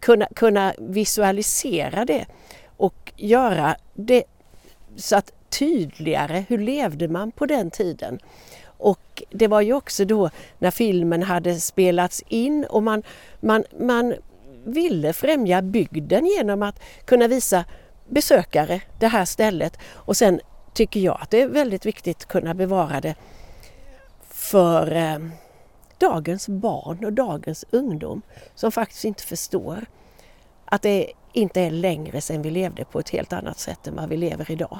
kunna, 0.00 0.26
kunna 0.34 0.74
visualisera 0.78 2.04
det 2.04 2.26
och 2.76 3.12
göra 3.16 3.76
det 3.94 4.24
så 4.96 5.16
att 5.16 5.32
tydligare, 5.48 6.44
hur 6.48 6.58
levde 6.58 7.08
man 7.08 7.30
på 7.30 7.46
den 7.46 7.70
tiden? 7.70 8.18
Och 8.64 9.22
det 9.30 9.46
var 9.46 9.60
ju 9.60 9.72
också 9.72 10.04
då 10.04 10.30
när 10.58 10.70
filmen 10.70 11.22
hade 11.22 11.60
spelats 11.60 12.22
in 12.28 12.64
och 12.64 12.82
man, 12.82 13.02
man, 13.40 13.64
man 13.80 14.14
ville 14.64 15.12
främja 15.12 15.62
bygden 15.62 16.26
genom 16.26 16.62
att 16.62 16.80
kunna 17.04 17.28
visa 17.28 17.64
besökare 18.08 18.80
det 18.98 19.08
här 19.08 19.24
stället 19.24 19.78
och 19.92 20.16
sen 20.16 20.40
tycker 20.74 21.00
jag 21.00 21.18
att 21.20 21.30
det 21.30 21.42
är 21.42 21.48
väldigt 21.48 21.86
viktigt 21.86 22.16
att 22.16 22.28
kunna 22.28 22.54
bevara 22.54 23.00
det 23.00 23.14
för 24.30 24.96
eh, 24.96 25.18
dagens 25.98 26.48
barn 26.48 27.04
och 27.04 27.12
dagens 27.12 27.64
ungdom 27.70 28.22
som 28.54 28.72
faktiskt 28.72 29.04
inte 29.04 29.22
förstår 29.22 29.86
att 30.64 30.82
det 30.82 31.12
inte 31.32 31.60
är 31.60 31.70
längre 31.70 32.20
sedan 32.20 32.42
vi 32.42 32.50
levde 32.50 32.84
på 32.84 32.98
ett 32.98 33.10
helt 33.10 33.32
annat 33.32 33.58
sätt 33.58 33.86
än 33.86 33.96
vad 33.96 34.08
vi 34.08 34.16
lever 34.16 34.50
idag. 34.50 34.78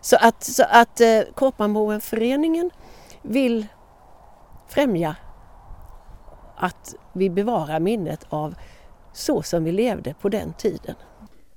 Så 0.00 0.16
att, 0.20 0.44
så 0.44 0.64
att 0.68 1.00
eh, 1.00 1.20
Korpamoenföreningen 1.34 2.70
vill 3.22 3.66
främja 4.68 5.16
att 6.56 6.94
vi 7.12 7.30
bevarar 7.30 7.80
minnet 7.80 8.26
av 8.28 8.54
så 9.12 9.42
som 9.42 9.64
vi 9.64 9.72
levde 9.72 10.14
på 10.14 10.28
den 10.28 10.52
tiden. 10.52 10.94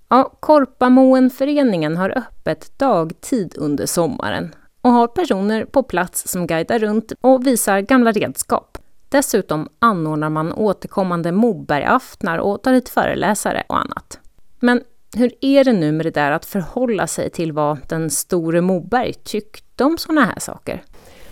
Ja, 0.09 0.31
Korpamoenföreningen 0.39 1.97
har 1.97 2.17
öppet 2.17 2.79
dagtid 2.79 3.55
under 3.57 3.85
sommaren 3.85 4.55
och 4.81 4.91
har 4.91 5.07
personer 5.07 5.65
på 5.65 5.83
plats 5.83 6.27
som 6.27 6.47
guidar 6.47 6.79
runt 6.79 7.11
och 7.21 7.47
visar 7.47 7.79
gamla 7.79 8.11
redskap. 8.11 8.77
Dessutom 9.13 9.69
anordnar 9.79 10.29
man 10.29 10.53
återkommande 10.53 11.31
Mobergaftnar 11.31 12.37
och 12.37 12.61
tar 12.61 12.73
hit 12.73 12.89
föreläsare 12.89 13.63
och 13.67 13.79
annat. 13.79 14.19
Men 14.59 14.83
hur 15.15 15.31
är 15.41 15.63
det 15.63 15.73
nu 15.73 15.91
med 15.91 16.05
det 16.05 16.11
där 16.11 16.31
att 16.31 16.45
förhålla 16.45 17.07
sig 17.07 17.29
till 17.29 17.51
vad 17.51 17.77
den 17.87 18.09
store 18.09 18.61
Moberg 18.61 19.13
tyckte 19.13 19.83
om 19.83 19.97
sådana 19.97 20.25
här 20.25 20.39
saker? 20.39 20.83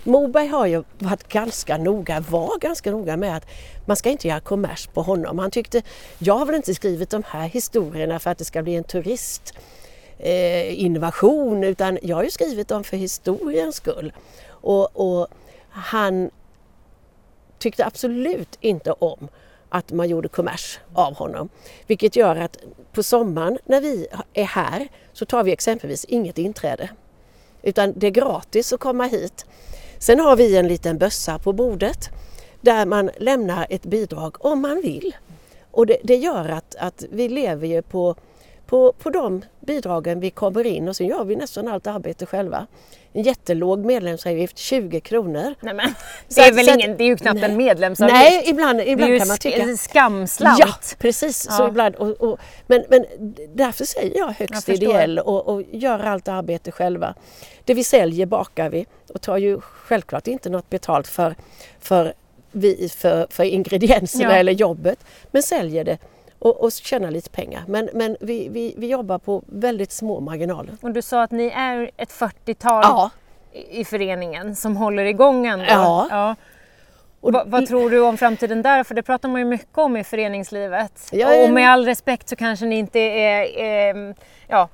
Moberg 0.04 0.46
har 0.46 0.66
ju 0.66 0.82
varit 0.98 1.28
ganska 1.28 1.78
noga, 1.78 2.20
var 2.20 2.58
ganska 2.58 2.90
noga 2.90 3.16
med 3.16 3.36
att 3.36 3.46
man 3.86 3.96
ska 3.96 4.10
inte 4.10 4.28
göra 4.28 4.40
kommers 4.40 4.86
på 4.86 5.02
honom. 5.02 5.38
Han 5.38 5.50
tyckte, 5.50 5.82
jag 6.18 6.38
har 6.38 6.46
väl 6.46 6.54
inte 6.54 6.74
skrivit 6.74 7.10
de 7.10 7.22
här 7.26 7.48
historierna 7.48 8.18
för 8.18 8.30
att 8.30 8.38
det 8.38 8.44
ska 8.44 8.62
bli 8.62 8.74
en 8.74 8.84
turistinnovation 8.84 11.64
eh, 11.64 11.70
utan 11.70 11.98
jag 12.02 12.16
har 12.16 12.24
ju 12.24 12.30
skrivit 12.30 12.68
dem 12.68 12.84
för 12.84 12.96
historiens 12.96 13.76
skull. 13.76 14.12
Och, 14.48 15.20
och 15.20 15.28
han 15.70 16.30
tyckte 17.62 17.86
absolut 17.86 18.58
inte 18.60 18.92
om 18.92 19.28
att 19.68 19.92
man 19.92 20.08
gjorde 20.08 20.28
kommers 20.28 20.78
av 20.94 21.14
honom. 21.14 21.48
Vilket 21.86 22.16
gör 22.16 22.36
att 22.36 22.58
på 22.92 23.02
sommaren 23.02 23.58
när 23.64 23.80
vi 23.80 24.06
är 24.34 24.44
här 24.44 24.88
så 25.12 25.26
tar 25.26 25.44
vi 25.44 25.52
exempelvis 25.52 26.04
inget 26.04 26.38
inträde. 26.38 26.90
Utan 27.62 27.92
det 27.96 28.06
är 28.06 28.10
gratis 28.10 28.72
att 28.72 28.80
komma 28.80 29.04
hit. 29.04 29.46
Sen 29.98 30.20
har 30.20 30.36
vi 30.36 30.56
en 30.56 30.68
liten 30.68 30.98
bössa 30.98 31.38
på 31.38 31.52
bordet 31.52 32.08
där 32.60 32.86
man 32.86 33.10
lämnar 33.18 33.66
ett 33.70 33.82
bidrag 33.82 34.44
om 34.44 34.60
man 34.60 34.80
vill. 34.80 35.16
Och 35.70 35.86
det, 35.86 35.96
det 36.04 36.16
gör 36.16 36.48
att, 36.48 36.74
att 36.74 37.04
vi 37.10 37.28
lever 37.28 37.66
ju 37.66 37.82
på, 37.82 38.14
på, 38.72 38.92
på 38.92 39.10
de 39.10 39.44
bidragen 39.60 40.20
vi 40.20 40.30
kommer 40.30 40.66
in 40.66 40.88
och 40.88 40.96
sen 40.96 41.06
gör 41.06 41.24
vi 41.24 41.36
nästan 41.36 41.68
allt 41.68 41.86
arbete 41.86 42.26
själva. 42.26 42.66
En 43.12 43.22
jättelåg 43.22 43.84
medlemsavgift, 43.84 44.58
20 44.58 45.00
kronor. 45.00 45.54
Nej, 45.60 45.74
men, 45.74 45.94
det, 46.28 46.40
är 46.40 46.52
väl 46.52 46.68
ingen, 46.68 46.96
det 46.96 47.04
är 47.04 47.06
ju 47.06 47.16
knappt 47.16 47.40
nej, 47.40 47.50
en 47.50 47.56
medlemsavgift. 47.56 48.20
Nej, 48.20 48.44
ibland, 48.46 48.80
ibland 48.80 49.18
kan 49.18 49.28
man 49.28 49.38
tycka. 49.38 49.64
Det 49.64 49.70
är 49.70 49.76
skamslant. 49.76 50.58
Ja, 50.60 50.74
precis. 50.98 51.46
Ja. 51.48 51.56
Så 51.56 51.68
ibland, 51.68 51.94
och, 51.94 52.08
och, 52.08 52.38
men, 52.66 52.84
men 52.88 53.04
därför 53.54 53.84
säger 53.84 54.18
jag 54.18 54.28
högst 54.28 54.68
jag 54.68 54.76
ideell 54.76 55.18
och, 55.18 55.48
och 55.48 55.62
gör 55.70 55.98
allt 55.98 56.28
arbete 56.28 56.70
själva. 56.70 57.14
Det 57.64 57.74
vi 57.74 57.84
säljer 57.84 58.26
bakar 58.26 58.70
vi 58.70 58.86
och 59.08 59.20
tar 59.20 59.36
ju 59.36 59.60
självklart 59.60 60.26
inte 60.26 60.50
något 60.50 60.70
betalt 60.70 61.08
för, 61.08 61.34
för, 61.80 62.14
vi, 62.52 62.88
för, 62.88 63.26
för 63.30 63.44
ingredienserna 63.44 64.32
ja. 64.32 64.38
eller 64.38 64.52
jobbet, 64.52 64.98
men 65.30 65.42
säljer 65.42 65.84
det 65.84 65.98
och, 66.42 66.64
och 66.64 66.72
tjäna 66.72 67.10
lite 67.10 67.30
pengar. 67.30 67.62
Men, 67.66 67.88
men 67.92 68.16
vi, 68.20 68.48
vi, 68.48 68.74
vi 68.76 68.86
jobbar 68.86 69.18
på 69.18 69.42
väldigt 69.46 69.92
små 69.92 70.20
marginaler. 70.20 70.76
Och 70.80 70.90
du 70.90 71.02
sa 71.02 71.22
att 71.22 71.30
ni 71.30 71.46
är 71.46 71.90
ett 71.96 72.10
40-tal 72.10 72.82
ja. 72.82 73.10
i 73.52 73.84
föreningen 73.84 74.56
som 74.56 74.76
håller 74.76 75.04
igång 75.04 75.46
ändå. 75.46 75.64
Ja. 75.68 76.06
ja. 76.10 76.36
Och 77.20 77.32
vad, 77.32 77.48
vad, 77.48 77.66
tror 77.66 77.90
du 77.90 78.00
om 78.00 78.16
framtiden 78.16 78.62
där? 78.62 78.84
För 78.84 78.94
det 78.94 79.02
pratar 79.02 79.28
man 79.28 79.40
ju 79.40 79.44
mycket 79.44 79.78
om 79.78 79.96
i 79.96 80.04
föreningslivet. 80.04 81.08
Ja, 81.12 81.44
och 81.44 81.50
med 81.50 81.70
all 81.70 81.86
respekt 81.86 82.28
så 82.28 82.36
kanske 82.36 82.66
ni 82.66 82.78
inte 82.78 82.98
är, 82.98 83.58
är 83.58 84.14
ja, 84.48 84.68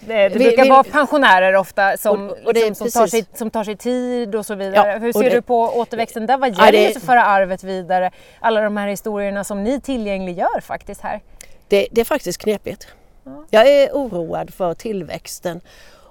det, 0.00 0.28
det 0.28 0.38
brukar 0.38 0.62
vi, 0.62 0.70
vara 0.70 0.84
pensionärer 0.84 1.56
ofta 1.56 1.96
som, 1.96 2.28
och, 2.28 2.36
och 2.44 2.54
liksom, 2.54 2.74
som, 2.74 3.00
tar 3.00 3.06
sig, 3.06 3.24
som 3.34 3.50
tar 3.50 3.64
sig 3.64 3.76
tid 3.76 4.34
och 4.34 4.46
så 4.46 4.54
vidare. 4.54 4.92
Ja, 4.92 4.98
Hur 4.98 5.12
ser 5.12 5.22
det, 5.22 5.30
du 5.30 5.42
på 5.42 5.60
återväxten 5.60 6.26
där? 6.26 6.38
Vad 6.38 6.48
gäller 6.48 6.78
ja, 6.78 6.88
det, 6.88 6.96
att 6.96 7.02
föra 7.02 7.24
arvet 7.24 7.64
vidare? 7.64 8.10
Alla 8.40 8.60
de 8.60 8.76
här 8.76 8.88
historierna 8.88 9.44
som 9.44 9.64
ni 9.64 9.80
tillgängliggör 9.80 10.60
faktiskt 10.60 11.00
här. 11.00 11.20
Det, 11.68 11.88
det 11.90 12.00
är 12.00 12.04
faktiskt 12.04 12.42
knepigt. 12.42 12.86
Ja. 13.24 13.44
Jag 13.50 13.68
är 13.68 13.90
oroad 13.92 14.54
för 14.54 14.74
tillväxten 14.74 15.60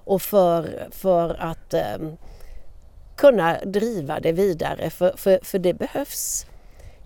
och 0.08 0.22
för, 0.22 0.88
för 0.92 1.38
att 1.40 1.74
um, 2.00 2.18
kunna 3.16 3.58
driva 3.66 4.20
det 4.20 4.32
vidare. 4.32 4.90
För, 4.90 5.14
för, 5.18 5.40
för 5.44 5.60
det 5.60 5.74
behövs 5.74 6.46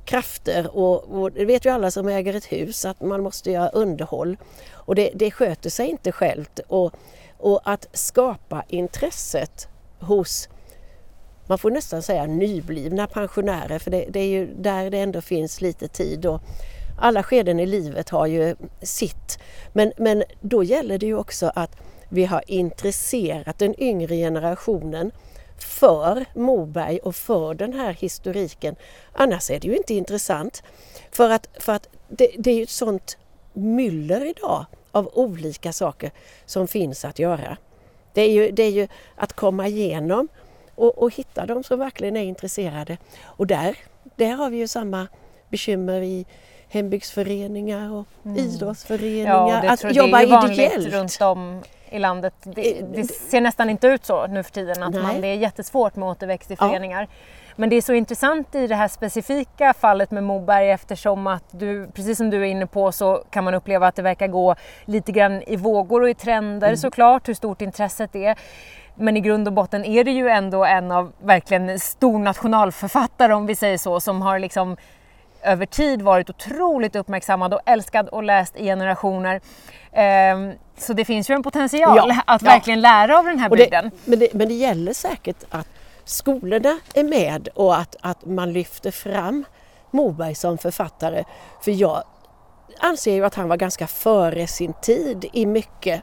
krafter 0.05 0.77
och, 0.77 1.03
och, 1.03 1.31
det 1.31 1.45
vet 1.45 1.65
ju 1.65 1.69
alla 1.69 1.91
som 1.91 2.07
äger 2.07 2.33
ett 2.33 2.51
hus 2.51 2.85
att 2.85 3.01
man 3.01 3.23
måste 3.23 3.51
göra 3.51 3.69
underhåll 3.69 4.37
och 4.71 4.95
det, 4.95 5.11
det 5.15 5.31
sköter 5.31 5.69
sig 5.69 5.89
inte 5.89 6.11
självt. 6.11 6.59
Och, 6.67 6.93
och 7.37 7.61
att 7.63 7.87
skapa 7.93 8.63
intresset 8.67 9.67
hos, 9.99 10.49
man 11.47 11.57
får 11.57 11.71
nästan 11.71 12.01
säga 12.01 12.25
nyblivna 12.25 13.07
pensionärer 13.07 13.79
för 13.79 13.91
det, 13.91 14.05
det 14.09 14.19
är 14.19 14.27
ju 14.27 14.53
där 14.55 14.89
det 14.89 14.99
ändå 14.99 15.21
finns 15.21 15.61
lite 15.61 15.87
tid. 15.87 16.25
Och 16.25 16.41
alla 16.99 17.23
skeden 17.23 17.59
i 17.59 17.65
livet 17.65 18.09
har 18.09 18.27
ju 18.27 18.55
sitt. 18.81 19.39
Men, 19.73 19.91
men 19.97 20.23
då 20.41 20.63
gäller 20.63 20.97
det 20.97 21.05
ju 21.05 21.17
också 21.17 21.51
att 21.55 21.75
vi 22.09 22.25
har 22.25 22.43
intresserat 22.47 23.59
den 23.59 23.81
yngre 23.81 24.15
generationen 24.15 25.11
för 25.63 26.25
Moberg 26.33 26.99
och 26.99 27.15
för 27.15 27.53
den 27.53 27.73
här 27.73 27.93
historiken. 27.93 28.75
Annars 29.13 29.49
är 29.49 29.59
det 29.59 29.67
ju 29.67 29.77
inte 29.77 29.93
intressant. 29.93 30.63
För 31.11 31.29
att, 31.29 31.47
för 31.59 31.73
att 31.73 31.87
det, 32.07 32.31
det 32.37 32.51
är 32.51 32.55
ju 32.55 32.63
ett 32.63 32.69
sånt 32.69 33.17
myller 33.53 34.25
idag 34.25 34.65
av 34.91 35.11
olika 35.13 35.73
saker 35.73 36.11
som 36.45 36.67
finns 36.67 37.05
att 37.05 37.19
göra. 37.19 37.57
Det 38.13 38.21
är 38.21 38.31
ju, 38.31 38.51
det 38.51 38.63
är 38.63 38.71
ju 38.71 38.87
att 39.15 39.33
komma 39.33 39.67
igenom 39.67 40.27
och, 40.75 40.97
och 40.97 41.15
hitta 41.15 41.45
de 41.45 41.63
som 41.63 41.79
verkligen 41.79 42.17
är 42.17 42.23
intresserade. 42.23 42.97
Och 43.23 43.47
där, 43.47 43.77
där 44.15 44.33
har 44.33 44.49
vi 44.49 44.57
ju 44.57 44.67
samma 44.67 45.07
bekymmer 45.49 46.01
i 46.01 46.25
hembygdsföreningar 46.67 47.91
och 47.91 48.07
mm. 48.25 48.37
idrottsföreningar. 48.37 49.63
Ja, 49.63 49.71
att 49.71 49.95
jobba 49.95 50.21
ideellt. 50.21 50.93
runt 50.93 51.21
om 51.21 51.61
i 51.91 51.99
landet. 51.99 52.33
Det, 52.43 52.81
det, 52.93 53.03
ser 53.03 53.41
nästan 53.41 53.69
inte 53.69 53.87
ut 53.87 54.05
så 54.05 54.27
nu 54.27 54.43
för 54.43 54.51
tiden 54.51 54.83
att 54.83 54.93
man, 54.93 55.21
det 55.21 55.27
är 55.27 55.35
jättesvårt 55.35 55.95
med 55.95 56.09
återväxt 56.09 56.51
i 56.51 56.55
föreningar. 56.55 57.01
Ja. 57.01 57.07
Men 57.55 57.69
det 57.69 57.75
är 57.75 57.81
så 57.81 57.93
intressant 57.93 58.55
i 58.55 58.67
det 58.67 58.75
här 58.75 58.87
specifika 58.87 59.73
fallet 59.73 60.11
med 60.11 60.23
Moberg 60.23 60.69
eftersom 60.69 61.27
att 61.27 61.43
du, 61.51 61.87
precis 61.93 62.17
som 62.17 62.29
du 62.29 62.41
är 62.41 62.45
inne 62.45 62.67
på, 62.67 62.91
så 62.91 63.23
kan 63.29 63.43
man 63.43 63.53
uppleva 63.53 63.87
att 63.87 63.95
det 63.95 64.01
verkar 64.01 64.27
gå 64.27 64.55
lite 64.85 65.11
grann 65.11 65.41
i 65.41 65.55
vågor 65.55 66.01
och 66.01 66.09
i 66.09 66.13
trender 66.13 66.67
mm. 66.67 66.77
såklart, 66.77 67.27
hur 67.27 67.33
stort 67.33 67.61
intresset 67.61 68.15
är. 68.15 68.35
Men 68.95 69.17
i 69.17 69.19
grund 69.19 69.47
och 69.47 69.53
botten 69.53 69.85
är 69.85 70.03
det 70.03 70.11
ju 70.11 70.29
ändå 70.29 70.65
en 70.65 70.91
av 70.91 71.11
verkligen 71.21 71.79
stor 71.79 72.19
nationalförfattare 72.19 73.33
om 73.33 73.45
vi 73.45 73.55
säger 73.55 73.77
så, 73.77 73.99
som 73.99 74.21
har 74.21 74.39
liksom 74.39 74.77
över 75.43 75.65
tid 75.65 76.01
varit 76.01 76.29
otroligt 76.29 76.95
uppmärksammad 76.95 77.53
och 77.53 77.61
älskad 77.65 78.09
och 78.09 78.23
läst 78.23 78.55
i 78.57 78.63
generationer. 78.63 79.41
Ehm, 79.91 80.53
så 80.77 80.93
det 80.93 81.05
finns 81.05 81.29
ju 81.29 81.35
en 81.35 81.43
potential 81.43 81.97
ja, 81.97 82.21
att 82.25 82.41
verkligen 82.41 82.79
ja. 82.81 82.89
lära 82.89 83.19
av 83.19 83.25
den 83.25 83.39
här 83.39 83.49
bygden. 83.49 83.91
Men 84.05 84.19
det, 84.19 84.33
men 84.33 84.47
det 84.47 84.53
gäller 84.53 84.93
säkert 84.93 85.43
att 85.49 85.67
skolorna 86.05 86.79
är 86.93 87.03
med 87.03 87.49
och 87.55 87.77
att, 87.77 87.95
att 88.01 88.25
man 88.25 88.53
lyfter 88.53 88.91
fram 88.91 89.45
Moberg 89.91 90.35
som 90.35 90.57
författare. 90.57 91.23
För 91.61 91.71
jag 91.71 92.03
anser 92.79 93.13
ju 93.13 93.25
att 93.25 93.35
han 93.35 93.49
var 93.49 93.57
ganska 93.57 93.87
före 93.87 94.47
sin 94.47 94.73
tid 94.73 95.25
i 95.33 95.45
mycket. 95.45 96.01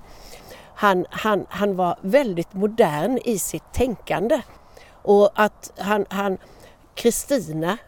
Han, 0.75 1.07
han, 1.11 1.47
han 1.49 1.77
var 1.77 1.99
väldigt 2.01 2.53
modern 2.55 3.19
i 3.25 3.39
sitt 3.39 3.73
tänkande. 3.73 4.41
Och 5.03 5.31
att 5.35 5.73
han 6.09 6.39
Kristina 6.95 7.79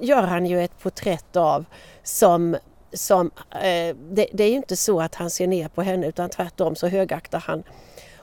gör 0.00 0.22
han 0.22 0.46
ju 0.46 0.64
ett 0.64 0.78
porträtt 0.78 1.36
av 1.36 1.64
som 2.02 2.56
som, 2.92 3.30
eh, 3.50 3.96
det, 4.10 4.26
det, 4.32 4.44
är 4.44 4.48
ju 4.48 4.56
inte 4.56 4.76
så 4.76 5.00
att 5.00 5.14
han 5.14 5.30
ser 5.30 5.46
ner 5.46 5.68
på 5.68 5.82
henne 5.82 6.06
utan 6.06 6.30
tvärtom 6.30 6.76
så 6.76 6.86
högaktar 6.86 7.38
han 7.46 7.62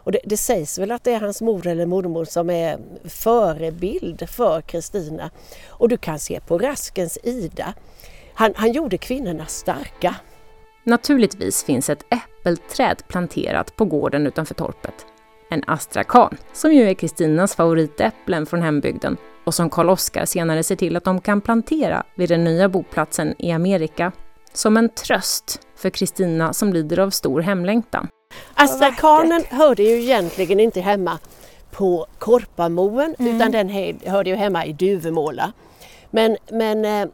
och 0.03 0.11
det, 0.11 0.19
det, 0.25 0.37
sägs 0.37 0.79
väl 0.79 0.91
att 0.91 1.03
det 1.03 1.13
är 1.13 1.19
hans 1.19 1.41
mor 1.41 1.67
eller 1.67 1.85
mormor 1.85 2.25
som 2.25 2.49
är 2.49 2.79
förebild 3.05 4.29
för 4.29 4.61
Kristina. 4.61 5.29
Och 5.67 5.89
du 5.89 5.97
kan 5.97 6.19
se 6.19 6.39
på 6.39 6.57
Raskens 6.57 7.17
Ida, 7.23 7.73
han, 8.33 8.53
han 8.55 8.71
gjorde 8.71 8.97
kvinnorna 8.97 9.45
starka. 9.45 10.15
Naturligtvis 10.83 11.63
finns 11.63 11.89
ett 11.89 12.05
äppelträd 12.09 13.03
planterat 13.07 13.75
på 13.75 13.85
gården 13.85 14.27
utanför 14.27 14.55
torpet. 14.55 15.05
En 15.49 15.63
astrakan, 15.67 16.37
som 16.53 16.73
ju 16.73 16.89
är 16.89 16.93
Kristinas 16.93 17.55
favoritäpplen 17.55 18.45
från 18.45 18.61
hembygden 18.61 19.17
och 19.43 19.53
som 19.53 19.69
Karl 19.69 19.89
Oskar 19.89 20.25
senare 20.25 20.63
ser 20.63 20.75
till 20.75 20.95
att 20.95 21.03
de 21.03 21.21
kan 21.21 21.41
plantera 21.41 22.03
vid 22.15 22.29
den 22.29 22.43
nya 22.43 22.69
boplatsen 22.69 23.35
i 23.37 23.51
Amerika. 23.51 24.11
Som 24.53 24.77
en 24.77 24.89
tröst 24.89 25.59
för 25.75 25.89
Kristina 25.89 26.53
som 26.53 26.73
lider 26.73 26.99
av 26.99 27.09
stor 27.09 27.41
hemlängtan. 27.41 28.07
Astrakanen 28.53 29.43
hörde 29.49 29.83
ju 29.83 30.01
egentligen 30.01 30.59
inte 30.59 30.81
hemma 30.81 31.19
på 31.71 32.07
Korpamoen 32.19 33.15
mm. 33.19 33.35
utan 33.35 33.51
den 33.51 33.69
hörde 34.05 34.29
ju 34.29 34.35
hemma 34.35 34.65
i 34.65 34.73
Duvemåla. 34.73 35.51
Men, 36.11 36.37
men 36.51 36.85
eh, 36.85 37.07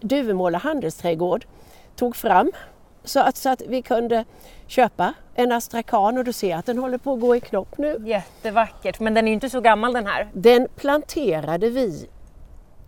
Duvemåla 0.00 0.58
handelsträdgård 0.58 1.44
tog 1.96 2.16
fram 2.16 2.52
så 3.04 3.20
att, 3.20 3.36
så 3.36 3.48
att 3.48 3.62
vi 3.68 3.82
kunde 3.82 4.24
köpa 4.66 5.14
en 5.34 5.52
astrakan 5.52 6.18
och 6.18 6.24
du 6.24 6.32
ser 6.32 6.56
att 6.56 6.66
den 6.66 6.78
håller 6.78 6.98
på 6.98 7.12
att 7.12 7.20
gå 7.20 7.36
i 7.36 7.40
knopp 7.40 7.78
nu. 7.78 8.02
Jättevackert, 8.04 9.00
men 9.00 9.14
den 9.14 9.24
är 9.24 9.28
ju 9.28 9.34
inte 9.34 9.50
så 9.50 9.60
gammal 9.60 9.92
den 9.92 10.06
här. 10.06 10.28
Den 10.32 10.68
planterade 10.76 11.70
vi, 11.70 12.08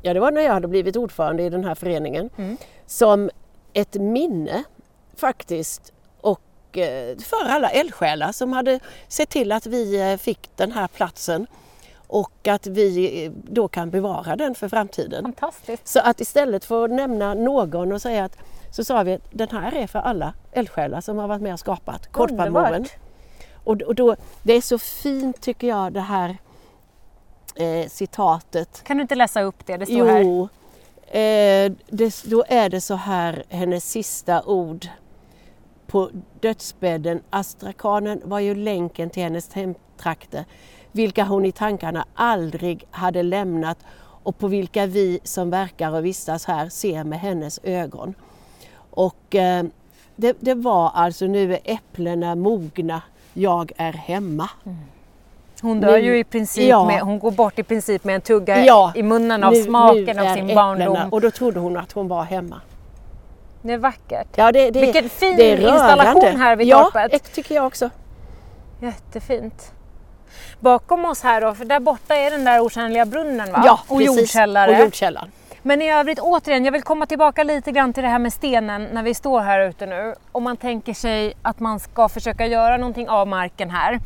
ja 0.03 0.15
det 0.15 0.21
var 0.21 0.31
när 0.31 0.41
jag 0.41 0.53
hade 0.53 0.69
blivit 0.69 0.97
ordförande 0.97 1.43
i 1.43 1.51
den 1.51 1.65
här 1.65 1.75
föreningen, 1.75 2.31
mm. 2.37 2.57
som 2.87 3.31
ett 3.73 3.95
minne 3.95 4.65
faktiskt 5.17 5.93
och 6.21 6.79
eh, 6.79 7.17
för 7.19 7.49
alla 7.49 7.69
eldsjälar 7.69 8.33
som 8.33 8.53
hade 8.53 8.81
sett 9.09 9.29
till 9.29 9.53
att 9.53 9.67
vi 9.67 10.11
eh, 10.13 10.17
fick 10.17 10.57
den 10.57 10.73
här 10.73 10.89
platsen 10.89 11.47
och 12.07 12.49
att 12.49 12.67
vi 12.67 13.25
eh, 13.25 13.33
då 13.45 13.69
kan 13.69 13.91
bevara 13.91 14.37
den 14.37 14.55
för 14.55 14.69
framtiden. 14.69 15.25
Fantastiskt! 15.25 15.89
Så 15.89 16.01
att 16.01 16.21
istället 16.21 16.65
för 16.65 16.85
att 16.85 16.91
nämna 16.91 17.35
någon 17.35 17.93
och 17.93 18.03
säga 18.03 18.25
att 18.25 18.37
så 18.75 18.85
sa 18.85 19.03
vi 19.03 19.13
att 19.13 19.23
den 19.31 19.49
här 19.51 19.75
är 19.75 19.87
för 19.87 19.99
alla 19.99 20.35
eldsjälar 20.53 21.01
som 21.01 21.19
har 21.19 21.29
varit 21.29 21.43
med 21.43 21.53
och 21.53 21.59
skapat 21.59 22.13
Korpamoen. 22.13 22.87
Och, 23.65 23.83
och 23.83 23.95
då, 23.95 24.17
det 24.43 24.53
är 24.53 24.61
så 24.61 24.79
fint 24.79 25.41
tycker 25.41 25.67
jag 25.67 25.93
det 25.93 26.01
här 26.01 26.37
eh, 27.55 27.89
citatet. 27.89 28.83
Kan 28.85 28.97
du 28.97 29.03
inte 29.03 29.15
läsa 29.15 29.43
upp 29.43 29.67
det? 29.67 29.77
Det 29.77 29.87
står 29.87 29.99
jo, 29.99 30.07
här. 30.07 30.21
Jo, 30.21 30.49
eh, 31.19 31.73
då 32.25 32.45
är 32.49 32.69
det 32.69 32.81
så 32.81 32.95
här 32.95 33.45
hennes 33.49 33.91
sista 33.91 34.43
ord 34.43 34.87
på 35.87 36.11
dödsbädden. 36.41 37.23
Astrakanen 37.31 38.21
var 38.25 38.41
ju 38.41 38.55
länken 38.55 39.11
till 39.11 39.23
hennes 39.23 39.53
hemtrakter, 39.53 40.45
vilka 40.93 41.25
hon 41.25 41.45
i 41.45 41.53
tankarna 41.53 42.07
aldrig 42.15 42.87
hade 42.91 43.23
lämnat 43.23 43.79
och 44.23 44.39
på 44.39 44.49
vilka 44.49 44.87
vi 44.87 45.21
som 45.25 45.51
verkar 45.51 45.91
och 45.91 46.05
vistas 46.05 46.45
här 46.45 46.69
ser 46.69 47.05
med 47.05 47.21
hennes 47.21 47.61
ögon. 47.63 48.15
Och 48.95 49.35
eh, 49.35 49.65
det, 50.17 50.37
det, 50.41 50.55
var 50.55 50.91
alltså 50.95 51.27
nu 51.27 51.55
är 51.55 51.61
äpplena 51.65 52.35
mogna, 52.35 53.03
jag 53.33 53.73
är 53.77 53.93
hemma. 53.93 54.51
Mm. 54.67 54.79
Hon 55.63 55.81
dör 55.81 55.93
nu, 55.93 56.05
ju 56.05 56.19
i 56.19 56.25
princip 56.25 56.69
ja. 56.69 56.87
med, 56.87 57.01
hon 57.01 57.19
går 57.19 57.31
bort 57.31 57.59
i 57.59 57.63
princip 57.63 58.05
med 58.05 58.15
en 58.15 58.21
tugga 58.21 58.65
ja, 58.65 58.93
i 58.95 59.03
munnen 59.03 59.45
av 59.45 59.53
nu, 59.53 59.63
smaken 59.63 60.17
nu 60.17 60.23
av 60.23 60.35
sin 60.35 60.55
barndom. 60.55 61.13
Och 61.13 61.21
då 61.21 61.31
trodde 61.31 61.61
hon 61.61 61.77
att 61.77 61.93
hon 61.93 62.09
var 62.09 62.23
hemma. 62.23 62.61
Det 63.63 63.73
är 63.73 63.79
vackert. 63.79 64.29
Ja, 64.37 64.53
det, 64.53 64.71
det, 64.71 64.81
Vilken 64.81 65.09
fin 65.09 65.37
det 65.37 65.53
installation 65.53 66.37
här 66.41 66.57
vid 66.57 66.71
torpet. 66.71 66.93
Ja, 66.95 67.09
det 67.09 67.19
tycker 67.19 67.55
jag 67.55 67.67
också. 67.67 67.91
Jättefint. 68.81 69.73
Bakom 70.61 71.05
oss 71.05 71.23
här 71.23 71.41
då, 71.41 71.55
för 71.55 71.65
där 71.65 71.81
borta 71.81 72.15
är 72.15 72.31
den 72.31 72.45
där 72.45 72.61
otjänliga 72.61 73.05
brunnen 73.05 73.53
va? 73.53 73.63
Ja, 73.67 73.81
och 73.89 73.99
precis. 73.99 74.17
jordkällare. 74.17 74.71
Och 74.71 74.79
jordkällaren. 74.79 75.31
Men 75.67 75.83
i 75.83 75.91
övrigt 75.91 76.19
återigen, 76.19 76.65
jag 76.65 76.73
vill 76.73 76.83
komma 76.83 77.07
tillbaka 77.07 77.43
lite 77.43 77.73
grann 77.73 77.93
till 77.93 78.03
det 78.03 78.09
här 78.09 78.19
med 78.19 78.33
stenen 78.33 78.89
när 78.93 79.03
vi 79.03 79.15
står 79.15 79.41
här 79.41 79.69
ute 79.69 79.87
nu. 79.87 80.15
Om 80.33 80.43
man 80.43 80.57
tänker 80.57 80.95
sig 80.95 81.35
att 81.43 81.61
man 81.61 81.81
ska 81.81 82.09
försöka 82.09 82.47
göra 82.47 82.77
någonting 82.77 83.09
av 83.09 83.29
marken 83.29 83.71
här. 83.71 83.99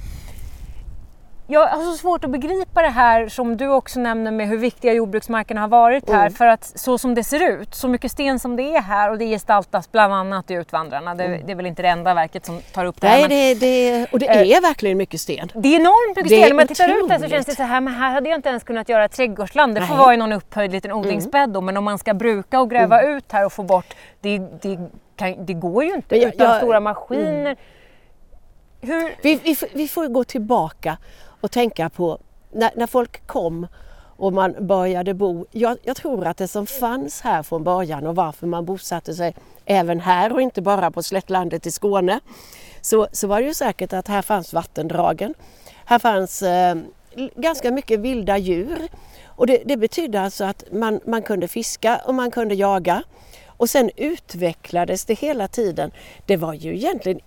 Jag 1.50 1.68
har 1.68 1.82
så 1.82 1.92
svårt 1.92 2.24
att 2.24 2.30
begripa 2.30 2.82
det 2.82 2.88
här 2.88 3.28
som 3.28 3.56
du 3.56 3.68
också 3.68 4.00
nämner 4.00 4.30
med 4.30 4.48
hur 4.48 4.58
viktiga 4.58 4.92
jordbruksmarkerna 4.92 5.60
har 5.60 5.68
varit 5.68 6.10
här. 6.10 6.20
Mm. 6.20 6.32
För 6.32 6.46
att 6.46 6.64
så 6.64 6.98
som 6.98 7.14
det 7.14 7.24
ser 7.24 7.50
ut, 7.50 7.74
så 7.74 7.88
mycket 7.88 8.12
sten 8.12 8.38
som 8.38 8.56
det 8.56 8.62
är 8.62 8.80
här 8.80 9.10
och 9.10 9.18
det 9.18 9.26
gestaltas 9.26 9.92
bland 9.92 10.14
annat 10.14 10.50
i 10.50 10.54
Utvandrarna. 10.54 11.14
Det, 11.14 11.24
mm. 11.24 11.46
det 11.46 11.52
är 11.52 11.56
väl 11.56 11.66
inte 11.66 11.82
det 11.82 11.88
enda 11.88 12.14
verket 12.14 12.46
som 12.46 12.60
tar 12.72 12.84
upp 12.84 13.00
det 13.00 13.08
här. 13.08 13.28
Nej, 13.28 13.54
det, 13.54 13.60
det, 13.60 14.06
och 14.12 14.18
det 14.18 14.28
är 14.28 14.56
äh, 14.56 14.60
verkligen 14.60 14.98
mycket 14.98 15.20
sten. 15.20 15.50
Det 15.54 15.68
är 15.68 15.80
enormt 15.80 16.16
mycket 16.16 16.32
sten. 16.32 16.52
Om 16.52 16.58
jag 16.58 16.68
tittar 16.68 17.04
ut 17.04 17.10
här 17.10 17.18
så 17.18 17.28
känns 17.28 17.46
det 17.46 17.54
så 17.54 17.62
här, 17.62 17.80
men 17.80 17.94
här 17.94 18.10
hade 18.10 18.28
jag 18.28 18.38
inte 18.38 18.48
ens 18.48 18.62
kunnat 18.62 18.88
göra 18.88 19.04
ett 19.04 19.12
trädgårdsland. 19.12 19.74
Det 19.74 19.80
får 19.80 19.94
Nej. 19.94 20.04
vara 20.04 20.14
i 20.14 20.16
någon 20.16 20.32
upphöjd 20.32 20.72
liten 20.72 20.90
mm. 20.90 21.00
odlingsbädd 21.00 21.50
då, 21.50 21.60
men 21.60 21.76
om 21.76 21.84
man 21.84 21.98
ska 21.98 22.14
bruka 22.14 22.60
och 22.60 22.70
gräva 22.70 23.00
mm. 23.00 23.16
ut 23.16 23.32
här 23.32 23.46
och 23.46 23.52
få 23.52 23.62
bort, 23.62 23.94
det, 24.20 24.38
det, 24.38 24.78
kan, 25.16 25.46
det 25.46 25.54
går 25.54 25.84
ju 25.84 25.94
inte 25.94 26.16
jag, 26.16 26.34
utan 26.34 26.46
jag, 26.46 26.56
stora 26.56 26.80
maskiner. 26.80 27.56
Mm. 28.80 29.10
Vi, 29.22 29.40
vi, 29.44 29.56
vi 29.74 29.88
får 29.88 30.06
gå 30.06 30.24
tillbaka 30.24 30.98
och 31.40 31.50
tänka 31.50 31.88
på 31.88 32.18
när, 32.52 32.70
när 32.76 32.86
folk 32.86 33.26
kom 33.26 33.66
och 34.18 34.32
man 34.32 34.66
började 34.66 35.14
bo. 35.14 35.46
Jag, 35.50 35.78
jag, 35.82 35.96
tror 35.96 36.26
att 36.26 36.36
det 36.36 36.48
som 36.48 36.66
fanns 36.66 37.20
här 37.20 37.42
från 37.42 37.64
början 37.64 38.06
och 38.06 38.16
varför 38.16 38.46
man 38.46 38.64
bosatte 38.64 39.14
sig 39.14 39.34
även 39.64 40.00
här 40.00 40.32
och 40.32 40.42
inte 40.42 40.62
bara 40.62 40.90
på 40.90 41.02
slättlandet 41.02 41.66
i 41.66 41.70
Skåne 41.70 42.20
så, 42.80 43.08
så 43.12 43.26
var 43.26 43.40
det 43.40 43.46
ju 43.46 43.54
säkert 43.54 43.92
att 43.92 44.08
här 44.08 44.22
fanns 44.22 44.52
vattendragen. 44.52 45.34
Här 45.84 45.98
fanns 45.98 46.42
eh, 46.42 46.76
ganska 47.36 47.70
mycket 47.70 48.00
vilda 48.00 48.38
djur 48.38 48.88
och 49.26 49.46
det, 49.46 49.62
det 49.64 49.76
betydde 49.76 50.20
alltså 50.20 50.44
att 50.44 50.64
man, 50.72 51.00
man 51.06 51.22
kunde 51.22 51.48
fiska 51.48 52.00
och 52.04 52.14
man 52.14 52.30
kunde 52.30 52.54
jaga. 52.54 53.02
Och 53.46 53.70
sen 53.70 53.90
utvecklades 53.96 55.04
det 55.04 55.14
hela 55.14 55.48
tiden. 55.48 55.90
Det 56.26 56.36
var 56.36 56.54
ju 56.54 56.74
egentligen 56.74 57.20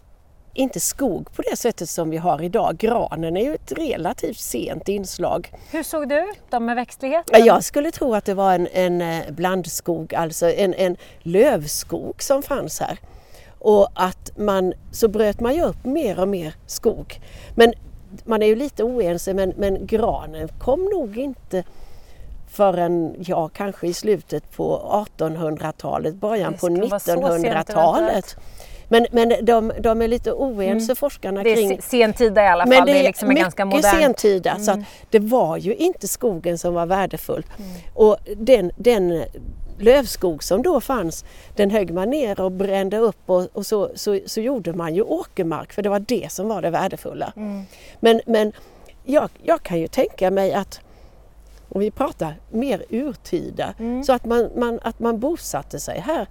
inte 0.53 0.79
skog 0.79 1.33
på 1.35 1.41
det 1.41 1.55
sättet 1.55 1.89
som 1.89 2.09
vi 2.09 2.17
har 2.17 2.41
idag. 2.41 2.77
Granen 2.77 3.37
är 3.37 3.43
ju 3.43 3.55
ett 3.55 3.71
relativt 3.71 4.39
sent 4.39 4.87
inslag. 4.87 5.53
Hur 5.71 5.83
såg 5.83 6.11
ut 6.11 6.39
då 6.49 6.59
med 6.59 6.75
växtligheten? 6.75 7.45
Jag 7.45 7.63
skulle 7.63 7.91
tro 7.91 8.15
att 8.15 8.25
det 8.25 8.33
var 8.33 8.53
en, 8.53 8.67
en 8.67 9.01
eh, 9.01 9.31
blandskog, 9.31 10.13
alltså 10.15 10.51
en, 10.51 10.73
en 10.73 10.97
lövskog 11.19 12.23
som 12.23 12.43
fanns 12.43 12.79
här. 12.79 12.97
Och 13.59 13.89
att 13.93 14.37
man, 14.37 14.73
så 14.91 15.07
bröt 15.07 15.39
man 15.39 15.55
ju 15.55 15.61
upp 15.61 15.85
mer 15.85 16.19
och 16.19 16.27
mer 16.27 16.53
skog. 16.67 17.19
Men 17.55 17.73
man 18.23 18.43
är 18.43 18.47
ju 18.47 18.55
lite 18.55 18.83
oense 18.83 19.33
men, 19.33 19.53
men 19.57 19.87
granen 19.87 20.47
kom 20.47 20.85
nog 20.85 21.17
inte 21.17 21.63
förrän, 22.51 23.15
ja 23.19 23.49
kanske 23.49 23.87
i 23.87 23.93
slutet 23.93 24.51
på 24.51 24.95
1800-talet, 25.17 26.15
början 26.15 26.53
på 26.53 26.67
1900-talet. 26.67 28.37
Men, 28.91 29.07
men 29.11 29.45
de, 29.45 29.71
de 29.79 30.01
är 30.01 30.07
lite 30.07 30.31
oense 30.31 30.85
mm. 30.85 30.95
forskarna 30.95 31.43
kring... 31.43 31.69
Det 31.69 31.75
är 31.75 31.81
sentida 31.81 32.43
i 32.43 32.47
alla 32.47 32.63
fall, 32.63 32.69
men 32.69 32.85
det 32.85 32.99
är, 32.99 33.03
liksom 33.03 33.27
mycket 33.27 33.43
ganska 33.43 33.65
modernt. 33.65 34.01
sentida 34.01 34.51
mm. 34.51 34.63
så 34.63 34.71
att 34.71 34.77
mm. 34.77 34.87
det 35.09 35.19
var 35.19 35.57
ju 35.57 35.75
inte 35.75 36.07
skogen 36.07 36.57
som 36.57 36.73
var 36.73 36.85
värdefull. 36.85 37.45
Mm. 37.57 37.71
Och 37.93 38.17
den, 38.37 38.71
den 38.75 39.23
lövskog 39.77 40.43
som 40.43 40.61
då 40.61 40.81
fanns, 40.81 41.25
den 41.55 41.71
högg 41.71 41.93
man 41.93 42.09
ner 42.09 42.41
och 42.41 42.51
brände 42.51 42.97
upp 42.97 43.21
och, 43.25 43.47
och 43.53 43.65
så, 43.65 43.91
så, 43.95 44.19
så, 44.25 44.41
gjorde 44.41 44.73
man 44.73 44.95
ju 44.95 45.01
åkermark 45.01 45.73
för 45.73 45.81
det 45.81 45.89
var 45.89 45.99
det 45.99 46.31
som 46.31 46.47
var 46.47 46.61
det 46.61 46.69
värdefulla. 46.69 47.33
Mm. 47.35 47.63
Men, 47.99 48.21
men 48.25 48.51
jag, 49.03 49.29
jag 49.43 49.63
kan 49.63 49.79
ju 49.79 49.87
tänka 49.87 50.31
mig 50.31 50.53
att 50.53 50.79
om 51.69 51.79
vi 51.79 51.91
pratar 51.91 52.35
mer 52.49 52.83
urtida, 52.89 53.73
mm. 53.79 54.03
så 54.03 54.13
att 54.13 54.25
man, 54.25 54.49
man, 54.55 54.79
att 54.83 54.99
man 54.99 55.19
bosatte 55.19 55.79
sig 55.79 55.99
här 55.99 56.27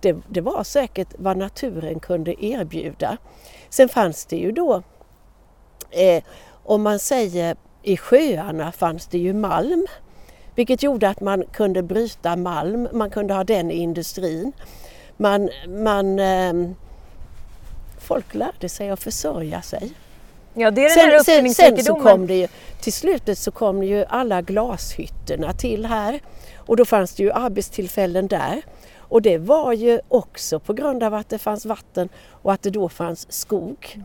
det, 0.00 0.16
det 0.28 0.40
var 0.40 0.64
säkert 0.64 1.08
vad 1.18 1.36
naturen 1.36 2.00
kunde 2.00 2.44
erbjuda. 2.44 3.16
Sen 3.68 3.88
fanns 3.88 4.26
det 4.26 4.36
ju 4.36 4.52
då, 4.52 4.82
eh, 5.90 6.22
om 6.64 6.82
man 6.82 6.98
säger 6.98 7.56
i 7.82 7.96
sjöarna 7.96 8.72
fanns 8.72 9.06
det 9.06 9.18
ju 9.18 9.32
malm. 9.32 9.86
Vilket 10.54 10.82
gjorde 10.82 11.08
att 11.08 11.20
man 11.20 11.44
kunde 11.52 11.82
bryta 11.82 12.36
malm, 12.36 12.88
man 12.92 13.10
kunde 13.10 13.34
ha 13.34 13.44
den 13.44 13.70
i 13.70 13.74
industrin. 13.74 14.52
Man, 15.16 15.50
man, 15.68 16.18
eh, 16.18 16.52
folk 18.00 18.34
lärde 18.34 18.68
sig 18.68 18.90
att 18.90 19.02
försörja 19.02 19.62
sig. 19.62 19.92
Ja, 20.54 20.70
det 20.70 20.84
är 20.84 20.96
den 20.96 21.10
här 21.10 21.22
sen, 21.22 21.54
sen 21.54 21.84
så 21.84 21.94
kom 21.94 22.26
det 22.26 22.34
ju, 22.34 22.48
till 22.80 22.92
slutet 22.92 23.38
så 23.38 23.50
kom 23.50 23.82
ju 23.82 24.04
alla 24.08 24.42
glashytterna 24.42 25.52
till 25.52 25.86
här 25.86 26.20
och 26.56 26.76
då 26.76 26.84
fanns 26.84 27.14
det 27.14 27.22
ju 27.22 27.32
arbetstillfällen 27.32 28.26
där. 28.26 28.62
Och 29.08 29.22
det 29.22 29.38
var 29.38 29.72
ju 29.72 30.00
också 30.08 30.60
på 30.60 30.72
grund 30.72 31.02
av 31.02 31.14
att 31.14 31.28
det 31.28 31.38
fanns 31.38 31.66
vatten 31.66 32.08
och 32.30 32.52
att 32.52 32.62
det 32.62 32.70
då 32.70 32.88
fanns 32.88 33.32
skog. 33.32 34.02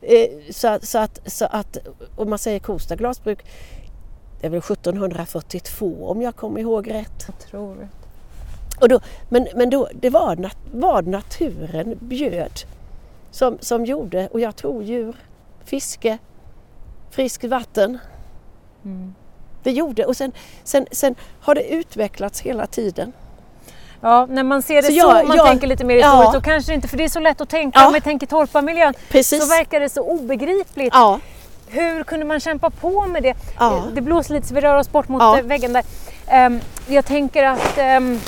Eh, 0.00 0.28
så, 0.50 0.78
så, 0.82 0.98
att, 0.98 1.20
så 1.26 1.44
att, 1.44 1.78
om 2.16 2.30
man 2.30 2.38
säger 2.38 2.58
Kosta 2.58 2.96
glasbruk, 2.96 3.44
det 4.40 4.46
är 4.46 4.50
väl 4.50 4.58
1742 4.58 5.96
om 6.00 6.22
jag 6.22 6.36
kommer 6.36 6.60
ihåg 6.60 6.90
rätt. 6.90 7.24
Jag 7.26 7.38
tror 7.38 7.74
det. 7.74 7.88
Och 8.80 8.88
då, 8.88 9.00
men 9.28 9.48
men 9.54 9.70
då, 9.70 9.88
det 9.94 10.10
var 10.10 10.36
nat, 10.36 10.56
vad 10.72 11.06
naturen 11.06 11.98
bjöd 12.00 12.52
som, 13.30 13.58
som 13.60 13.84
gjorde, 13.84 14.28
och 14.28 14.40
jag 14.40 14.56
tror 14.56 14.82
djur, 14.82 15.16
fiske, 15.64 16.18
friskt 17.10 17.44
vatten. 17.44 17.98
Mm. 18.84 19.14
Det 19.62 19.72
gjorde 19.72 20.04
och 20.04 20.16
sen, 20.16 20.32
sen, 20.64 20.86
sen 20.92 21.14
har 21.40 21.54
det 21.54 21.74
utvecklats 21.74 22.40
hela 22.40 22.66
tiden. 22.66 23.12
Ja, 24.00 24.26
när 24.26 24.42
man 24.42 24.62
ser 24.62 24.76
det 24.76 24.82
så, 24.82 24.92
så 24.92 24.98
jag, 24.98 25.28
man 25.28 25.36
jag, 25.36 25.46
tänker 25.46 25.66
lite 25.66 25.84
mer 25.84 25.96
historiskt, 25.96 26.24
ja. 26.24 26.32
så 26.32 26.40
kanske 26.40 26.74
inte, 26.74 26.88
för 26.88 26.96
det 26.96 27.04
är 27.04 27.08
så 27.08 27.20
lätt 27.20 27.40
att 27.40 27.48
tänka, 27.48 27.80
ja. 27.80 27.86
om 27.86 27.92
vi 27.92 28.00
tänker 28.00 28.26
torparmiljön, 28.26 28.94
så 29.24 29.36
verkar 29.36 29.80
det 29.80 29.88
så 29.88 30.02
obegripligt. 30.02 30.94
Ja. 30.94 31.20
Hur 31.66 32.04
kunde 32.04 32.26
man 32.26 32.40
kämpa 32.40 32.70
på 32.70 33.06
med 33.06 33.22
det? 33.22 33.34
Ja. 33.58 33.84
Det 33.92 34.00
blåser 34.00 34.34
lite 34.34 34.46
så 34.46 34.54
vi 34.54 34.60
rör 34.60 34.76
oss 34.76 34.92
bort 34.92 35.08
mot 35.08 35.22
ja. 35.22 35.40
väggen 35.44 35.72
där. 35.72 35.84
Um, 36.46 36.60
jag 36.86 37.04
tänker 37.04 37.44
att 37.44 37.78
um, 37.98 38.20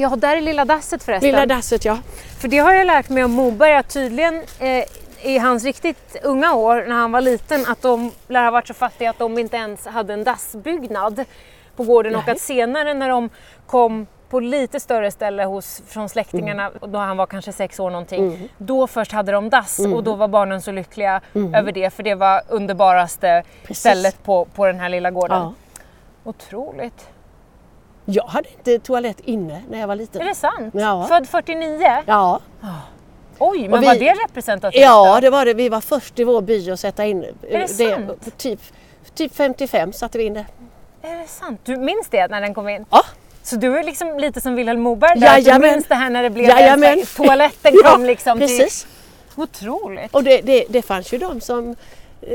Ja, 0.00 0.16
där 0.16 0.36
är 0.36 0.40
Lilla 0.40 0.64
dasset 0.64 1.02
förresten. 1.02 1.30
Lilla 1.30 1.46
dasset, 1.46 1.84
ja. 1.84 1.98
För 2.40 2.48
det 2.48 2.58
har 2.58 2.72
jag 2.72 2.86
lärt 2.86 3.08
mig 3.08 3.24
om 3.24 3.32
Moberg 3.32 3.74
att 3.74 3.88
tydligen 3.88 4.42
eh, 4.58 4.84
i 5.22 5.38
hans 5.38 5.64
riktigt 5.64 6.16
unga 6.22 6.54
år 6.54 6.84
när 6.88 6.96
han 6.96 7.12
var 7.12 7.20
liten 7.20 7.66
att 7.66 7.82
de 7.82 8.12
lär 8.28 8.44
ha 8.44 8.50
varit 8.50 8.66
så 8.66 8.74
fattiga 8.74 9.10
att 9.10 9.18
de 9.18 9.38
inte 9.38 9.56
ens 9.56 9.86
hade 9.86 10.14
en 10.14 10.24
dassbyggnad 10.24 11.24
på 11.76 11.82
gården 11.82 12.14
och 12.14 12.22
Nej. 12.26 12.34
att 12.34 12.40
senare 12.40 12.94
när 12.94 13.08
de 13.08 13.30
kom 13.66 14.06
på 14.28 14.40
lite 14.40 14.80
större 14.80 15.10
ställe 15.10 15.44
hos, 15.44 15.82
från 15.86 16.08
släktingarna, 16.08 16.66
Mm. 16.66 16.92
då 16.92 16.98
han 16.98 17.16
var 17.16 17.26
kanske 17.26 17.52
sex 17.52 17.80
år 17.80 17.90
någonting, 17.90 18.48
då 18.58 18.86
först 18.86 19.12
hade 19.12 19.32
de 19.32 19.50
dass 19.50 19.78
Mm. 19.78 19.92
och 19.94 20.04
då 20.04 20.14
var 20.14 20.28
barnen 20.28 20.62
så 20.62 20.72
lyckliga 20.72 21.20
över 21.54 21.72
det 21.72 21.90
för 21.90 22.02
det 22.02 22.14
var 22.14 22.42
underbaraste 22.48 23.42
Precis. 23.62 23.80
stället 23.80 24.22
på, 24.22 24.44
på 24.44 24.66
den 24.66 24.80
här 24.80 24.88
lilla 24.88 25.10
gården. 25.10 25.42
Ja. 25.42 25.52
Otroligt. 26.24 27.08
Jag 28.04 28.24
hade 28.24 28.48
inte 28.48 28.78
toalett 28.78 29.20
inne 29.20 29.62
när 29.70 29.80
jag 29.80 29.86
var 29.88 29.96
liten. 29.96 30.20
Är 30.22 30.24
det 30.24 30.34
sant? 30.34 30.74
Ja. 30.74 31.06
Född 31.08 31.28
49? 31.28 32.02
Ja, 32.06 32.40
Oj, 33.38 33.68
men 33.68 33.80
vi- 33.80 33.86
var 33.86 33.94
det 33.94 34.12
representativt 34.28 34.82
ja 34.82 35.14
då? 35.14 35.20
det 35.20 35.30
var 35.30 35.44
det. 35.44 35.54
Vi 35.54 35.68
var 35.68 35.80
först 35.80 36.18
i 36.18 36.24
vår 36.24 36.40
by 36.42 36.70
att 36.70 36.80
sätta 36.80 37.04
in 37.06 37.24
Är 37.50 37.58
det 37.58 37.68
sant? 37.68 38.38
Typ, 38.38 38.60
typ 39.14 39.34
55 39.34 39.92
satte 39.92 40.18
vi 40.18 40.24
in 40.24 40.34
det. 40.34 40.46
Är 41.02 41.16
det 41.16 41.26
sant? 41.28 41.60
Du 41.64 41.76
minns 41.76 42.08
det 42.10 42.28
när 42.28 42.40
den 42.40 42.54
kom 42.54 42.68
in? 42.68 42.86
Ja. 42.90 43.02
Så 43.48 43.56
du 43.56 43.78
är 43.78 43.82
liksom 43.84 44.18
lite 44.18 44.40
som 44.40 44.54
Vilhelm 44.54 44.80
Moberg 44.80 45.20
där, 45.20 45.28
att 45.28 45.34
du 45.36 45.40
Jajamän. 45.42 45.70
minns 45.72 45.86
det 45.86 45.94
här 45.94 46.10
när 46.10 46.22
det 46.22 46.30
blev 46.30 46.48
Jajamän. 46.48 47.02
toaletten 47.16 47.72
Ja, 47.84 47.90
kom 47.92 48.04
liksom 48.04 48.38
Precis. 48.38 48.86
till... 49.34 49.42
Otroligt! 49.42 50.14
Och 50.14 50.24
det, 50.24 50.40
det, 50.40 50.64
det 50.68 50.82
fanns 50.82 51.12
ju 51.12 51.18
de 51.18 51.40
som... 51.40 51.76
Eh, 52.22 52.28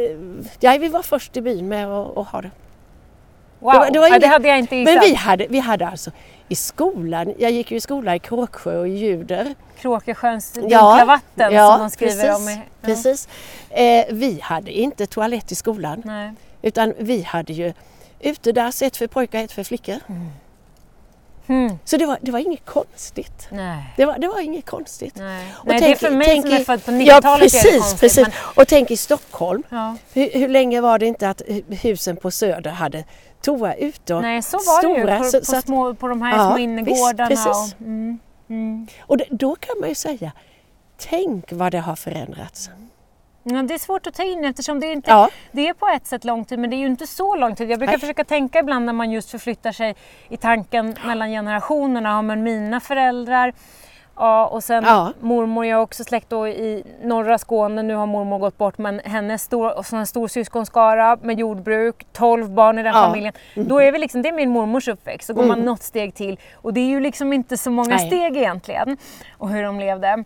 ja, 0.59 0.78
vi 0.80 0.88
var 0.88 1.01
först 1.01 1.38
i 1.38 1.41
byn 1.41 1.68
med 1.68 1.88
att, 1.91 2.28
ha 2.28 2.41
det. 2.41 2.51
Wow, 3.59 3.74
det 3.74 3.80
var- 3.80 3.89
det 3.91 3.99
var 3.99 4.07
ja, 4.07 4.20
det 4.20 4.28
hade 4.28 4.47
jag 4.47 4.59
inte 4.59 4.76
gissat. 4.76 4.93
Men 4.95 5.03
vi 5.03 5.14
hade, 5.14 5.47
vi 5.49 5.59
hade 5.59 5.88
alltså 5.88 6.11
i 6.47 6.55
skolan, 6.55 7.34
jag 7.38 7.51
gick 7.51 7.72
ju 7.72 7.78
i 7.78 7.82
skola 7.82 8.16
i 8.16 8.20
Kråksjö 8.20 8.78
och 8.80 8.88
Ljuder. 8.88 9.55
Kråkesjöns 9.80 10.51
dunkla 10.51 11.05
vatten 11.05 11.51
som 11.51 11.80
de 11.80 11.89
skriver 11.89 12.14
precis, 12.14 12.36
om. 12.36 12.49
i- 12.49 12.53
Ja. 12.82 12.88
Precis. 12.88 13.28
Eh, 13.70 14.05
vi 14.11 14.39
hade 14.41 14.72
inte 14.72 15.05
toalett 15.07 15.51
i 15.51 15.55
skolan 15.55 16.01
Nej. 16.05 16.32
utan 16.61 16.93
vi 16.97 17.22
hade 17.22 17.53
ju 17.53 17.74
utedass, 18.20 18.82
ett 18.82 18.97
för 18.97 19.07
pojkar, 19.07 19.39
ett 19.43 19.51
för 19.51 19.64
flickor. 19.64 19.95
Hmm. 21.48 21.80
Så 21.86 21.98
det 21.98 22.06
var, 22.06 22.18
det 22.22 22.32
var 22.32 22.39
inget 22.39 22.66
konstigt. 22.66 23.48
Nej. 23.52 23.94
Det 23.98 24.06
var, 24.06 24.18
det 24.18 24.28
var 24.28 24.39
inget 24.39 24.66
konstigt. 24.66 25.16
Nej. 25.16 25.54
Och 25.58 25.68
Nej, 25.68 25.80
det 25.80 25.86
är 25.86 25.88
tänk- 25.88 26.00
för 26.00 26.10
mig 26.12 26.28
tänk 26.28 26.46
som 26.46 26.54
är 26.56 26.64
född 26.64 26.86
på 26.86 26.91
Ja 26.91 26.96
90-talet 27.18 27.54
är 27.54 27.58
det 27.64 27.70
precis, 27.80 28.00
precis. 28.00 28.22
Men, 28.28 28.32
Och 28.56 28.68
tänk 28.68 28.91
i 28.91 28.98
Stockholm, 28.98 29.64
ja. 29.70 29.96
hur, 30.14 30.30
hur 30.34 30.48
länge 30.48 30.82
var 30.82 31.00
det 31.00 31.06
inte 31.06 31.30
att 31.30 31.41
husen 31.70 32.16
på 32.18 32.32
Söder 32.32 32.72
hade 32.72 33.04
toa 33.41 33.74
ute? 33.74 34.20
Nej, 34.22 34.41
så 34.41 34.58
var 34.58 34.80
Stora, 34.80 35.06
det 35.06 35.18
ju 35.18 35.24
på, 35.24 35.24
så- 35.30 35.39
på, 35.39 35.46
så 35.46 35.56
att- 35.58 35.66
små, 35.66 35.94
på 35.96 36.08
de 36.08 36.22
här 36.22 36.38
Ja, 36.38 36.44
små 36.48 36.56
visst, 36.56 36.64
innergårdarna. 36.64 37.30
precis. 37.30 37.46
och, 37.48 37.82
mm, 37.82 38.20
mm. 38.50 38.88
och 39.02 39.18
det, 39.18 39.26
då 39.30 39.56
kan 39.56 39.76
man 39.80 39.89
ju 39.89 39.96
säga, 39.96 40.32
tänk 40.98 41.46
vad 41.52 41.72
det 41.72 41.80
har 41.80 41.96
förändrats. 41.96 42.70
Ja, 43.44 43.62
det 43.64 43.74
är 43.74 43.78
svårt 43.78 44.08
att 44.08 44.14
ta 44.14 44.24
in 44.24 44.46
eftersom 44.46 44.80
det 44.80 44.91
inte, 44.91 45.12
Ja. 45.12 45.30
det 45.52 45.68
är 45.68 45.74
på 45.74 45.88
ett 45.88 46.08
sätt 46.08 46.24
lång 46.26 46.46
tid 46.46 46.60
men 46.60 46.70
det 46.70 46.76
är 46.76 46.78
ju 46.78 46.86
inte 46.86 47.08
så 47.08 47.36
lång 47.36 47.56
tid. 47.56 47.72
Jag 47.72 47.80
brukar 47.80 47.94
Nej. 47.94 48.00
försöka 48.00 48.24
tänka 48.24 48.60
ibland 48.60 48.86
när 48.86 48.94
man 48.94 49.12
just 49.12 49.30
förflyttar 49.32 49.72
sig 49.72 49.96
i 50.30 50.38
tanken 50.38 50.96
mellan 51.06 51.30
generationerna. 51.30 52.10
Ja, 52.10 52.22
men 52.22 52.44
mina 52.44 52.80
föräldrar 52.80 53.54
ja, 54.16 54.46
och 54.48 54.64
sen 54.64 54.84
Ja. 54.84 55.14
mormor, 55.20 55.66
jag 55.66 55.78
har 55.78 55.84
också 55.84 56.04
släkt 56.04 56.30
då 56.30 56.48
i 56.48 56.84
norra 57.04 57.38
Skåne, 57.38 57.84
nu 57.84 57.96
har 57.96 58.06
mormor 58.06 58.39
gått 58.39 58.58
bort 58.58 58.78
men 58.78 59.00
hennes 59.00 59.41
stor, 59.44 59.78
och 59.78 59.86
sån 59.86 60.00
här 60.00 60.06
stor 60.06 60.28
syskonskara 60.28 61.18
med 61.22 61.39
jordbruk, 61.39 62.08
12 62.14 62.50
barn 62.50 62.80
i 62.80 62.84
den 62.84 62.94
Ja. 62.94 63.00
Mm. 63.00 63.10
familjen. 63.12 63.34
Då 63.56 63.80
är 63.82 63.91
vi 63.91 63.98
liksom, 64.00 64.22
det 64.22 64.30
är 64.30 64.34
min 64.34 64.50
mormors 64.50 64.88
uppväxt, 64.88 65.28
så 65.28 65.34
går 65.34 65.44
man 65.46 65.60
något 65.60 65.84
steg 65.84 66.16
till 66.16 66.39
och 66.56 66.74
det 66.74 66.80
är 66.82 66.88
ju 66.89 67.00
liksom 67.00 67.34
inte 67.34 67.58
så 67.58 67.72
många 67.72 67.96
Nej. 67.96 68.08
steg 68.08 68.38
egentligen 68.38 68.98
och 69.38 69.50
hur 69.50 69.64
de 69.64 69.80
levde. 69.80 70.24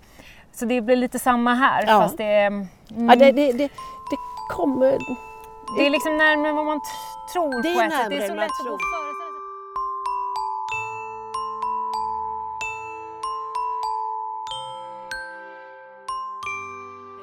Så 0.60 0.66
det 0.66 0.82
blir 0.82 0.96
lite 0.96 1.20
samma 1.20 1.54
här 1.54 1.84
Ja. 1.88 2.02
fast 2.02 2.18
det 2.18 2.24
mm, 2.24 2.68
Ja, 2.88 3.16
det, 3.16 3.32
det, 3.32 3.52
det, 3.52 3.68
det 4.10 4.18
kommer... 4.50 4.98
det 5.78 5.86
är 5.86 5.90
liksom 5.90 6.18
närmare 6.18 6.54
vad 6.54 6.66
man 6.66 6.82
tror 7.34 7.62
Det 7.62 7.70
är 7.70 7.76
på 7.76 7.82
ett 7.82 7.94
sätt. 7.94 8.10
Det 8.10 8.16
är 8.16 8.28
så 8.28 8.36
lätt 8.36 8.46
att 8.46 8.58
gå 8.58 8.64
tror. 8.64 8.78
föreställa 8.78 9.32
sig. 9.32 9.48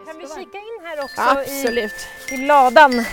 Kan 0.06 0.18
vi 0.18 0.44
kika 0.44 0.58
in 0.58 0.78
här 0.84 1.04
också 1.04 1.20
i, 1.20 1.56
Absolut. 1.56 2.06
i 2.32 2.36
ladan? 2.36 3.04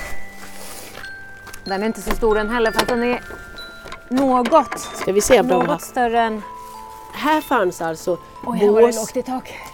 Den 1.66 1.82
är 1.84 1.88
inte 1.88 2.02
så 2.02 2.12
stor 2.12 2.36
den 2.36 2.50
heller 2.50 2.72
för 2.72 2.82
att 2.82 2.88
den 2.88 3.04
är 3.04 3.22
något, 4.10 4.80
Ska 4.80 5.12
vi 5.12 5.22
se 5.22 5.40
om 5.40 5.48
de 5.48 5.54
har... 5.54 5.64
något 5.64 5.82
större 5.82 6.22
än... 6.22 6.42
Här 7.14 7.42
fanns 7.42 7.82
alltså 7.82 8.18
Oj, 8.46 8.60
bås 8.68 9.12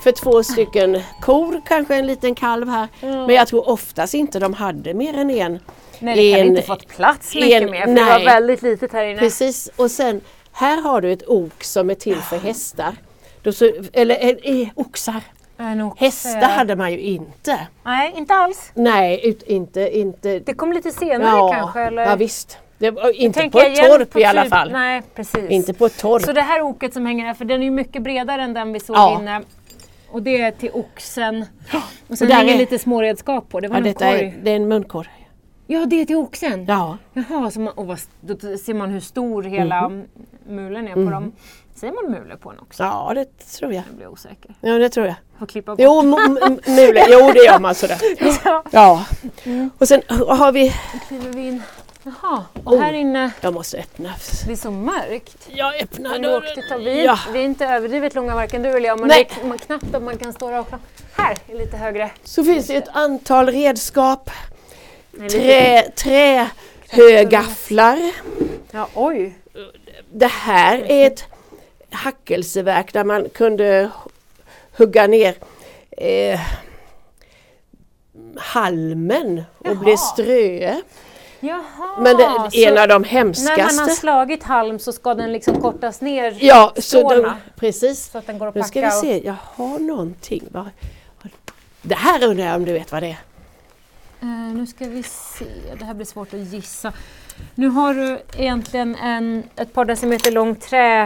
för 0.03 0.11
två 0.11 0.43
stycken 0.43 1.01
kor, 1.21 1.61
kanske 1.67 1.95
en 1.95 2.07
liten 2.07 2.35
kalv 2.35 2.69
här. 2.69 2.87
Men 3.01 3.29
jag 3.29 3.47
tror 3.47 3.69
oftast 3.69 4.13
inte 4.13 4.39
de 4.39 4.53
hade 4.53 4.93
mer 4.93 5.13
än 5.13 5.29
en. 5.29 5.59
Nej, 5.99 6.15
det 6.15 6.31
kan 6.31 6.41
En- 6.41 6.47
inte 6.47 6.61
fått 6.61 6.87
plats 6.87 7.35
mycket 7.35 7.61
en- 7.61 7.71
mer 7.71 7.81
för 7.85 7.93
det 7.93 8.01
var 8.03 8.15
nej. 8.17 8.25
väldigt 8.25 8.61
litet 8.61 8.93
här 8.93 9.03
inne. 9.05 9.19
Precis, 9.19 9.69
och 9.75 9.91
sen 9.91 10.21
här 10.51 10.81
har 10.81 11.01
du 11.01 11.11
ett 11.11 11.27
ok 11.27 11.63
som 11.63 11.89
är 11.89 11.95
till 11.95 12.17
för 12.17 12.37
hästar. 12.37 12.95
Då 13.43 13.51
så, 13.51 13.71
eller 13.93 14.15
eh, 14.25 14.61
eh, 14.61 14.67
oxar. 14.75 15.21
En 15.57 15.81
oxe. 15.81 16.05
Hästar 16.05 16.49
hade 16.49 16.75
man 16.75 16.91
ju 16.91 16.99
inte. 16.99 17.59
Nej, 17.83 18.13
inte 18.17 18.33
alls. 18.33 18.71
Nej, 18.73 19.21
ut, 19.29 19.43
inte, 19.43 19.97
inte. 19.97 20.39
Det 20.39 20.53
kom 20.53 20.73
lite 20.73 20.91
senare 20.91 21.53
kanske? 21.53 21.81
Eller? 21.81 22.01
ja 22.05 22.15
visst. 22.15 22.57
Det 22.79 22.95
inte 23.13 23.49
på 23.49 23.59
ett 23.59 23.75
torp 23.75 24.09
på 24.09 24.19
i 24.19 24.23
alla 24.25 24.41
typ- 24.43 24.49
fall. 24.49 24.71
Nej, 24.71 25.01
precis. 25.15 25.49
Inte 25.49 25.73
på 25.73 25.85
ett 25.85 25.97
torp. 25.99 26.21
Så 26.23 26.33
det 26.33 26.41
här 26.41 26.61
oket 26.61 26.93
som 26.93 27.05
hänger 27.05 27.25
här, 27.25 27.33
för 27.33 27.45
den 27.45 27.61
är 27.61 27.65
ju 27.65 27.71
mycket 27.71 28.01
bredare 28.03 28.41
än 28.43 28.53
den 28.53 28.73
vi 28.73 28.79
såg 28.79 28.95
Ja. 28.95 29.19
inne. 29.21 29.41
Och 30.11 30.21
det 30.23 30.41
är 30.41 30.51
till 30.51 30.69
oxen. 30.73 31.45
Och 32.07 32.17
sen 32.17 32.27
Och 32.27 32.33
hänger 32.33 32.53
är- 32.53 32.57
lite 32.57 32.79
småredskap 32.79 33.49
på. 33.49 33.59
Det 33.59 33.67
var 33.67 33.77
Ja, 33.77 33.81
detta 33.83 34.05
korg. 34.11 34.19
är, 34.19 34.33
det 34.43 34.51
är 34.51 34.55
en 34.55 34.67
munkorg. 34.67 35.09
Ja, 35.67 35.85
det 35.85 36.01
är 36.01 36.05
till 36.05 36.15
oxen. 36.15 36.65
Ja. 36.65 36.97
Jaha, 37.13 37.51
så 37.51 37.59
man, 37.59 37.73
och 37.73 37.87
vad, 37.87 37.99
då 38.21 38.57
ser 38.57 38.73
man 38.73 38.89
hur 38.89 38.99
stor 38.99 39.43
hela 39.43 39.89
Mhm. 39.89 40.03
mulen 40.47 40.87
är 40.87 40.93
på 40.93 41.11
dem. 41.11 41.31
Säger 41.75 41.93
man 41.93 42.11
mule 42.11 42.37
på 42.37 42.49
en 42.51 42.59
oxe? 42.59 42.83
ja, 42.83 43.11
det 43.15 43.25
tror 43.59 43.73
jag. 43.73 43.83
Jag 43.89 43.95
blir 43.97 44.07
osäker. 44.07 44.55
Ja, 44.61 44.73
det 44.77 44.89
tror 44.89 45.05
jag. 45.05 45.15
Får 45.39 45.45
klippa 45.45 45.71
bort. 45.71 45.79
Jo, 45.83 46.01
mu- 46.01 46.39
mu- 46.39 46.69
mule. 46.75 47.03
Jo, 47.07 47.31
det 47.33 47.39
gör 47.45 47.59
man 47.59 47.75
sådär. 47.75 47.97
Ja, 48.45 48.63
Ja. 48.71 49.03
Och 49.77 49.87
sen 49.87 50.01
har 50.27 50.51
vi... 50.51 50.67
då 50.93 50.99
kliver 51.07 51.29
vi 51.33 51.47
in. 51.47 51.61
Jaha, 52.21 52.45
och 52.63 52.79
här 52.79 52.93
inne, 52.93 53.31
Jag 53.41 53.53
måste 53.53 53.77
öppna. 53.77 54.13
det 54.45 54.51
är 54.51 54.55
så 54.55 54.71
mörkt. 54.71 55.49
Jag 55.53 55.81
öppnar 55.81 56.09
Men 56.09 56.21
lågt 56.21 56.57
i 56.57 56.69
ta 56.69 56.77
vid. 56.77 57.03
Ja. 57.05 57.19
Vi 57.33 57.39
är 57.39 57.43
inte 57.43 57.65
överdrivet 57.65 58.15
långa 58.15 58.35
varken 58.35 58.61
du 58.61 58.69
eller 58.69 58.87
jag, 58.87 58.99
men 58.99 59.07
Nej. 59.07 59.29
det 59.35 59.41
är 59.41 59.45
man, 59.45 59.57
knappt 59.57 59.95
att 59.95 60.03
man 60.03 60.17
kan 60.17 60.33
stå 60.33 60.51
rakt 60.51 60.69
fram. 60.69 60.79
Här 61.13 61.37
är 61.47 61.55
lite 61.55 61.77
högre. 61.77 62.09
Så 62.23 62.43
finns 62.43 62.67
det 62.67 62.75
ett 62.75 62.87
antal 62.93 63.47
redskap. 63.49 64.29
Nej, 65.11 65.29
Trä, 65.95 66.49
trähögafflar. 66.89 68.11
Ja, 68.71 68.87
oj. 68.93 69.37
Det 70.11 70.27
här 70.31 70.91
är 70.91 71.07
ett 71.07 71.23
hackelseverk 71.91 72.93
där 72.93 73.03
man 73.03 73.29
kunde 73.29 73.89
hugga 74.77 75.07
ner 75.07 75.35
eh, 75.91 76.39
halmen 78.37 79.43
och 79.57 79.67
Jaha. 79.67 79.75
bli 79.75 79.97
ströe. 79.97 80.81
Jaha, 81.39 82.01
Men 82.01 82.17
det 82.17 82.23
är 82.23 82.49
så 82.49 82.67
en 82.67 82.77
av 82.77 82.87
de 82.87 82.93
när 82.93 82.99
man 82.99 83.03
har 83.03 83.05
hemskaste. 83.05 83.89
slagit 83.89 84.43
halm 84.43 84.79
så 84.79 84.91
ska 84.93 85.13
den 85.13 85.31
liksom 85.31 85.61
kortas 85.61 86.01
ner 86.01 86.37
Ja, 86.39 86.73
så 86.77 87.13
de, 87.13 87.31
precis. 87.55 88.11
så 88.11 88.17
att 88.17 88.27
den 88.27 88.37
går 88.37 88.47
att 88.47 88.55
Nu 88.55 88.63
ska 88.63 88.81
vi 88.81 88.91
se, 88.91 89.25
jag 89.25 89.35
har 89.43 89.79
någonting. 89.79 90.47
Det 91.81 91.95
här 91.95 92.23
undrar 92.23 92.45
jag 92.45 92.55
om 92.55 92.65
du 92.65 92.73
vet 92.73 92.91
vad 92.91 93.03
det 93.03 93.07
är? 93.07 93.17
Eh, 94.21 94.27
nu 94.27 94.67
ska 94.67 94.85
vi 94.85 95.03
se, 95.03 95.45
det 95.79 95.85
här 95.85 95.93
blir 95.93 96.05
svårt 96.05 96.33
att 96.33 96.39
gissa. 96.39 96.93
Nu 97.55 97.67
har 97.67 97.93
du 97.93 98.19
egentligen 98.37 98.95
en, 98.95 99.43
ett 99.55 99.73
par 99.73 99.85
decimeter 99.85 100.31
lång 100.31 100.55
trä 100.55 101.03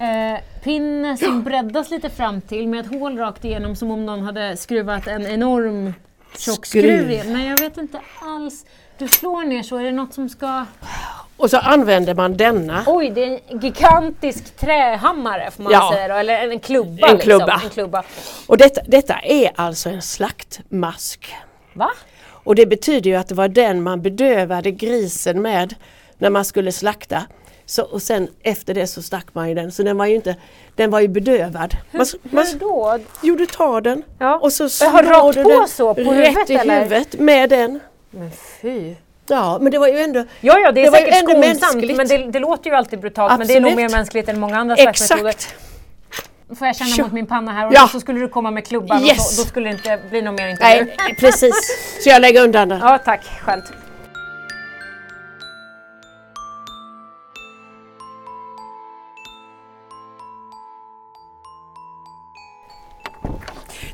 eh, 0.00 0.40
pinne 0.62 1.16
som 1.16 1.42
breddas 1.42 1.90
lite 1.90 2.10
fram 2.10 2.40
till 2.40 2.68
med 2.68 2.80
ett 2.80 3.00
hål 3.00 3.18
rakt 3.18 3.44
igenom 3.44 3.76
som 3.76 3.90
om 3.90 4.06
någon 4.06 4.22
hade 4.22 4.56
skruvat 4.56 5.06
en 5.06 5.26
enorm 5.26 5.94
tjock 6.38 6.66
skruv. 6.66 6.82
Skruv. 7.20 7.32
Men 7.32 7.44
jag 7.44 7.60
vet 7.60 7.78
inte 7.78 8.00
alls. 8.22 8.64
Du 8.98 9.08
slår 9.08 9.44
ner 9.44 9.62
så, 9.62 9.76
är 9.76 9.82
det 9.84 9.92
något 9.92 10.14
som 10.14 10.28
ska... 10.28 10.64
Och 11.36 11.50
så 11.50 11.56
använder 11.58 12.14
man 12.14 12.36
denna. 12.36 12.82
Oj, 12.86 13.10
det 13.10 13.24
är 13.24 13.40
en 13.48 13.60
gigantisk 13.60 14.56
trähammare 14.56 15.50
får 15.50 15.62
man 15.62 15.72
Ja. 15.72 15.90
säga 15.94 16.08
då, 16.08 16.14
eller 16.14 16.50
en 16.50 16.60
klubba. 16.60 17.08
En 17.08 17.18
klubba. 17.18 17.44
Liksom. 17.46 17.60
En 17.64 17.70
klubba. 17.70 18.02
Och 18.46 18.56
detta, 18.58 18.80
detta 18.86 19.14
är 19.14 19.50
alltså 19.56 19.88
en 19.88 20.02
slaktmask. 20.02 21.34
Va? 21.72 21.90
Och 22.28 22.54
det 22.54 22.66
betyder 22.66 23.10
ju 23.10 23.16
att 23.16 23.28
det 23.28 23.34
var 23.34 23.48
den 23.48 23.82
man 23.82 24.02
bedövade 24.02 24.70
grisen 24.70 25.42
med 25.42 25.74
när 26.18 26.30
man 26.30 26.44
skulle 26.44 26.72
slakta. 26.72 27.22
Så, 27.66 27.82
och 27.82 28.02
sen 28.02 28.28
efter 28.42 28.74
det 28.74 28.86
så 28.86 29.02
stack 29.02 29.26
man 29.32 29.48
ju 29.48 29.54
den, 29.54 29.72
så 29.72 29.82
den 29.82 29.98
var 29.98 30.06
ju 30.06 30.14
inte, 30.14 30.36
den 30.74 30.90
var 30.90 31.00
ju 31.00 31.08
bedövad. 31.08 31.74
Man, 31.90 32.06
man, 32.22 32.46
Hur 32.46 32.58
då? 32.58 32.98
jo 33.22 33.34
du 33.36 33.46
tar 33.46 33.80
den 33.80 34.02
Ja. 34.18 34.38
och 34.42 34.52
så 34.52 34.68
slår 34.68 35.32
du 35.32 35.42
på 35.42 35.48
den 35.48 35.68
så, 35.68 35.94
på 35.94 36.00
rätt 36.00 36.28
huvudet, 36.28 36.50
i 36.50 36.54
eller? 36.54 36.78
huvudet 36.82 37.18
med 37.20 37.50
den. 37.50 37.80
Men 38.18 38.30
fy. 38.62 38.94
Ja 39.28 39.58
men 39.60 39.72
det 39.72 39.78
var 39.78 39.88
ju 39.88 39.98
ändå 39.98 40.18
Ja, 40.40 40.58
ja, 40.58 40.72
det 40.72 40.80
är 40.80 40.84
Det 40.84 40.90
var 40.90 40.98
ju 40.98 41.04
säkert 41.04 41.18
ändå 41.20 41.42
skonsamt, 41.42 41.60
mänskligt. 41.74 41.96
men 41.96 42.08
det, 42.08 42.18
det 42.18 42.38
låter 42.38 42.70
ju 42.70 42.76
alltid 42.76 43.00
brutalt. 43.00 43.38
Men 43.38 43.46
det 43.48 43.54
är 43.56 43.60
nog 43.60 43.70
Absolut. 43.72 43.90
mer 43.90 43.98
mänskligt 43.98 44.28
än 44.28 44.40
många 44.40 44.58
andra 44.58 44.76
slaktmetoder. 44.76 45.30
exakt. 45.30 45.54
får 46.58 46.66
jag 46.66 46.76
känna 46.76 46.90
Tjo. 46.90 47.02
mot 47.02 47.12
min 47.12 47.26
panna 47.26 47.52
här 47.52 47.66
och 47.66 47.72
Ja. 47.74 47.80
då 47.82 47.88
så 47.88 48.00
skulle 48.00 48.20
du 48.20 48.28
komma 48.28 48.50
med 48.50 48.66
klubban 48.66 48.96
och 49.02 49.06
Yes. 49.08 49.36
så, 49.36 49.42
då 49.42 49.48
skulle 49.48 49.68
det 49.68 49.72
inte 49.74 49.98
bli 50.10 50.22
någon 50.22 50.34
mer 50.34 50.48
intervju. 50.48 50.92
Nej, 50.98 51.14
precis. 51.18 51.54
Så 52.04 52.08
jag 52.10 52.20
lägger 52.22 52.42
undan 52.42 52.68
den. 52.68 52.80
Ja, 52.80 52.98
tack. 53.04 53.24
Skönt. 53.40 53.64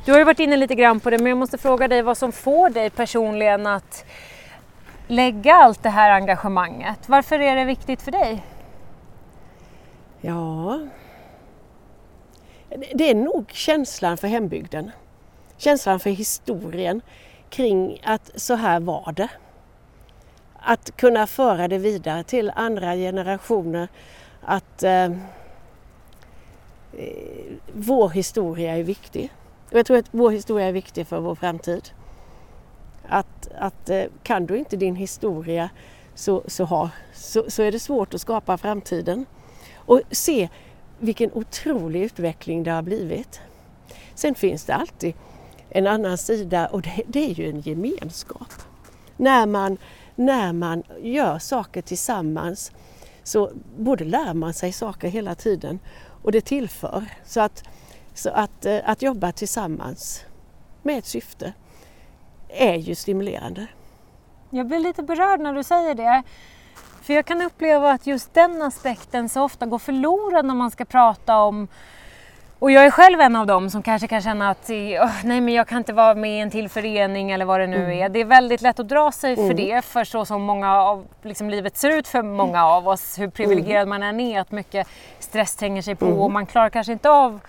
Du 0.04 0.12
har 0.12 0.18
ju 0.18 0.24
varit 0.24 0.40
inne 0.40 0.56
lite 0.56 0.74
grann 0.74 1.00
på 1.00 1.10
det, 1.10 1.18
men 1.18 1.26
jag 1.26 1.38
måste 1.38 1.58
fråga 1.58 1.88
dig 1.88 2.02
vad 2.02 2.18
som 2.18 2.32
får 2.32 2.70
dig 2.70 2.90
personligen 2.90 3.66
att 3.66 4.04
lägga 5.08 5.54
allt 5.54 5.82
det 5.82 5.88
här 5.88 6.10
engagemanget. 6.10 7.08
Varför 7.08 7.38
är 7.38 7.56
det 7.56 7.64
viktigt 7.64 8.02
för 8.02 8.12
dig? 8.12 8.44
Ja, 10.20 10.80
det 12.94 13.10
är 13.10 13.14
nog 13.14 13.50
känslan 13.52 14.16
för 14.16 14.28
hembygden. 14.28 14.90
Känslan 15.56 16.00
för 16.00 16.10
historien 16.10 17.00
kring 17.50 18.00
att 18.04 18.30
så 18.34 18.54
här 18.54 18.80
var 18.80 19.12
det. 19.12 19.28
Att 20.58 20.96
kunna 20.96 21.26
föra 21.26 21.68
det 21.68 21.78
vidare 21.78 22.24
till 22.24 22.52
andra 22.56 22.94
generationer. 22.94 23.88
Att 24.42 24.82
eh, 24.82 25.04
eh 25.04 25.12
vår 27.72 28.08
historia 28.08 28.76
är 28.76 28.82
viktig. 28.82 29.30
Och 29.72 29.78
jag 29.78 29.86
tror 29.86 29.96
att 29.96 30.08
vår 30.10 30.30
historia 30.30 30.66
är 30.66 30.72
viktig 30.72 31.06
för 31.06 31.20
vår 31.20 31.34
framtid. 31.34 31.90
Att, 33.08 33.48
att 33.58 33.90
eh, 33.90 34.04
kan 34.22 34.46
du 34.46 34.58
inte 34.58 34.76
din 34.76 34.96
historia 34.96 35.70
så, 36.14 36.42
så, 36.46 36.64
har, 36.64 36.88
så, 37.14 37.50
så 37.50 37.62
är 37.62 37.72
det 37.72 37.78
svårt 37.78 38.14
att 38.14 38.20
skapa 38.20 38.58
framtiden. 38.58 39.26
Och 39.74 40.00
se 40.10 40.48
vilken 40.98 41.32
otrolig 41.32 42.02
utveckling 42.02 42.62
det 42.62 42.70
har 42.70 42.82
blivit. 42.82 43.40
Sen 44.14 44.34
finns 44.34 44.64
det 44.64 44.74
alltid 44.74 45.14
en 45.68 45.86
annan 45.86 46.18
sida 46.18 46.66
och 46.66 46.82
det, 46.82 47.02
det 47.06 47.30
är 47.30 47.34
ju 47.34 47.48
en 47.48 47.60
gemenskap. 47.60 48.52
När 49.16 49.46
man, 49.46 49.76
när 50.14 50.52
man 50.52 50.82
gör 51.02 51.38
saker 51.38 51.82
tillsammans 51.82 52.72
så 53.24 53.50
både 53.76 54.04
lär 54.04 54.34
man 54.34 54.54
sig 54.54 54.72
saker 54.72 55.08
hela 55.08 55.34
tiden 55.34 55.78
och 56.22 56.32
det 56.32 56.40
tillför. 56.40 57.04
Så 57.24 57.40
att, 57.40 57.64
så 58.14 58.30
att, 58.30 58.66
eh, 58.66 58.78
att 58.84 59.02
jobba 59.02 59.32
tillsammans 59.32 60.24
med 60.82 60.98
ett 60.98 61.06
syfte 61.06 61.52
är 62.48 62.74
ju 62.74 62.94
stimulerande. 62.94 63.66
Jag 64.50 64.66
blir 64.66 64.78
lite 64.78 65.02
berörd 65.02 65.40
när 65.40 65.52
du 65.54 65.62
säger 65.62 65.94
det. 65.94 66.22
För 67.02 67.14
jag 67.14 67.26
kan 67.26 67.42
uppleva 67.42 67.90
att 67.90 68.06
just 68.06 68.34
den 68.34 68.62
aspekten 68.62 69.28
så 69.28 69.42
ofta 69.42 69.66
går 69.66 69.78
förlorad 69.78 70.44
när 70.44 70.54
man 70.54 70.70
ska 70.70 70.84
prata 70.84 71.38
om 71.38 71.68
och 72.62 72.70
jag 72.70 72.86
är 72.86 72.90
själv 72.90 73.20
en 73.20 73.36
av 73.36 73.46
dem 73.46 73.70
som 73.70 73.82
kanske 73.82 74.08
kan 74.08 74.22
känna 74.22 74.50
att 74.50 74.70
"Åh, 74.70 75.10
nej 75.24 75.40
men 75.40 75.54
jag 75.54 75.68
kan 75.68 75.78
inte 75.78 75.92
vara 75.92 76.14
med 76.14 76.38
i 76.38 76.40
en 76.40 76.50
till 76.50 76.68
förening 76.68 77.30
eller 77.30 77.44
vad 77.44 77.60
det 77.60 77.66
nu 77.66 77.94
är. 77.96 78.08
Det 78.08 78.20
är 78.20 78.24
väldigt 78.24 78.60
lätt 78.60 78.80
att 78.80 78.88
dra 78.88 79.12
sig 79.12 79.36
för 79.36 79.54
det 79.54 79.84
för 79.84 80.04
så 80.04 80.24
som 80.24 80.42
många 80.42 80.76
av 80.82 81.06
liksom, 81.22 81.50
livet 81.50 81.76
ser 81.76 81.90
ut 81.90 82.08
för 82.08 82.22
många 82.22 82.66
av 82.66 82.88
oss, 82.88 83.18
hur 83.18 83.28
privilegierad 83.28 83.88
man 83.88 84.02
än 84.02 84.20
är, 84.20 84.40
att 84.40 84.50
mycket 84.50 84.86
stress 85.18 85.56
tränger 85.56 85.82
sig 85.82 85.94
på 85.94 86.06
och 86.06 86.30
man 86.30 86.46
klarar 86.46 86.70
kanske 86.70 86.92
inte 86.92 87.10
av 87.10 87.40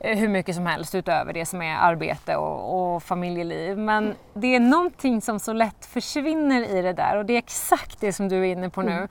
hur 0.00 0.28
mycket 0.28 0.54
som 0.54 0.66
helst 0.66 0.94
utöver 0.94 1.32
det 1.32 1.46
som 1.46 1.62
är 1.62 1.76
arbete 1.76 2.36
och, 2.36 2.94
och 2.94 3.02
familjeliv. 3.02 3.78
Men 3.78 4.14
det 4.34 4.54
är 4.54 4.60
någonting 4.60 5.20
som 5.20 5.40
så 5.40 5.52
lätt 5.52 5.86
försvinner 5.86 6.76
i 6.78 6.82
det 6.82 6.92
där 6.92 7.16
och 7.16 7.24
det 7.26 7.32
är 7.34 7.38
exakt 7.38 8.00
det 8.00 8.12
som 8.12 8.28
du 8.28 8.36
är 8.40 8.44
inne 8.52 8.70
på 8.70 8.82
nu. 8.82 9.08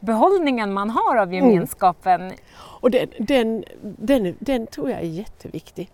Behållningen 0.00 0.72
man 0.72 0.90
har 0.90 1.16
av 1.16 1.34
gemenskapen. 1.34 2.32
Och 2.58 2.90
den, 2.90 3.08
den, 3.18 3.64
den, 3.82 4.36
den 4.38 4.66
tror 4.66 4.90
jag 4.90 4.98
är 5.00 5.04
jätteviktig. 5.06 5.90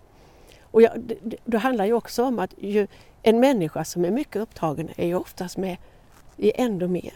Och 0.71 0.81
jag, 0.81 0.91
det- 0.99 1.35
det 1.45 1.57
handlar 1.57 1.85
ju 1.85 1.93
också 1.93 2.23
om 2.23 2.39
att 2.39 2.53
ju, 2.57 2.87
en 3.23 3.39
människa 3.39 3.83
som 3.83 4.05
är 4.05 4.11
mycket 4.11 4.35
upptagen 4.41 4.89
är 4.97 5.07
ju 5.07 5.15
oftast 5.15 5.57
med 5.57 5.77
i 6.37 6.51
ändå 6.61 6.87
mer. 6.87 7.13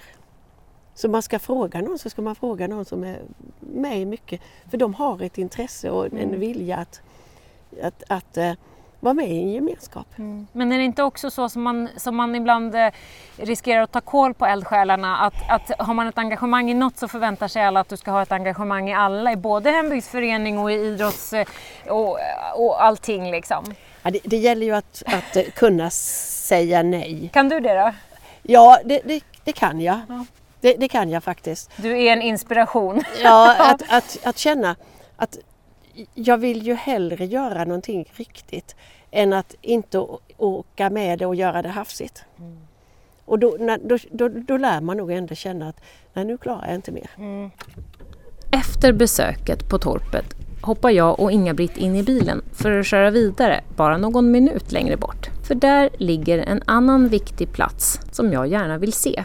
Så 1.00 1.08
man 1.08 1.22
ska 1.22 1.40
fråga 1.40 1.82
någon 1.82 2.00
så 2.00 2.10
ska 2.10 2.22
man 2.22 2.36
fråga 2.36 2.68
någon 2.68 2.86
som 2.86 3.04
är 3.04 3.20
med 3.60 4.08
mycket. 4.08 4.42
För 4.70 4.78
de 4.78 4.94
har 4.94 5.22
ett 5.22 5.38
intresse 5.38 5.90
och 5.90 6.06
en 6.06 6.40
vilja 6.40 6.78
att, 6.78 7.02
att, 7.84 8.04
att 8.08 8.38
eh, 8.38 8.54
vara 9.00 9.14
med 9.14 9.30
i 9.30 9.42
en 9.42 9.52
gemenskap. 9.52 10.08
Men 10.52 10.72
är 10.72 10.78
det 10.78 10.84
inte 10.84 11.04
också 11.04 11.32
så 11.32 11.50
som 11.50 11.62
man, 11.62 11.90
som 11.98 12.16
man 12.16 12.36
ibland 12.36 12.76
eh, 12.76 12.90
riskerar 13.38 13.82
att 13.82 13.92
ta 13.92 14.02
koll 14.02 14.34
på 14.34 14.46
eldsjälarna? 14.46 15.18
Att, 15.18 15.50
att 15.50 15.72
har 15.80 15.94
man 15.94 16.08
ett 16.08 16.18
engagemang 16.18 16.72
i 16.72 16.74
något 16.74 16.98
så 16.98 17.08
förväntar 17.08 17.48
sig 17.48 17.64
alla 17.64 17.80
att 17.80 17.90
du 17.90 17.98
ska 17.98 18.12
ha 18.12 18.22
ett 18.22 18.32
engagemang 18.32 18.90
i 18.90 18.94
alla, 18.94 19.32
i 19.32 19.36
både 19.36 19.72
hembygdsförening 19.72 20.60
och 20.60 20.72
i 20.72 20.76
idrotts 20.76 21.34
eh, 21.34 21.48
och, 21.88 22.20
och 22.56 22.84
allting 22.84 23.32
liksom. 23.32 23.66
Ja, 24.04 24.12
det, 24.12 24.20
det 24.24 24.38
gäller 24.38 24.66
ju 24.66 24.76
att, 24.76 25.04
att 25.06 25.36
eh, 25.36 25.44
kunna 25.44 25.90
säga 25.90 26.84
nej. 26.84 27.30
Kan 27.34 27.50
du 27.50 27.60
det 27.60 27.74
då? 27.74 27.94
Ja, 28.42 28.80
det, 28.86 29.02
det, 29.06 29.24
det 29.44 29.52
kan 29.52 29.82
jag. 29.82 30.00
Ja. 30.10 30.26
Det, 30.62 30.74
det 30.74 30.88
kan 30.88 31.10
jag 31.10 31.24
faktiskt. 31.24 31.72
Du 31.78 31.98
är 31.98 32.14
en 32.14 32.22
inspiration. 32.22 33.04
Ja, 33.24 33.72
att, 33.72 33.84
att, 33.90 34.20
att 34.24 34.38
känna 34.38 34.76
att 35.16 35.38
jag 36.14 36.38
vill 36.38 36.68
ju 36.68 36.74
hellre 36.74 37.26
göra 37.26 37.64
någonting 37.66 38.12
riktigt 38.14 38.76
än 39.12 39.34
att 39.34 39.56
inte 39.62 40.06
åka 40.38 40.90
med 40.90 41.20
det 41.20 41.26
och 41.26 41.36
göra 41.36 41.62
det 41.62 41.70
hafsigt. 41.70 42.24
Och 43.26 43.40
då, 43.40 43.58
när, 43.60 43.80
då, 43.84 43.98
då, 44.12 44.28
då 44.28 44.58
lär 44.58 44.82
man 44.82 44.98
nog 44.98 45.12
ändå 45.12 45.36
känna 45.36 45.70
att 45.70 45.82
nej, 46.14 46.26
nu 46.26 46.38
klarar 46.38 46.66
jag 46.68 46.76
inte 46.76 46.92
mer. 46.92 47.10
Efter 48.52 48.94
besöket 48.94 49.70
på 49.70 49.78
torpet 49.78 50.26
hoppar 50.62 50.90
jag 50.90 51.20
och 51.20 51.32
Inga-Britt 51.32 51.78
in 51.78 51.96
i 51.96 52.04
bilen 52.04 52.42
för 52.52 52.80
att 52.80 52.86
köra 52.86 53.10
vidare 53.12 53.62
bara 53.76 53.98
någon 53.98 54.32
minut 54.32 54.72
längre 54.72 54.98
bort. 54.98 55.30
För 55.48 55.56
där 55.56 55.90
ligger 55.98 56.38
en 56.38 56.64
annan 56.66 57.08
viktig 57.08 57.54
plats 57.54 58.00
som 58.12 58.34
jag 58.34 58.48
gärna 58.48 58.78
vill 58.78 58.94
se. 58.94 59.24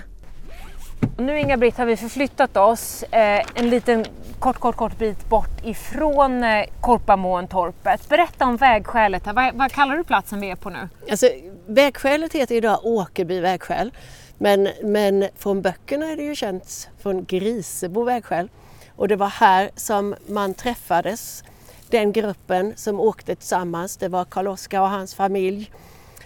Nu 1.19 1.39
Inga-Britt 1.39 1.79
har 1.79 1.87
vi 1.87 1.97
förflyttat 1.97 2.57
oss 2.57 3.03
eh, 3.03 3.43
en 3.55 3.71
liten 3.71 4.05
kort, 4.39 4.59
kort, 4.59 4.77
kort 4.77 4.99
bit 4.99 5.29
bort 5.29 5.65
ifrån 5.65 6.45
eh, 6.45 6.65
Korpamåntorpet. 6.81 8.09
Berätta 8.09 8.47
om 8.47 8.57
vägskälet 8.57 9.27
här. 9.27 9.33
Vad, 9.33 9.55
vad 9.55 9.73
kallar 9.73 9.97
du 9.97 10.05
platsen 10.05 10.41
vi 10.41 10.51
är 10.51 10.57
på 10.57 10.71
nu? 10.71 10.89
Alltså, 11.11 11.29
vägskälet 11.67 12.33
heter 12.33 12.55
idag 12.55 12.81
Åkerby 12.83 13.41
vägskäl. 13.41 13.93
Men, 14.39 14.69
men 14.83 15.29
från 15.37 15.63
böckerna 15.63 16.07
är 16.07 16.17
det 16.17 16.23
ju 16.23 16.35
känt 16.35 16.91
från 16.99 17.25
Grisebo 17.25 18.05
vägskäl. 18.05 18.49
Och 18.97 19.09
det 19.09 19.17
var 19.17 19.29
här 19.29 19.71
som 19.77 20.15
man 20.27 20.55
träffades. 20.55 21.45
Den 21.91 22.13
gruppen 22.13 22.73
som 22.77 23.01
åkte 23.01 23.37
tillsammans, 23.37 23.97
det 23.97 24.09
var 24.09 24.25
Karl-Oskar 24.25 24.81
och 24.81 24.91
hans 24.91 25.15
familj. 25.15 25.71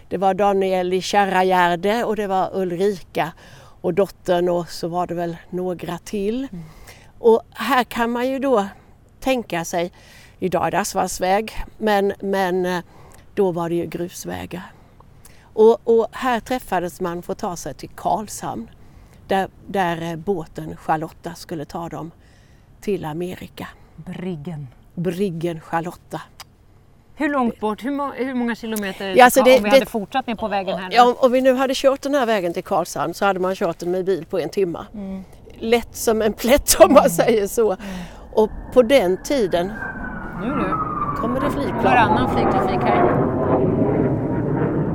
Det 0.09 0.17
var 0.17 0.35
Daniel 0.35 0.93
i 0.93 1.03
Kärragärde 1.03 2.05
och 2.05 2.17
det 2.17 2.27
var 2.27 2.51
Ulrika 2.55 3.33
och 3.81 3.95
dottern 3.95 4.49
och 4.49 4.69
så 4.69 4.89
var 4.89 5.07
det 5.07 5.15
väl 5.15 5.37
några 5.51 5.99
till. 5.99 6.49
Och 7.19 7.43
här 7.51 7.85
kan 7.85 8.11
man 8.11 8.29
ju 8.29 8.39
då 8.39 8.67
tänka 9.21 9.65
sig, 9.65 9.93
idag 10.39 10.67
är 10.67 10.71
det 10.71 10.79
asfaltsväg, 10.79 11.53
men, 11.79 12.13
men 12.21 12.67
eh, 12.67 12.81
då 13.35 13.53
var 13.53 13.69
det 13.69 13.75
ju 13.75 13.87
grusvägar. 13.87 14.73
Och, 15.41 15.79
och 15.85 16.07
här 16.13 16.41
träffades 16.41 17.01
man 17.01 17.23
för 17.23 17.33
att 17.33 17.39
ta 17.39 17.57
sig 17.57 17.75
till 17.75 17.89
Karlshamn 17.89 18.71
där, 19.27 19.49
där 19.67 20.03
eh, 20.03 20.17
båten 20.17 20.77
Charlotta 20.77 21.35
skulle 21.35 21.65
ta 21.65 21.89
dem 21.89 22.11
till 22.81 23.05
Amerika. 23.05 23.69
Briggen. 23.97 24.69
Briggen 24.95 25.61
Charlotta. 25.61 26.21
Hur 27.19 27.29
långt 27.33 27.61
bort? 27.61 27.85
Hur, 27.85 27.91
må- 27.91 28.13
hur 28.17 28.35
många 28.35 28.55
kilometer 28.55 29.15
Ja, 29.17 29.25
alltså 29.25 29.43
det- 29.43 29.57
om 29.57 29.63
vi 29.63 29.71
det- 29.71 29.77
hade 29.77 29.87
fortsatt 29.87 30.27
ner 30.27 30.35
på 30.35 30.49
vägen 30.49 30.79
här 30.79 30.89
nu? 30.89 30.95
Ja, 30.97 31.05
om- 31.09 31.15
om 31.19 31.33
vi 31.33 31.41
nu 31.41 31.55
hade 31.55 31.75
kört 31.77 32.03
den 32.03 32.15
här 32.15 32.27
vägen 32.27 32.53
till 32.55 32.65
Karlshamn 32.65 33.15
så 33.15 33.25
hade 33.25 33.41
man 33.41 33.55
kört 33.55 33.79
den 33.79 33.91
med 33.91 34.05
bil 34.05 34.25
på 34.31 34.39
en 34.39 34.49
timme. 34.49 34.79
Lätt 35.59 35.97
som 35.97 36.23
en 36.23 36.33
plätt 36.33 36.77
om 36.81 36.93
man 36.93 37.11
säger 37.11 37.47
så. 37.47 37.77
Och 38.35 38.51
på 38.75 38.83
den 38.83 39.23
tiden 39.23 39.73
Nu 40.43 40.49
du. 40.49 40.75
kommer 41.21 41.41
det 41.41 41.51
flygplan. 41.51 41.85
Varannan 41.85 42.31
flygtrafik 42.31 42.81
här. 42.83 43.03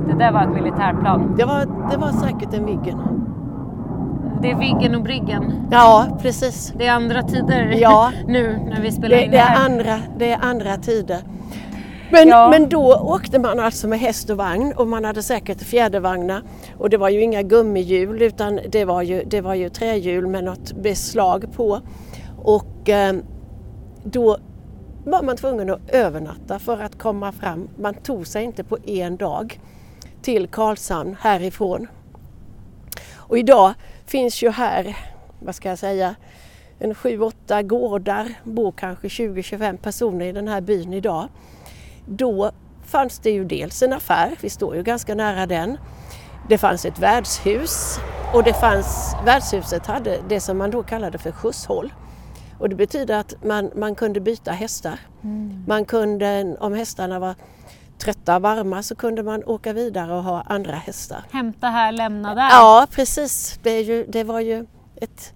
Det 0.07 0.13
där 0.19 0.31
var 0.31 0.43
ett 0.43 0.53
militärplan. 0.53 1.35
Det 1.37 1.45
var, 1.45 1.59
det 1.91 1.97
var 1.97 2.11
säkert 2.11 2.53
en 2.53 2.65
Viggen. 2.65 2.99
Det 4.41 4.51
är 4.51 4.55
Viggen 4.55 4.95
och 4.95 5.01
Briggen. 5.03 5.67
Ja, 5.71 6.17
precis. 6.21 6.73
Det 6.77 6.87
är 6.87 6.91
andra 6.91 7.23
tider 7.23 7.73
Ja. 7.77 8.11
nu 8.27 8.59
när 8.69 8.81
vi 8.81 8.91
spelar 8.91 9.17
Det, 9.17 9.23
in 9.23 9.31
det, 9.31 9.37
det 9.37 9.41
är 9.41 9.45
här. 9.45 9.65
andra, 9.65 9.99
det 10.17 10.31
är 10.31 10.39
andra 10.41 10.77
tider. 10.77 11.17
Men, 12.13 12.27
Ja. 12.27 12.49
men 12.49 12.69
då 12.69 12.95
åkte 12.95 13.39
man 13.39 13.59
alltså 13.59 13.87
med 13.87 13.99
häst 13.99 14.29
och 14.29 14.37
vagn 14.37 14.73
och 14.77 14.87
man 14.87 15.05
hade 15.05 15.23
säkert 15.23 15.61
fjädervagnar. 15.61 16.41
Och 16.77 16.89
det 16.89 16.97
var 16.97 17.09
ju 17.09 17.21
inga 17.21 17.41
gummihjul 17.41 18.21
utan 18.21 18.59
det 18.69 18.85
var 18.85 19.01
ju, 19.01 19.23
det 19.23 19.41
var 19.41 19.53
ju 19.53 19.69
trähjul 19.69 20.27
med 20.27 20.43
något 20.43 20.73
beslag 20.73 21.53
på. 21.53 21.79
Och 22.43 22.89
eh, 22.89 23.13
då 24.03 24.37
var 25.05 25.23
man 25.23 25.37
tvungen 25.37 25.69
att 25.69 25.89
övernatta 25.89 26.59
för 26.59 26.79
att 26.79 26.97
komma 26.99 27.31
fram. 27.31 27.67
Man 27.77 27.93
tog 27.93 28.27
sig 28.27 28.43
inte 28.43 28.63
på 28.63 28.77
en 28.85 29.17
dag 29.17 29.59
till 30.21 30.47
Karlshamn 30.47 31.15
härifrån. 31.21 31.87
Och 33.15 33.37
idag 33.37 33.73
finns 34.05 34.43
ju 34.43 34.49
här, 34.49 34.97
vad 35.39 35.55
ska 35.55 35.69
jag 35.69 35.79
säga, 35.79 36.15
en 36.79 36.95
sju, 36.95 37.19
åtta 37.21 37.61
gårdar, 37.61 38.33
bor 38.43 38.71
kanske 38.71 39.07
20-25 39.07 39.77
personer 39.77 40.25
i 40.25 40.31
den 40.31 40.47
här 40.47 40.61
byn 40.61 40.93
idag. 40.93 41.27
Då 42.05 42.51
fanns 42.85 43.19
det 43.19 43.31
ju 43.31 43.45
dels 43.45 43.81
en 43.81 43.93
affär, 43.93 44.35
vi 44.41 44.49
står 44.49 44.75
ju 44.75 44.83
ganska 44.83 45.15
nära 45.15 45.45
den. 45.45 45.77
Det 46.49 46.57
fanns 46.57 46.85
ett 46.85 46.99
värdshus 46.99 47.99
och 48.33 48.43
det 48.43 48.53
fanns, 48.53 49.15
värdshuset 49.25 49.87
hade 49.87 50.19
det 50.29 50.39
som 50.39 50.57
man 50.57 50.71
då 50.71 50.83
kallade 50.83 51.17
för 51.17 51.31
skjutshåll. 51.31 51.93
Och 52.59 52.69
det 52.69 52.75
betyder 52.75 53.19
att 53.19 53.43
man, 53.43 53.71
man 53.75 53.95
kunde 53.95 54.19
byta 54.19 54.51
hästar. 54.51 54.99
Mm. 55.23 55.63
Man 55.67 55.85
kunde, 55.85 56.57
om 56.59 56.73
hästarna 56.73 57.19
var 57.19 57.35
trötta 57.97 58.35
och 58.35 58.41
varma 58.41 58.83
så 58.83 58.95
kunde 58.95 59.23
man 59.23 59.43
åka 59.43 59.73
vidare 59.73 60.13
och 60.13 60.23
ha 60.23 60.41
andra 60.41 60.75
hästar. 60.75 61.23
Hämta 61.31 61.67
här, 61.67 61.91
lämna 61.91 62.35
där? 62.35 62.49
Ja 62.49 62.87
precis, 62.91 63.59
det, 63.63 63.81
ju, 63.81 64.05
det 64.09 64.23
var 64.23 64.39
ju 64.39 64.65
ett 64.95 65.33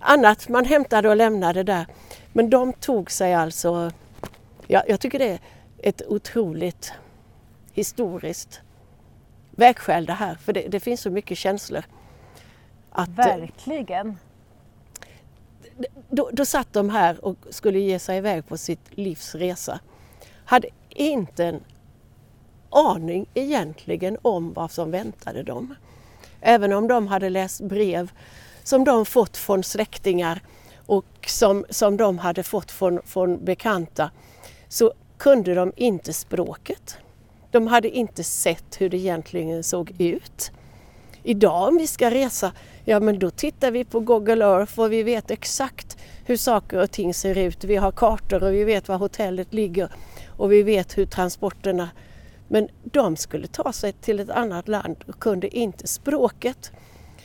annat 0.00 0.48
man 0.48 0.64
hämtade 0.64 1.08
och 1.08 1.16
lämnade 1.16 1.62
där. 1.62 1.86
Men 2.32 2.50
de 2.50 2.72
tog 2.72 3.10
sig 3.10 3.34
alltså, 3.34 3.90
ja, 4.66 4.82
jag 4.88 5.00
tycker 5.00 5.18
det 5.18 5.38
ett 5.82 6.02
otroligt 6.08 6.92
historiskt 7.72 8.60
vägskäl 9.50 10.06
det 10.06 10.12
här, 10.12 10.34
för 10.34 10.52
det, 10.52 10.68
det 10.68 10.80
finns 10.80 11.00
så 11.00 11.10
mycket 11.10 11.38
känslor. 11.38 11.84
Att, 12.90 13.08
Verkligen! 13.08 14.18
Då, 16.10 16.30
då 16.32 16.44
satt 16.44 16.72
de 16.72 16.90
här 16.90 17.24
och 17.24 17.36
skulle 17.50 17.78
ge 17.78 17.98
sig 17.98 18.18
iväg 18.18 18.46
på 18.46 18.56
sitt 18.56 18.80
livs 18.90 19.34
resa. 19.34 19.80
Hade 20.44 20.68
inte 20.88 21.44
en 21.44 21.64
aning 22.70 23.26
egentligen 23.34 24.18
om 24.22 24.52
vad 24.52 24.70
som 24.70 24.90
väntade 24.90 25.42
dem. 25.42 25.74
Även 26.40 26.72
om 26.72 26.88
de 26.88 27.06
hade 27.06 27.30
läst 27.30 27.60
brev 27.60 28.12
som 28.62 28.84
de 28.84 29.06
fått 29.06 29.36
från 29.36 29.62
släktingar 29.62 30.40
och 30.86 31.06
som, 31.26 31.64
som 31.70 31.96
de 31.96 32.18
hade 32.18 32.42
fått 32.42 32.70
från, 32.70 33.02
från 33.04 33.44
bekanta 33.44 34.10
så 34.68 34.92
kunde 35.22 35.54
de 35.54 35.72
inte 35.76 36.12
språket. 36.12 36.96
De 37.50 37.66
hade 37.66 37.90
inte 37.90 38.24
sett 38.24 38.80
hur 38.80 38.88
det 38.88 38.96
egentligen 38.96 39.64
såg 39.64 40.00
ut. 40.00 40.50
Idag 41.22 41.68
om 41.68 41.76
vi 41.76 41.86
ska 41.86 42.10
resa, 42.10 42.52
ja 42.84 43.00
men 43.00 43.18
då 43.18 43.30
tittar 43.30 43.70
vi 43.70 43.84
på 43.84 44.00
Google 44.00 44.44
Earth 44.44 44.80
och 44.80 44.92
vi 44.92 45.02
vet 45.02 45.30
exakt 45.30 45.98
hur 46.24 46.36
saker 46.36 46.82
och 46.82 46.90
ting 46.90 47.14
ser 47.14 47.38
ut. 47.38 47.64
Vi 47.64 47.76
har 47.76 47.92
kartor 47.92 48.42
och 48.42 48.52
vi 48.52 48.64
vet 48.64 48.88
var 48.88 48.96
hotellet 48.96 49.54
ligger 49.54 49.88
och 50.36 50.52
vi 50.52 50.62
vet 50.62 50.98
hur 50.98 51.06
transporterna... 51.06 51.90
Men 52.48 52.68
de 52.82 53.16
skulle 53.16 53.46
ta 53.46 53.72
sig 53.72 53.92
till 53.92 54.20
ett 54.20 54.30
annat 54.30 54.68
land 54.68 54.96
och 55.08 55.18
kunde 55.18 55.56
inte 55.56 55.86
språket. 55.86 56.72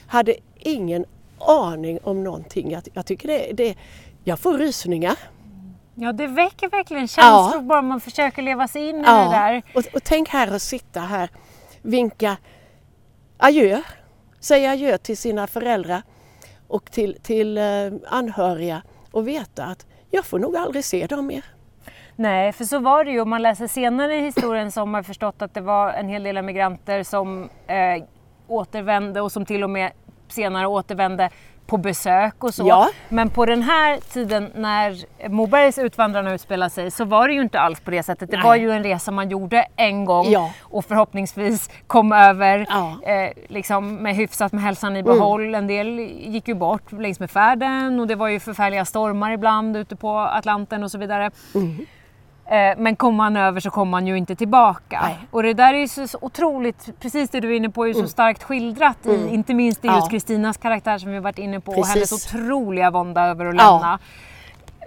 Hade 0.08 0.36
ingen 0.56 1.06
aning 1.38 2.00
om 2.04 2.24
någonting. 2.24 2.72
Jag, 2.72 2.84
jag 2.94 3.06
tycker 3.06 3.28
det, 3.28 3.52
det... 3.54 3.76
Jag 4.24 4.40
får 4.40 4.58
rysningar. 4.58 5.18
Ja, 6.00 6.14
det 6.14 6.28
väcker 6.28 6.70
verkligen 6.70 7.08
känslor 7.08 7.52
ja. 7.54 7.62
bara 7.62 7.82
man 7.82 8.00
försöker 8.00 8.42
leva 8.42 8.68
sig 8.68 8.90
in 8.90 8.96
i 8.96 9.04
ja. 9.06 9.24
det 9.24 9.30
där. 9.30 9.64
Och, 9.76 9.84
och 9.94 10.04
tänk 10.04 10.30
här 10.30 10.54
och 10.54 10.62
sitta 10.62 11.00
här, 11.00 11.30
vinka 11.82 12.38
adjö, 13.38 13.82
säga 14.40 14.72
adjö 14.72 14.98
till 14.98 15.18
sina 15.18 15.48
föräldrar 15.48 16.02
och 16.68 16.92
till, 16.92 17.18
till 17.22 17.58
eh, 17.58 17.64
anhöriga 18.08 18.82
och 19.12 19.28
veta 19.28 19.66
att 19.66 19.86
jag 20.12 20.26
får 20.26 20.40
nog 20.40 20.58
aldrig 20.58 20.86
se 20.86 21.08
dem 21.08 21.28
mer. 21.28 21.46
Nej, 22.16 22.54
för 22.54 22.66
så 22.66 22.80
var 22.80 23.04
det 23.04 23.12
ju. 23.12 23.22
Om 23.22 23.30
man 23.30 23.42
läser 23.42 23.68
senare 23.68 24.16
i 24.16 24.22
historien 24.22 24.72
så 24.72 24.82
har 24.82 24.86
man 24.86 25.04
förstått 25.04 25.42
att 25.42 25.54
det 25.54 25.62
var 25.62 25.94
en 25.94 26.10
hel 26.10 26.24
del 26.24 26.38
emigranter 26.38 27.04
som 27.04 27.50
eh, 27.68 28.04
återvände 28.48 29.22
och 29.22 29.32
som 29.32 29.46
till 29.46 29.64
och 29.64 29.70
med 29.70 29.92
senare 30.28 30.68
återvände 30.68 31.30
på 31.68 31.78
besök 31.78 32.44
och 32.44 32.54
så. 32.54 32.68
Ja. 32.68 32.90
Men 33.10 33.30
på 33.30 33.46
den 33.46 33.62
här 33.64 33.98
tiden 34.14 34.52
när 34.56 34.98
Mobergs 35.30 35.78
Utvandrarna 35.78 36.34
utspelar 36.34 36.70
sig 36.70 36.92
så 36.92 37.06
var 37.06 37.28
det 37.28 37.34
ju 37.34 37.42
inte 37.42 37.60
alls 37.60 37.80
på 37.80 37.92
det 37.92 38.04
sättet. 38.04 38.32
Det 38.32 38.38
Nej. 38.38 38.46
var 38.46 38.56
ju 38.56 38.72
en 38.72 38.84
resa 38.84 39.12
man 39.12 39.30
gjorde 39.30 39.66
en 39.76 40.06
gång 40.06 40.28
ja. 40.30 40.52
och 40.62 40.86
förhoppningsvis 40.86 41.70
kom 41.88 42.12
över 42.12 42.66
ja. 42.70 43.12
eh, 43.12 43.32
liksom 43.48 43.96
med 43.96 44.16
hyfsat 44.16 44.52
med 44.52 44.64
hälsan 44.64 44.98
i 44.98 45.04
behåll. 45.04 45.42
Mm. 45.42 45.56
En 45.56 45.68
del 45.68 46.00
gick 46.34 46.48
ju 46.48 46.54
bort 46.54 46.92
längs 46.92 47.20
med 47.20 47.32
färden 47.32 48.00
och 48.00 48.08
det 48.08 48.16
var 48.16 48.28
ju 48.28 48.40
förfärliga 48.40 48.86
stormar 48.86 49.32
ibland 49.32 49.78
ute 49.78 49.96
på 49.96 50.18
Atlanten 50.18 50.84
och 50.84 50.92
så 50.92 50.98
vidare. 50.98 51.32
Mm. 51.56 51.86
Eh, 52.50 52.78
men 52.78 52.96
kommer 52.96 53.18
man 53.18 53.38
över 53.38 53.60
så 53.60 53.70
kommer 53.70 53.92
man 53.92 54.08
ju 54.08 54.18
inte 54.18 54.36
tillbaka. 54.36 55.02
Nej. 55.02 55.18
Och 55.32 55.44
det 55.44 55.54
där 55.54 55.74
är 55.74 55.78
ju 55.78 55.88
så, 55.88 56.08
så, 56.08 56.18
otroligt, 56.22 57.00
precis 57.00 57.30
det 57.30 57.40
du 57.40 57.52
är 57.52 57.58
inne 57.58 57.70
på, 57.70 57.84
är 57.84 57.88
ju 57.88 57.94
så 57.94 58.00
mm. 58.00 58.10
starkt 58.10 58.44
skildrat 58.44 59.06
mm. 59.06 59.28
i, 59.28 59.34
inte 59.34 59.54
minst 59.54 59.86
i 59.86 59.88
just 59.88 60.12
Kristinas 60.12 60.58
karaktär 60.58 60.98
som 60.98 61.12
vi 61.12 61.20
varit 61.20 61.38
inne 61.38 61.60
på 61.60 61.72
precis. 61.72 61.84
och 61.84 61.88
hennes 61.88 62.12
otroliga 62.12 62.92
vånda 62.92 63.22
över 63.22 63.46
att 63.46 63.56
lämna. 63.56 64.00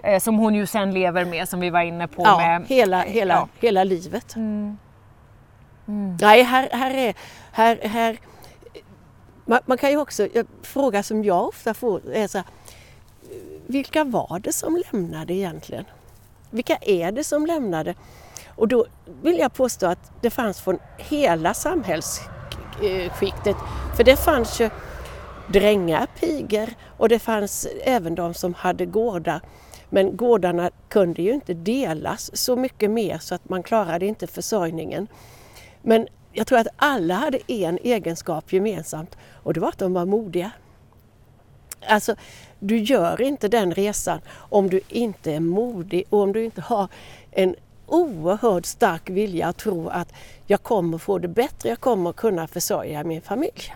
Ja. 0.03 0.09
Eh, 0.09 0.19
som 0.19 0.35
hon 0.35 0.55
ju 0.55 0.65
sen 0.65 0.93
lever 0.93 1.25
med 1.25 1.49
som 1.49 1.59
vi 1.59 1.69
var 1.69 1.81
inne 1.81 2.07
på. 2.07 2.21
Ja, 2.25 2.37
med, 2.37 2.67
hela, 2.67 3.01
hela, 3.01 3.33
ja. 3.33 3.47
hela 3.59 3.83
livet. 3.83 4.35
Mm. 4.35 4.77
Mm. 5.87 6.17
Nej, 6.21 6.43
här, 6.43 6.69
här 6.71 6.93
är... 6.93 7.13
Här, 7.51 7.79
här, 7.83 8.17
man, 9.45 9.59
man, 9.65 9.77
kan 9.77 9.91
ju 9.91 9.97
också, 9.97 10.27
fråga 10.63 11.03
som 11.03 11.23
jag 11.23 11.47
ofta 11.47 11.73
får 11.73 12.13
är 12.13 12.27
så 12.27 12.37
här, 12.37 12.47
vilka 13.67 14.03
var 14.03 14.39
det 14.39 14.53
som 14.53 14.81
lämnade 14.91 15.33
egentligen? 15.33 15.85
Vilka 16.51 16.77
är 16.81 17.11
det 17.11 17.23
som 17.23 17.45
lämnade? 17.45 17.95
Och 18.55 18.67
då 18.67 18.85
vill 19.21 19.37
jag 19.37 19.53
påstå 19.53 19.85
att 19.85 20.11
det 20.21 20.29
fanns 20.29 20.61
från 20.61 20.79
hela 20.97 21.53
samhällsskiktet. 21.53 23.55
För 23.97 24.03
det 24.03 24.15
fanns 24.15 24.61
ju 24.61 24.69
drängar, 25.47 26.07
pigor 26.19 26.69
och 26.97 27.09
det 27.09 27.19
fanns 27.19 27.67
även 27.83 28.15
de 28.15 28.33
som 28.33 28.53
hade 28.53 28.85
gårdar. 28.85 29.41
Men 29.89 30.17
gårdarna 30.17 30.71
kunde 30.89 31.21
ju 31.21 31.33
inte 31.33 31.53
delas 31.53 32.37
så 32.37 32.55
mycket 32.55 32.91
mer 32.91 33.17
så 33.17 33.35
att 33.35 33.49
man 33.49 33.63
klarade 33.63 34.05
inte 34.05 34.27
försörjningen. 34.27 35.07
Men 35.81 36.07
jag 36.33 36.47
tror 36.47 36.59
att 36.59 36.67
alla 36.75 37.13
hade 37.13 37.39
en 37.47 37.79
egenskap 37.83 38.53
gemensamt 38.53 39.17
och 39.43 39.53
det 39.53 39.59
var 39.59 39.69
att 39.69 39.79
de 39.79 39.93
var 39.93 40.05
modiga. 40.05 40.51
Alltså, 41.87 42.15
du 42.63 42.77
gör 42.77 43.21
inte 43.21 43.47
den 43.47 43.73
resan 43.73 44.19
om 44.33 44.69
du 44.69 44.81
inte 44.87 45.33
är 45.33 45.39
modig 45.39 46.03
och 46.09 46.19
om 46.19 46.33
du 46.33 46.45
inte 46.45 46.61
har 46.61 46.87
en 47.31 47.55
oerhört 47.87 48.65
stark 48.65 49.09
vilja 49.09 49.47
att 49.47 49.57
tro 49.57 49.89
att 49.89 50.13
jag 50.45 50.63
kommer 50.63 50.97
få 50.97 51.19
det 51.19 51.27
bättre, 51.27 51.69
jag 51.69 51.79
kommer 51.79 52.13
kunna 52.13 52.47
försörja 52.47 53.03
min 53.03 53.21
familj. 53.21 53.75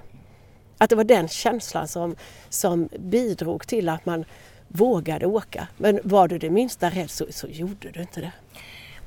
Att 0.77 0.89
det 0.89 0.95
var 0.95 1.03
den 1.03 1.27
känslan 1.27 1.87
som, 1.87 2.15
som 2.49 2.89
bidrog 2.99 3.67
till 3.67 3.89
att 3.89 4.05
man 4.05 4.25
vågade 4.67 5.25
åka. 5.25 5.67
Men 5.77 5.99
var 6.03 6.27
du 6.27 6.37
det 6.37 6.49
minsta 6.49 6.89
rädd 6.89 7.09
så, 7.09 7.25
så 7.29 7.47
gjorde 7.47 7.91
du 7.91 8.01
inte 8.01 8.21
det. 8.21 8.31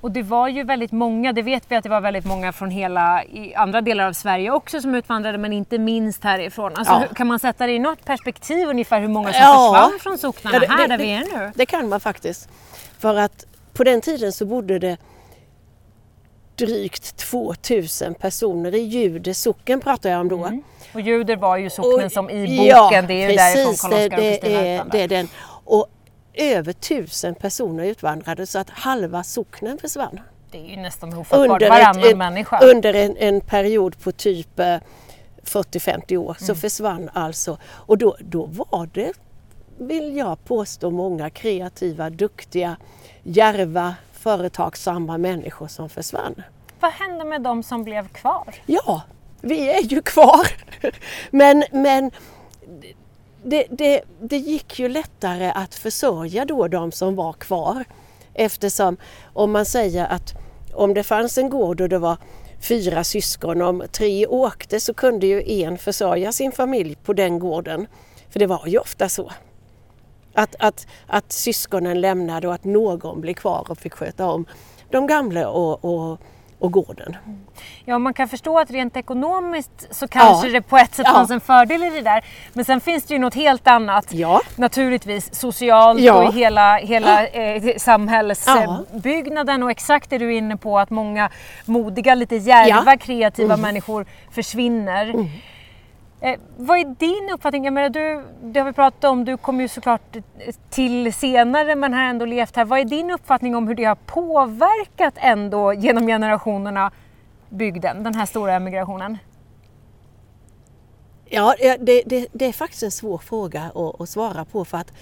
Och 0.01 0.11
det 0.11 0.23
var 0.23 0.49
ju 0.49 0.65
väldigt 0.65 0.93
många, 0.93 1.33
det 1.33 1.43
vet 1.43 1.65
vi 1.69 1.77
att 1.77 1.83
det 1.83 1.89
var 1.89 2.01
väldigt 2.01 2.25
många 2.25 2.53
från 2.53 2.71
hela 2.71 3.25
i 3.25 3.55
andra 3.55 3.81
delar 3.81 4.07
av 4.07 4.13
Sverige 4.13 4.51
också 4.51 4.81
som 4.81 4.95
utvandrade 4.95 5.39
men 5.39 5.53
inte 5.53 5.79
minst 5.79 6.25
härifrån. 6.25 6.73
Alltså, 6.77 6.93
ja. 6.93 6.99
hur, 6.99 7.15
kan 7.15 7.27
man 7.27 7.39
sätta 7.39 7.67
det 7.67 7.73
i 7.73 7.79
något 7.79 8.05
perspektiv 8.05 8.69
ungefär 8.69 9.01
hur 9.01 9.09
många 9.09 9.33
som 9.33 9.43
ja. 9.43 9.73
försvann 9.73 9.99
från 10.01 10.19
socknarna 10.19 10.57
ja, 10.57 10.61
det, 10.61 10.67
här 10.67 10.89
det, 10.89 10.97
där 10.97 10.99
vi 10.99 11.11
är 11.11 11.39
nu? 11.39 11.53
Det 11.55 11.67
kan 11.67 11.89
man 11.89 12.01
faktiskt. 12.01 12.49
För 12.99 13.15
att 13.15 13.47
på 13.73 13.85
den 13.85 14.01
tiden 14.01 14.33
så 14.33 14.47
bodde 14.47 14.79
det 14.79 14.97
drygt 16.57 17.17
2000 17.17 18.15
personer 18.15 18.75
i 18.75 18.81
Jude 18.81 19.35
socken 19.35 19.81
pratar 19.81 20.11
jag 20.11 20.21
om 20.21 20.29
då. 20.29 20.45
Mm. 20.45 20.63
Och 20.95 21.01
Juder 21.01 21.37
var 21.37 21.57
ju 21.57 21.71
socknen 21.71 22.07
och, 22.07 22.13
som 22.13 22.31
i 22.31 22.57
boken, 22.57 22.67
ja, 22.67 23.03
det 23.03 23.15
är 23.15 23.31
ju 23.31 23.37
precis, 23.37 23.55
därifrån 23.55 23.91
Karl-Oskar 23.91 24.19
och 24.19 24.23
Kristina 24.23 24.61
är, 24.61 24.85
det 24.93 25.03
är 25.03 25.09
den. 25.09 25.29
Och 25.65 25.87
över 26.39 26.73
tusen 26.73 27.35
personer 27.35 27.85
utvandrade 27.85 28.47
så 28.47 28.59
att 28.59 28.71
halva 28.71 29.25
socknen 29.25 29.79
försvann. 29.79 30.21
Det 30.51 30.59
är 30.59 30.71
ju 30.71 30.77
nästan 30.77 31.15
ofattbart, 31.15 31.49
under 31.49 31.69
varannan 31.69 32.11
ett, 32.11 32.17
människa. 32.17 32.59
Under 32.63 32.95
en, 32.95 33.17
en 33.17 33.41
period 33.41 34.01
på 34.01 34.13
typ 34.13 34.59
40-50 35.45 36.13
eh, 36.13 36.21
år 36.21 36.37
så 36.39 36.45
mm. 36.45 36.57
försvann 36.57 37.11
alltså, 37.13 37.59
och 37.65 37.99
då, 37.99 38.17
då 38.21 38.47
var 38.47 38.89
det, 38.93 39.13
vill 39.79 40.17
jag 40.17 40.45
påstå, 40.45 40.91
många 40.91 41.31
kreativa, 41.31 42.11
duktiga, 42.11 42.77
järva, 43.23 43.95
företagsamma 44.13 45.19
människor 45.19 45.69
som 45.69 45.89
försvann. 45.89 46.43
Vad 46.81 46.93
hände 46.93 47.25
med 47.25 47.43
de 47.43 47.63
som 47.63 47.85
blev 47.85 48.09
kvar? 48.09 48.55
Ja, 48.67 49.03
vi 49.41 49.71
är 49.71 49.83
ju 49.83 50.03
kvar. 50.03 50.49
men, 51.31 51.65
men 51.73 52.11
det, 53.43 53.67
det, 53.71 54.03
det 54.21 54.37
gick 54.37 54.79
ju 54.79 54.89
lättare 54.89 55.53
att 55.55 55.75
försörja 55.75 56.45
då 56.45 56.69
de 56.69 56.93
som 56.93 57.17
var 57.17 57.33
kvar. 57.33 57.85
Eftersom 58.35 58.97
om 59.33 59.53
man 59.53 59.67
säger 59.67 60.07
att 60.07 60.35
om 60.75 60.95
det 60.95 61.03
fanns 61.03 61.39
en 61.39 61.51
gård 61.51 61.81
och 61.81 61.89
det 61.89 61.99
var 61.99 62.17
fyra 62.61 63.05
syskon, 63.05 63.63
om 63.63 63.83
tre 63.93 64.27
åkte 64.27 64.81
så 64.81 64.95
kunde 64.95 65.27
ju 65.27 65.63
en 65.63 65.79
försörja 65.79 66.33
sin 66.33 66.53
familj 66.53 66.97
på 67.05 67.13
den 67.13 67.39
gården. 67.39 67.87
För 68.31 68.39
det 68.39 68.47
var 68.47 68.67
ju 68.67 68.79
ofta 68.79 69.09
så. 69.09 69.33
Att, 70.35 70.57
att, 70.59 70.87
att 71.07 71.33
syskonen 71.33 72.01
lämnade 72.01 72.49
och 72.49 72.55
att 72.55 72.65
någon 72.65 73.21
blev 73.21 73.35
kvar 73.35 73.67
och 73.69 73.79
fick 73.79 73.95
sköta 73.95 74.27
om 74.27 74.47
de 74.91 75.07
gamla 75.07 75.49
och, 75.49 75.85
och 75.85 76.21
och 76.59 76.73
gården. 76.73 77.17
Ja, 77.85 77.99
man 77.99 78.15
kan 78.15 78.29
förstå 78.29 78.59
att 78.59 78.71
rent 78.71 78.97
ekonomiskt 78.97 79.87
så 79.91 80.09
kanske 80.09 80.47
Ja. 80.47 80.53
det 80.53 80.63
på 80.63 80.77
ett 80.77 80.95
sätt 80.95 81.07
Ja. 81.09 81.13
fanns 81.13 81.31
en 81.31 81.41
fördel 81.41 81.83
i 81.85 81.91
det 81.91 82.01
där. 82.01 82.25
Men 82.53 82.65
sen 82.65 82.81
finns 82.81 83.05
det 83.05 83.15
ju 83.15 83.21
något 83.21 83.35
helt 83.35 83.67
annat. 83.69 84.07
Ja. 84.13 84.41
Naturligtvis 84.57 85.35
socialt 85.35 86.01
Ja. 86.01 86.15
och 86.15 86.35
i 86.35 86.39
hela, 86.39 86.77
hela 86.77 87.27
eh, 87.27 87.63
samhällsbyggnaden 87.77 89.63
och 89.63 89.71
exakt 89.71 90.11
det 90.11 90.19
du 90.19 90.35
är 90.35 90.39
inne 90.39 90.57
på 90.57 90.79
att 90.79 90.91
många 90.91 91.31
modiga, 91.65 92.15
lite 92.15 92.37
djärva, 92.37 92.69
Ja. 92.69 92.83
Mm. 92.83 92.99
kreativa 92.99 93.57
människor 93.57 94.07
försvinner. 94.31 95.15
Eh, 96.21 96.41
vad 96.57 96.79
är 96.79 96.85
din 96.85 97.31
uppfattning? 97.35 97.65
Jag 97.65 97.75
menar, 97.75 97.89
du, 97.89 98.25
det 98.43 98.61
har 98.61 98.67
vi 98.67 98.73
pratat 98.73 99.05
om, 99.05 99.25
du 99.25 99.37
kom 99.37 99.61
ju 99.61 99.69
såklart 99.69 100.17
till 100.71 101.13
senare 101.13 101.77
men 101.77 101.93
har 101.95 102.03
ändå 102.03 102.25
levt 102.25 102.57
här. 102.57 102.65
Vad 102.65 102.79
är 102.79 102.85
din 102.85 103.11
uppfattning 103.11 103.57
om 103.57 103.69
hur 103.69 103.75
det 103.75 103.85
har 103.85 103.95
påverkat 103.95 105.15
ändå 105.17 105.73
genom 105.73 106.07
generationerna 106.07 106.91
bygden, 107.49 108.03
den 108.03 108.15
här 108.15 108.27
stora 108.27 108.55
emigrationen? 108.55 109.19
Ja, 111.25 111.55
ja, 111.59 111.77
det, 111.81 112.03
det, 112.07 112.29
det 112.33 112.45
är 112.45 112.53
faktiskt 112.53 112.83
en 112.83 112.91
svår 112.91 113.19
fråga 113.19 113.63
att, 113.75 114.01
att 114.01 114.09
svara 114.09 114.45
på 114.45 114.65
för 114.65 114.79
att 114.79 114.93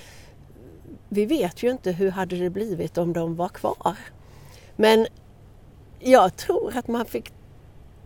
vi 1.09 1.27
vet 1.27 1.63
ju 1.63 1.71
inte 1.71 1.93
hur 1.93 2.11
hade 2.11 2.37
det 2.37 2.51
blivit 2.51 2.99
om 2.99 3.13
de 3.13 3.37
var 3.37 3.49
kvar. 3.49 3.97
Men 4.77 5.07
jag 5.99 6.37
tror 6.37 6.77
att 6.77 6.89
man 6.89 7.05
fick 7.05 7.33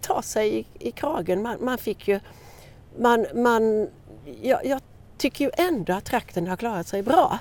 ta 0.01 0.23
sig 0.23 0.59
i, 0.59 0.67
i 0.89 0.91
kragen. 0.91 1.43
Man, 1.43 1.57
man 1.65 1.79
fick 1.79 2.09
ju... 2.09 2.21
Man, 2.99 3.27
man, 3.35 3.89
jag, 4.43 4.65
jag 4.65 4.81
tycker 5.19 5.45
ju 5.45 5.51
ändå 5.57 5.93
att 5.93 6.05
trakten 6.05 6.47
har 6.47 6.57
klarat 6.57 6.87
sig 6.87 7.03
bra. 7.03 7.39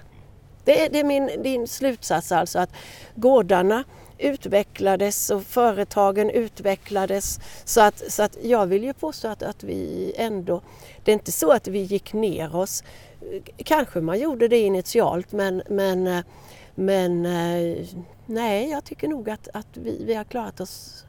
Det 0.64 0.86
är, 0.86 0.90
det 0.90 1.00
är 1.00 1.04
min 1.04 1.44
din 1.44 1.68
slutsats 1.68 2.32
alltså 2.32 2.60
att 2.60 2.70
gårdarna 3.16 3.84
utvecklades 4.18 5.30
och 5.30 5.44
företagen 5.44 6.30
utvecklades. 6.30 7.40
Så 7.66 7.82
att, 7.82 8.12
så 8.12 8.24
att 8.24 8.38
jag 8.44 8.68
vill 8.68 8.84
ju 8.84 8.94
påstå 8.94 9.28
att, 9.28 9.44
att 9.44 9.64
vi 9.64 10.14
ändå, 10.18 10.62
det 11.04 11.12
är 11.12 11.14
inte 11.14 11.32
så 11.32 11.52
att 11.52 11.68
vi 11.68 11.80
gick 11.80 12.14
ner 12.14 12.56
oss. 12.56 12.84
Kanske 13.58 14.02
man 14.02 14.20
gjorde 14.20 14.48
det 14.48 14.60
initialt 14.60 15.32
men, 15.32 15.62
men, 15.70 16.24
men 16.76 17.26
eh, 17.26 17.86
nej, 18.26 18.70
jag 18.70 18.84
tycker 18.84 19.08
nog 19.08 19.30
att, 19.30 19.48
att 19.54 19.68
vi, 19.74 20.04
vi 20.06 20.14
har 20.14 20.24
klarat 20.24 20.60
oss 20.60 21.06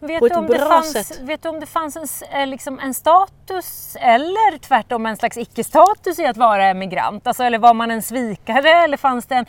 Vet 0.00 0.22
du, 0.22 0.34
om 0.34 0.46
det 0.46 0.58
fanns, 0.58 0.92
sätt. 0.92 1.20
vet 1.20 1.42
du 1.42 1.48
om 1.48 1.60
det 1.60 1.66
fanns 1.66 1.96
en, 1.96 2.40
eh, 2.40 2.46
liksom 2.46 2.78
en 2.78 2.94
status 2.94 3.96
eller 4.00 4.58
tvärtom 4.58 5.06
en 5.06 5.16
slags 5.16 5.36
icke-status 5.36 6.18
i 6.18 6.26
att 6.26 6.36
vara 6.36 6.64
emigrant? 6.66 7.26
Alltså, 7.26 7.42
eller 7.42 7.58
var 7.58 7.74
man 7.74 7.90
en 7.90 8.02
svikare 8.02 8.70
eller 8.70 8.96
fanns 8.96 9.26
det 9.26 9.34
en... 9.34 9.46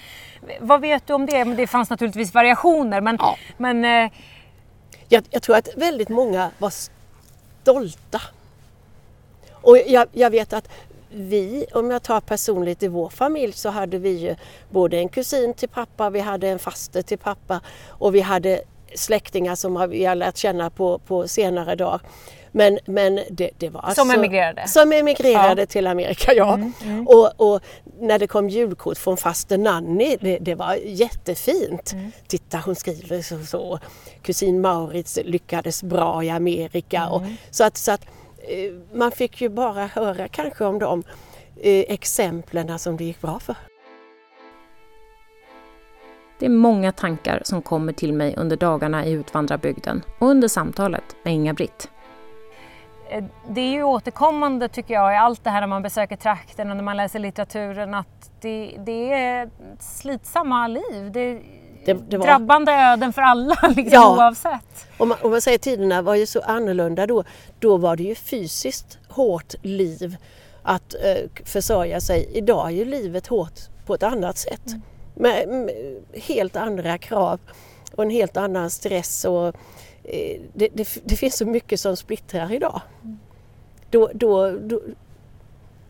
Vad 0.59 0.81
vet 0.81 1.07
du 1.07 1.13
om 1.13 1.25
det? 1.25 1.43
Det 1.43 1.67
fanns 1.67 1.89
naturligtvis 1.89 2.33
variationer 2.33 3.01
men, 3.01 3.17
Ja. 3.19 3.35
men 3.57 3.85
eh, 3.85 4.11
Jag, 5.09 5.23
jag 5.29 5.41
tror 5.41 5.55
att 5.55 5.69
väldigt 5.77 6.09
många 6.09 6.51
var 6.57 6.69
stolta. 6.69 8.21
Och 9.61 9.77
jag, 9.87 10.07
jag 10.11 10.29
vet 10.29 10.53
att 10.53 10.69
vi, 11.11 11.65
om 11.73 11.91
jag 11.91 12.03
tar 12.03 12.21
personligt 12.21 12.83
i 12.83 12.87
vår 12.87 13.09
familj 13.09 13.53
så 13.53 13.69
hade 13.69 13.97
vi 13.97 14.09
ju 14.09 14.35
både 14.69 14.97
en 14.97 15.09
kusin 15.09 15.53
till 15.53 15.69
pappa, 15.69 16.09
vi 16.09 16.19
hade 16.19 16.47
en 16.47 16.59
faster 16.59 17.01
till 17.01 17.17
pappa 17.17 17.61
och 17.87 18.15
vi 18.15 18.21
hade 18.21 18.61
släktingar 18.95 19.55
som 19.55 19.89
vi 19.89 20.05
har 20.05 20.15
lärt 20.15 20.37
känna 20.37 20.69
på, 20.69 20.99
på 20.99 21.27
senare 21.27 21.75
dagar. 21.75 21.99
Men, 22.51 22.79
men 22.85 23.19
det, 23.29 23.49
det 23.57 23.69
var 23.69 23.81
Som 23.81 23.87
alltså, 23.87 24.17
emigrerade? 24.17 24.67
Som 24.67 24.91
emigrerade 24.91 25.61
Ja. 25.61 25.65
till 25.65 25.87
Amerika, 25.87 26.33
ja. 26.33 26.53
Mm, 26.53 27.07
Och, 27.07 27.31
och 27.53 27.61
när 27.99 28.19
det 28.19 28.27
kom 28.27 28.49
julkort 28.49 28.97
från 28.97 29.17
faster 29.17 29.57
Nanny, 29.57 30.17
det, 30.21 30.37
det 30.37 30.55
var 30.55 30.75
jättefint. 30.85 31.91
Mm. 31.93 32.11
Titta 32.27 32.57
hon 32.65 32.75
skriver 32.75 33.21
så, 33.21 33.45
så. 33.45 33.79
Kusin 34.21 34.61
Maurits 34.61 35.19
lyckades 35.25 35.83
bra 35.83 36.23
i 36.23 36.29
Amerika. 36.29 37.07
Och, 37.09 37.21
Mm. 37.21 37.35
så 37.51 37.63
att, 37.63 37.77
så 37.77 37.91
att 37.91 38.01
eh, 38.37 38.73
man 38.97 39.11
fick 39.11 39.41
ju 39.41 39.49
bara 39.49 39.85
höra 39.87 40.27
kanske 40.27 40.65
om 40.65 40.79
de 40.79 41.03
eh, 41.61 41.79
exemplen 41.93 42.79
som 42.79 42.97
det 42.97 43.03
gick 43.03 43.21
bra 43.21 43.39
för. 43.39 43.55
Det 46.39 46.45
är 46.45 46.49
många 46.49 46.91
tankar 46.91 47.41
som 47.45 47.61
kommer 47.61 47.93
till 47.93 48.13
mig 48.13 48.33
under 48.37 48.57
dagarna 48.57 49.05
i 49.05 49.11
utvandrarbygden 49.11 50.03
och 50.19 50.27
under 50.27 50.47
samtalet 50.47 51.03
med 51.23 51.33
Inga-Britt. 51.33 51.89
Eh, 53.11 53.23
Det 53.49 53.61
är 53.61 53.71
ju 53.71 53.83
återkommande 53.83 54.67
tycker 54.69 54.93
jag 54.93 55.13
i 55.13 55.17
allt 55.17 55.43
det 55.43 55.49
här 55.49 55.59
när 55.61 55.67
man 55.67 55.81
besöker 55.81 56.15
trakten 56.15 56.69
och 56.69 56.75
när 56.75 56.83
man 56.83 56.97
läser 56.97 57.19
litteraturen 57.19 57.93
att 57.93 58.31
det, 58.41 58.75
det 58.85 59.13
är 59.13 59.49
slitsamma 59.79 60.67
liv. 60.67 61.11
Det 61.11 61.19
är 61.19 61.41
Det- 61.85 61.93
det 62.09 62.17
var- 62.17 62.25
drabbande 62.25 62.71
öden 62.71 63.13
för 63.13 63.21
alla 63.21 63.55
liksom, 63.75 63.89
Ja. 63.91 64.15
oavsett. 64.17 64.87
Om 64.97 65.09
man, 65.09 65.17
om 65.21 65.31
man 65.31 65.41
säger 65.41 65.57
tiderna 65.57 66.01
var 66.01 66.15
ju 66.15 66.25
så 66.25 66.41
annorlunda 66.41 67.07
då. 67.07 67.23
Då 67.59 67.77
var 67.77 67.95
det 67.95 68.03
ju 68.03 68.15
fysiskt 68.15 68.97
hårt 69.09 69.53
liv 69.61 70.15
att 70.63 70.93
eh, 70.93 71.43
försörja 71.45 72.01
sig. 72.01 72.29
Idag 72.33 72.67
är 72.67 72.71
ju 72.71 72.85
livet 72.85 73.27
hårt 73.27 73.59
på 73.85 73.93
ett 73.93 74.03
annat 74.03 74.37
sätt. 74.37 74.61
Med, 74.65 74.81
med 75.19 75.69
helt 76.13 76.55
andra 76.55 76.97
krav 76.97 77.39
och 77.95 78.03
en 78.03 78.09
helt 78.09 78.37
annan 78.37 78.69
stress. 78.69 79.25
Och, 79.25 79.47
eh, 80.03 80.41
det, 80.53 80.69
det, 80.73 80.87
det 81.03 81.15
finns 81.15 81.37
så 81.37 81.45
mycket 81.45 81.79
som 81.79 81.97
splittrar 81.97 82.51
idag. 82.53 82.81
Då, 83.89 84.09
då, 84.13 84.51
då, 84.51 84.81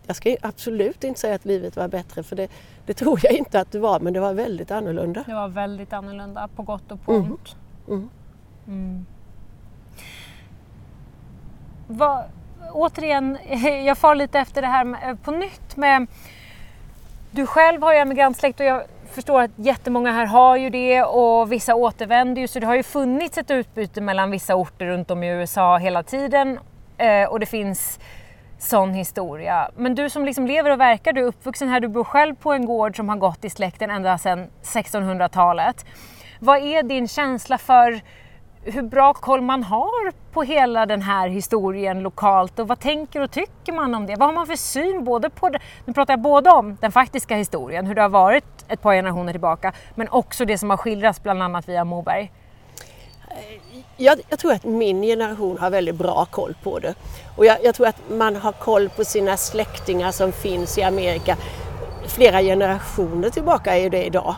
jag 0.08 0.16
ska 0.16 0.36
absolut 0.42 1.04
inte 1.04 1.20
säga 1.20 1.36
att 1.36 1.46
livet 1.46 1.76
var 1.76 1.88
bättre 1.88 2.24
för 2.24 2.36
det, 2.36 2.48
det 2.86 2.94
tror 2.94 3.20
jag 3.24 3.34
inte 3.34 3.60
att 3.60 3.72
det 3.72 3.80
var 3.80 4.00
men 4.00 4.14
det 4.14 4.20
var 4.20 4.34
väldigt 4.34 4.72
annorlunda. 4.72 5.24
Det 5.28 5.34
var 5.34 5.48
väldigt 5.48 5.94
annorlunda 5.94 6.50
på 6.56 6.64
gott 6.64 6.92
och 6.92 7.02
på 7.06 7.12
Mm. 7.14 7.32
ont. 7.32 7.56
Mm. 7.88 8.10
Mm. 8.68 9.06
Vad, 11.88 12.24
återigen, 12.72 13.38
jag 13.86 13.98
far 13.98 14.16
lite 14.16 14.40
efter 14.40 14.62
det 14.62 14.68
här 14.68 14.84
med, 14.84 15.24
på 15.24 15.32
nytt 15.32 15.78
med... 15.78 16.08
Du 17.32 17.46
själv 17.46 17.82
har 17.82 17.94
ju 17.94 18.00
emigrantsläkt 18.00 18.60
och 18.60 18.66
jag 18.66 18.84
förstår 19.20 19.42
att 19.42 19.52
jättemånga 19.56 20.12
här 20.12 20.26
har 20.26 20.58
ju 20.58 20.70
det 20.70 21.04
och 21.04 21.52
vissa 21.52 21.76
återvänder 21.76 22.42
ju 22.42 22.48
så 22.48 22.60
det 22.60 22.66
har 22.66 22.76
ju 22.76 22.84
funnits 22.84 23.38
ett 23.38 23.52
utbyte 23.52 24.02
mellan 24.02 24.32
vissa 24.32 24.56
orter 24.56 24.86
runt 24.86 25.12
om 25.12 25.24
i 25.24 25.28
USA 25.28 25.78
hela 25.78 26.04
tiden 26.04 26.60
eh, 26.98 27.30
och 27.30 27.40
det 27.40 27.46
finns 27.46 28.00
sån 28.58 28.94
historia. 28.94 29.72
Men 29.76 29.96
du 29.96 30.10
som 30.10 30.26
liksom 30.26 30.48
lever 30.48 30.72
och 30.72 30.80
verkar, 30.80 31.14
du 31.14 31.22
är 31.22 31.26
uppvuxen 31.26 31.70
här, 31.70 31.80
du 31.80 31.88
bor 31.88 32.04
själv 32.04 32.36
på 32.36 32.54
en 32.54 32.66
gård 32.66 32.96
som 32.96 33.10
har 33.10 33.18
gått 33.18 33.46
i 33.46 33.50
släkten 33.50 33.90
ända 33.90 34.18
sedan 34.18 34.48
1600-talet. 34.64 35.86
Vad 36.40 36.58
är 36.58 36.84
din 36.84 37.08
känsla 37.08 37.58
för 37.58 38.02
hur 38.64 38.82
bra 38.82 39.14
koll 39.14 39.42
man 39.42 39.64
har 39.64 40.12
på 40.32 40.44
hela 40.44 40.86
den 40.86 41.02
här 41.02 41.30
historien 41.30 42.00
lokalt 42.00 42.60
och 42.60 42.68
vad 42.68 42.80
tänker 42.80 43.22
och 43.22 43.32
tycker 43.32 43.74
man 43.74 43.96
om 43.96 44.06
det? 44.06 44.16
Vad 44.16 44.28
har 44.28 44.34
man 44.34 44.48
för 44.48 44.56
syn 44.56 45.04
både 45.04 45.30
på, 45.30 45.50
nu 45.86 45.94
pratar 45.94 46.14
jag 46.14 46.22
både 46.22 46.50
om 46.50 46.78
den 46.82 46.92
faktiska 46.92 47.36
historien, 47.36 47.86
hur 47.86 47.96
det 47.96 48.02
har 48.02 48.10
varit 48.10 48.59
ett 48.70 48.82
par 48.82 48.94
generationer 48.94 49.34
tillbaka, 49.34 49.74
men 49.96 50.10
också 50.10 50.46
det 50.46 50.58
som 50.58 50.70
har 50.70 50.78
skildrats 50.78 51.24
bland 51.24 51.44
annat 51.44 51.70
via 51.70 51.84
Moberg. 51.84 52.32
Eh, 53.32 53.82
jag, 53.98 54.22
jag 54.30 54.40
tror 54.40 54.52
att 54.54 54.64
min 54.64 55.02
generation 55.02 55.58
har 55.58 55.70
väldigt 55.70 55.96
bra 55.96 56.26
koll 56.26 56.56
på 56.64 56.80
det. 56.80 56.94
Och 57.36 57.46
jag, 57.46 57.58
jag 57.64 57.76
tror 57.76 57.88
att 57.88 58.10
man 58.10 58.36
har 58.36 58.52
koll 58.52 58.90
på 58.90 59.06
sina 59.06 59.38
släktingar 59.38 60.12
som 60.12 60.32
finns 60.32 60.78
i 60.78 60.84
Amerika. 60.84 61.38
Flera 62.08 62.42
generationer 62.42 63.30
tillbaka 63.30 63.78
är 63.78 63.90
det 63.90 64.06
idag. 64.06 64.36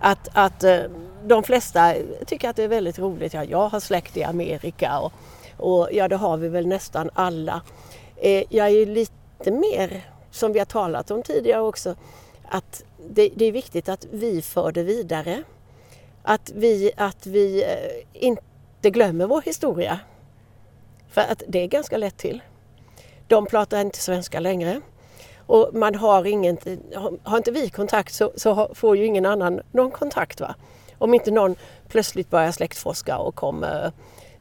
Att, 0.00 0.28
att 0.32 0.64
eh, 0.64 0.78
de 1.24 1.42
flesta 1.42 1.94
tycker 2.26 2.50
att 2.50 2.56
det 2.56 2.62
är 2.62 2.68
väldigt 2.68 2.98
roligt. 2.98 3.34
Ja, 3.34 3.44
jag 3.44 3.68
har 3.68 3.80
släkt 3.80 4.16
i 4.16 4.24
Amerika 4.24 4.98
och, 4.98 5.12
och 5.56 5.88
ja, 5.92 6.08
det 6.08 6.16
har 6.16 6.36
vi 6.36 6.48
väl 6.48 6.66
nästan 6.66 7.10
alla. 7.14 7.62
Eh, 8.16 8.44
jag 8.48 8.66
är 8.66 8.70
ju 8.70 8.86
lite 8.86 9.50
mer, 9.50 10.00
som 10.30 10.52
vi 10.52 10.58
har 10.58 10.66
talat 10.66 11.10
om 11.10 11.22
tidigare 11.22 11.60
också, 11.60 11.94
att 12.48 12.84
det, 13.10 13.28
det 13.36 13.44
är 13.44 13.52
viktigt 13.52 13.88
att 13.88 14.06
vi 14.10 14.42
för 14.42 14.72
det 14.72 14.82
vidare. 14.82 15.42
Att 16.22 16.50
vi, 16.54 16.90
att 16.96 17.26
vi 17.26 17.62
eh, 17.62 18.26
inte 18.26 18.90
glömmer 18.90 19.26
vår 19.26 19.42
historia. 19.42 20.00
För 21.08 21.20
att 21.20 21.42
det 21.48 21.58
är 21.58 21.66
ganska 21.66 21.96
lätt 21.96 22.16
till. 22.16 22.42
De 23.26 23.46
pratar 23.46 23.80
inte 23.80 23.98
svenska 23.98 24.40
längre. 24.40 24.80
Och 25.46 25.70
man 25.72 25.94
har 25.94 26.24
ingen, 26.24 26.58
har 27.22 27.36
inte 27.36 27.50
vi 27.50 27.70
kontakt 27.70 28.14
så, 28.14 28.32
så 28.36 28.70
får 28.74 28.96
ju 28.96 29.06
ingen 29.06 29.26
annan 29.26 29.60
någon 29.72 29.90
kontakt. 29.90 30.40
Va? 30.40 30.54
Om 30.98 31.14
inte 31.14 31.30
någon 31.30 31.56
plötsligt 31.88 32.30
börjar 32.30 32.52
släktforska 32.52 33.18
och 33.18 33.34
kommer 33.34 33.92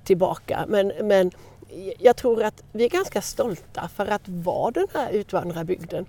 tillbaka. 0.04 0.66
Men, 0.68 0.92
men 1.02 1.32
jag 2.00 2.16
tror 2.16 2.44
att 2.44 2.64
vi 2.72 2.86
är 2.86 2.90
ganska 2.90 3.22
stolta 3.22 3.90
för 3.96 4.08
att 4.08 4.22
vara 4.26 4.72
den 4.72 4.88
här 4.94 5.12
utvandrarbygden. 5.12 6.06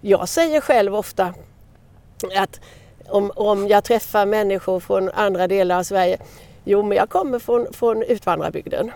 Jag 0.00 0.28
säger 0.28 0.60
själv 0.60 0.94
ofta 0.94 1.34
att 2.36 2.60
om, 3.08 3.32
om 3.36 3.68
jag 3.68 3.84
träffar 3.84 4.26
människor 4.26 4.80
från 4.80 5.10
andra 5.10 5.48
delar 5.48 5.78
av 5.78 5.82
Sverige, 5.82 6.18
jo 6.64 6.82
men 6.82 6.96
jag 6.96 7.08
kommer 7.08 7.38
från, 7.38 7.66
från 7.72 8.02
utvandrarbygden. 8.02 8.90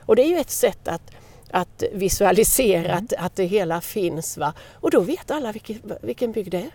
Och 0.00 0.16
det 0.16 0.22
är 0.22 0.28
ju 0.28 0.38
ett 0.38 0.50
sätt 0.50 0.88
att, 0.88 1.10
att 1.50 1.82
visualisera 1.92 2.94
att, 2.94 3.12
att 3.18 3.36
det 3.36 3.44
hela 3.44 3.80
finns. 3.80 4.38
Va? 4.38 4.52
Och 4.72 4.90
då 4.90 5.00
vet 5.00 5.30
alla 5.30 5.52
vilken, 5.52 5.80
vilken 6.02 6.32
bygd 6.32 6.50
det 6.50 6.58
är. 6.58 6.70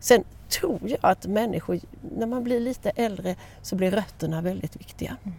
Sen 0.00 0.24
tror 0.48 0.80
jag 0.82 0.98
att 1.00 1.26
människor, 1.26 1.80
när 2.16 2.26
man 2.26 2.44
blir 2.44 2.60
lite 2.60 2.90
äldre 2.90 3.36
så 3.62 3.76
blir 3.76 3.90
rötterna 3.90 4.40
väldigt 4.40 4.76
viktiga. 4.76 5.16
Mm. 5.24 5.36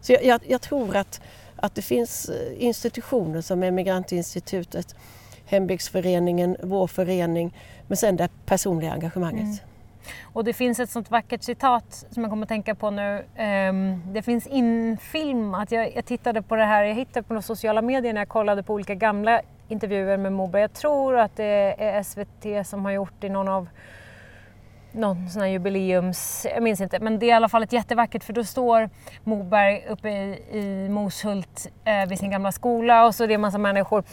Så 0.00 0.12
jag, 0.12 0.24
jag, 0.24 0.40
jag, 0.46 0.60
tror 0.60 0.96
att, 0.96 1.20
att 1.56 1.74
det 1.74 1.82
finns 1.82 2.28
eh, 2.28 2.64
institutioner 2.64 3.40
som 3.40 3.62
Emigrantinstitutet, 3.62 4.94
Hembygdsföreningen, 5.46 6.56
vår 6.62 6.86
förening, 6.86 7.54
men 7.86 7.96
sen 7.96 8.16
det 8.16 8.28
personliga 8.46 8.92
engagemanget. 8.92 9.42
Mm. 9.42 9.56
Och 10.22 10.44
det 10.44 10.52
finns 10.52 10.80
ett 10.80 10.90
sånt 10.90 11.10
vackert 11.10 11.42
citat 11.42 12.06
som 12.10 12.22
jag 12.22 12.30
kommer 12.30 12.42
att 12.42 12.48
tänka 12.48 12.74
på 12.74 12.90
nu. 12.90 13.24
Ehm, 13.36 14.02
det 14.12 14.22
finns 14.22 14.46
infilmat, 14.46 15.72
jag, 15.72 15.96
jag 15.96 16.04
tittade 16.04 16.42
på 16.42 16.56
det 16.56 16.64
här, 16.64 16.84
jag 16.84 16.94
hittade 16.94 17.22
på 17.22 17.34
de 17.34 17.42
sociala 17.42 17.82
medier 17.82 18.12
när 18.12 18.20
jag 18.20 18.28
kollade 18.28 18.62
på 18.62 18.74
olika 18.74 18.94
gamla 18.94 19.40
intervjuer 19.68 20.16
med 20.16 20.32
Moberg. 20.32 20.62
Jag 20.62 20.72
tror 20.72 21.18
att 21.18 21.36
det 21.36 21.74
är 21.78 22.02
SVT 22.02 22.66
som 22.66 22.84
har 22.84 22.92
gjort 22.92 23.12
det 23.20 23.26
i 23.26 23.30
någon 23.30 23.48
av 23.48 23.68
någon 24.92 25.28
sån 25.28 25.42
här 25.42 25.48
jubileums, 25.48 26.46
jag 26.54 26.62
minns 26.62 26.80
inte, 26.80 27.00
men 27.00 27.18
det 27.18 27.26
är 27.26 27.28
i 27.28 27.32
alla 27.32 27.48
fall 27.48 27.62
ett 27.62 27.72
jättevackert 27.72 28.24
för 28.24 28.32
då 28.32 28.44
står 28.44 28.90
Moberg 29.24 29.84
uppe 29.88 30.08
i, 30.08 30.42
i 30.52 30.88
Moshult 30.88 31.70
eh, 31.84 32.06
vid 32.08 32.18
sin 32.18 32.30
gamla 32.30 32.52
skola 32.52 33.06
och 33.06 33.14
så 33.14 33.24
är 33.24 33.28
det 33.28 33.34
en 33.34 33.40
massa 33.40 33.58
människor 33.58 34.04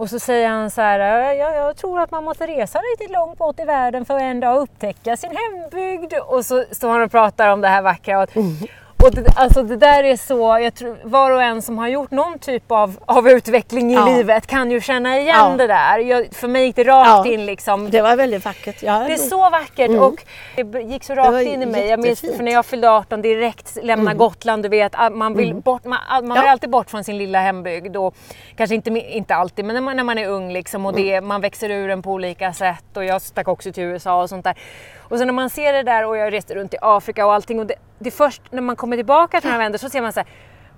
och 0.00 0.10
så 0.10 0.18
säger 0.18 0.48
han 0.48 0.70
så 0.70 0.80
här, 0.80 1.32
jag, 1.34 1.56
jag 1.56 1.76
tror 1.76 2.00
att 2.00 2.10
man 2.10 2.24
måste 2.24 2.46
resa 2.46 2.78
riktigt 2.78 3.10
långt 3.10 3.38
bort 3.38 3.60
i 3.60 3.64
världen 3.64 4.04
för 4.04 4.14
att 4.14 4.22
en 4.22 4.40
dag 4.40 4.60
upptäcka 4.60 5.16
sin 5.16 5.30
hembygd. 5.30 6.14
Och 6.14 6.44
så 6.44 6.64
står 6.70 6.90
han 6.90 7.02
och 7.02 7.10
pratar 7.10 7.52
om 7.52 7.60
det 7.60 7.68
här 7.68 7.82
vackra. 7.82 8.22
Och, 8.22 8.36
mm 8.36 8.56
och 9.02 9.14
det, 9.14 9.32
alltså 9.36 9.62
det 9.62 9.76
där 9.76 10.04
är 10.04 10.16
så, 10.16 10.58
jag 10.62 10.74
tror 10.74 10.98
var 11.02 11.30
och 11.30 11.42
en 11.42 11.62
som 11.62 11.78
har 11.78 11.88
gjort 11.88 12.10
någon 12.10 12.38
typ 12.38 12.72
av, 12.72 12.98
av 13.06 13.28
utveckling 13.28 13.90
i 13.90 13.94
ja. 13.94 14.06
livet 14.06 14.46
kan 14.46 14.70
ju 14.70 14.80
känna 14.80 15.18
igen 15.18 15.36
ja. 15.38 15.56
det 15.56 15.66
där. 15.66 15.98
Jag, 15.98 16.34
för 16.34 16.48
mig 16.48 16.64
gick 16.66 16.76
det 16.76 16.84
rakt 16.84 17.08
ja. 17.08 17.26
in 17.26 17.46
liksom. 17.46 17.90
Det 17.90 18.02
var 18.02 18.16
väldigt 18.16 18.44
vackert. 18.44 18.82
Ja, 18.82 19.04
det 19.06 19.12
är 19.12 19.16
så 19.16 19.50
vackert 19.50 19.88
mm. 19.88 20.02
och 20.02 20.24
det 20.56 20.80
gick 20.80 21.04
så 21.04 21.14
rakt 21.14 21.46
in 21.46 21.62
i 21.62 21.66
mig. 21.66 21.86
Jag 21.86 22.00
minns 22.00 22.20
för 22.20 22.42
när 22.42 22.52
jag 22.52 22.66
fyllde 22.66 22.90
18 22.90 23.22
direkt 23.22 23.78
lämna 23.82 24.10
mm. 24.10 24.18
Gotland, 24.18 24.62
du 24.62 24.68
vet, 24.68 24.94
man 25.12 25.34
vill 25.34 25.50
mm. 25.50 25.60
bort, 25.60 25.84
man, 25.84 25.98
man 26.10 26.40
vill 26.40 26.48
alltid 26.48 26.70
bort 26.70 26.90
från 26.90 27.04
sin 27.04 27.18
lilla 27.18 27.40
hembygd. 27.40 27.96
Och, 27.96 28.14
kanske 28.56 28.74
inte, 28.74 28.90
inte 28.90 29.34
alltid, 29.34 29.64
men 29.64 29.74
när 29.74 29.82
man, 29.82 29.96
när 29.96 30.04
man 30.04 30.18
är 30.18 30.28
ung 30.28 30.52
liksom 30.52 30.86
och 30.86 30.94
det, 30.94 31.14
mm. 31.14 31.28
man 31.28 31.40
växer 31.40 31.70
ur 31.70 31.88
den 31.88 32.02
på 32.02 32.12
olika 32.12 32.52
sätt 32.52 32.96
och 32.96 33.04
jag 33.04 33.22
stack 33.22 33.48
också 33.48 33.72
till 33.72 33.82
USA 33.82 34.22
och 34.22 34.28
sånt 34.28 34.44
där. 34.44 34.54
Och 35.10 35.18
sen 35.18 35.26
när 35.26 35.34
man 35.34 35.50
ser 35.50 35.72
det 35.72 35.82
där 35.82 36.06
och 36.06 36.16
jag 36.16 36.32
reste 36.32 36.54
runt 36.54 36.74
i 36.74 36.76
Afrika 36.80 37.26
och 37.26 37.34
allting 37.34 37.60
och 37.60 37.66
det, 37.66 37.74
det 37.98 38.08
är 38.08 38.10
först 38.10 38.42
när 38.50 38.62
man 38.62 38.76
kommer 38.76 38.96
tillbaka 38.96 39.40
till 39.40 39.50
några 39.50 39.62
vänner 39.62 39.78
så 39.78 39.90
ser 39.90 40.02
man 40.02 40.12
så 40.12 40.20
här, 40.20 40.28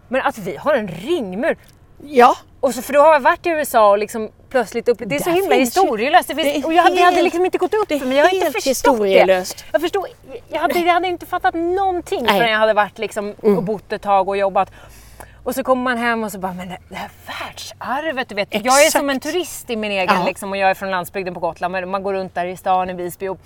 men 0.09 0.23
att 0.23 0.39
vi 0.39 0.57
har 0.57 0.75
en 0.75 0.89
ringmur. 0.89 1.57
Ja. 2.05 2.37
Och 2.61 2.75
så, 2.75 2.83
för 2.83 2.93
då 2.93 3.01
har 3.01 3.13
jag 3.13 3.21
varit 3.21 3.47
i 3.47 3.49
USA 3.49 3.91
och 3.91 3.99
liksom 3.99 4.31
plötsligt 4.49 4.89
upp, 4.89 4.99
det 5.07 5.17
är 5.17 5.21
så 5.21 5.31
himla 5.31 5.55
historielöst. 5.55 6.29
Det 6.29 6.35
finns, 6.35 6.65
och 6.65 6.73
jag, 6.73 6.83
helt, 6.83 6.97
det 6.97 7.03
hade 7.03 7.23
liksom 7.23 7.45
inte 7.45 7.59
gått 7.59 7.75
upp 7.75 7.89
för 7.89 8.07
mig. 8.07 8.17
Jag 8.17 8.25
har 8.25 8.35
inte 8.35 8.51
förstått 8.61 8.99
det. 8.99 9.55
Jag, 9.73 9.81
förstod, 9.81 10.07
jag, 10.49 10.61
hade, 10.61 10.79
jag 10.79 10.93
hade 10.93 11.09
inte 11.09 11.27
fattat 11.27 11.55
någonting 11.55 12.23
Nej. 12.23 12.39
förrän 12.39 12.51
jag 12.51 12.59
hade 12.59 12.75
varit 12.75 12.99
liksom 12.99 13.35
mm. 13.43 13.57
och 13.57 13.63
bott 13.63 13.93
ett 13.93 14.03
tag 14.03 14.29
och 14.29 14.37
jobbat. 14.37 14.73
Och 15.45 15.55
så 15.55 15.65
kommer 15.65 15.83
man 15.83 15.99
hem 15.99 16.25
och 16.25 16.33
så 16.33 16.39
bara, 16.39 16.53
men 16.53 16.69
det 16.69 16.95
här 16.95 17.11
världsarvet, 17.27 18.29
du 18.29 18.35
vet. 18.35 18.49
Exakt. 18.51 18.65
Jag 18.65 18.87
är 18.87 18.91
som 18.91 19.11
en 19.11 19.21
turist 19.21 19.71
i 19.71 19.77
min 19.77 19.91
egen 19.91 20.17
ja. 20.17 20.25
liksom, 20.25 20.51
och 20.51 20.57
jag 20.57 20.71
är 20.71 20.75
från 20.75 20.91
landsbygden 20.91 21.35
på 21.35 21.41
Gotland. 21.41 21.73
Men 21.73 21.91
man 21.91 22.03
går 22.03 22.13
runt 22.13 22.35
där 22.35 22.47
i 22.47 22.57
stan 22.57 22.91
i 22.91 22.93
Visby 22.93 23.29
och, 23.29 23.39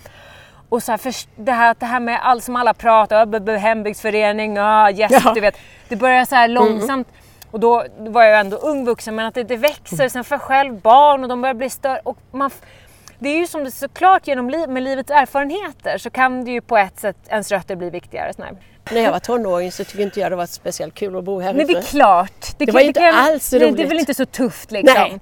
och 0.77 0.83
så 0.83 0.93
här, 0.93 0.99
för, 0.99 1.15
det, 1.37 1.53
här, 1.53 1.77
det 1.79 1.87
här 1.87 2.01
med 2.01 2.21
allt 2.23 2.45
som 2.45 2.57
alla 2.57 2.75
pratar 2.75 3.23
om, 3.23 3.49
hembygdsförening, 3.49 4.59
ah, 4.59 4.91
yes, 4.91 5.13
ja. 5.13 5.33
du 5.35 5.41
vet. 5.41 5.57
Det 5.89 5.97
börjar 5.97 6.25
så 6.25 6.35
här 6.35 6.49
långsamt. 6.49 7.09
Mm. 7.09 7.21
Och 7.51 7.61
då 7.61 7.85
var 7.99 8.25
jag 8.25 8.41
ändå 8.41 8.57
ung 8.57 8.85
vuxen 8.85 9.15
men 9.15 9.27
att 9.27 9.35
det, 9.35 9.45
det 9.45 9.57
växer, 9.57 10.09
sen 10.09 10.25
får 10.25 10.39
själv 10.39 10.81
barn 10.81 11.23
och 11.23 11.29
de 11.29 11.43
börjar 11.43 11.55
bli 11.55 11.71
större. 11.71 12.01
Och 12.05 12.19
man, 12.33 12.51
det 13.19 13.29
är 13.29 13.37
ju 13.39 13.47
som 13.47 13.65
det 13.65 13.71
såklart 13.71 14.29
genom 14.29 14.51
liv, 14.51 14.69
med 14.69 14.83
livets 14.83 15.11
erfarenheter 15.11 15.99
så 15.99 16.11
kan 16.11 16.45
det 16.45 16.51
ju 16.51 16.61
på 16.61 16.77
ett 16.77 17.01
sätt 17.01 17.17
ens 17.29 17.53
rötter 17.53 17.77
bli 17.77 17.91
viktigare. 17.91 18.33
Sådär. 18.33 18.57
När 18.91 19.01
jag 19.01 19.13
var 19.13 19.19
tonåring 19.19 19.73
så 19.73 19.85
tyckte 19.85 20.03
inte 20.03 20.21
jag 20.21 20.33
det 20.33 20.37
var 20.37 20.47
speciellt 20.47 20.95
kul 20.95 21.17
att 21.17 21.25
bo 21.25 21.41
här 21.41 21.55
Nej 21.55 21.67
det 21.67 21.79
är 21.79 21.83
klart. 21.83 22.59
Det, 22.59 22.65
det 22.65 22.73
var 22.73 22.81
det 22.81 22.87
inte 22.87 23.01
kan, 23.01 23.15
alls 23.15 23.53
roligt. 23.53 23.77
Det 23.77 23.83
är 23.83 23.87
väl 23.87 23.99
inte 23.99 24.15
så 24.15 24.27
tufft 24.27 24.71
liksom. 24.71 24.95
Nej. 24.95 25.21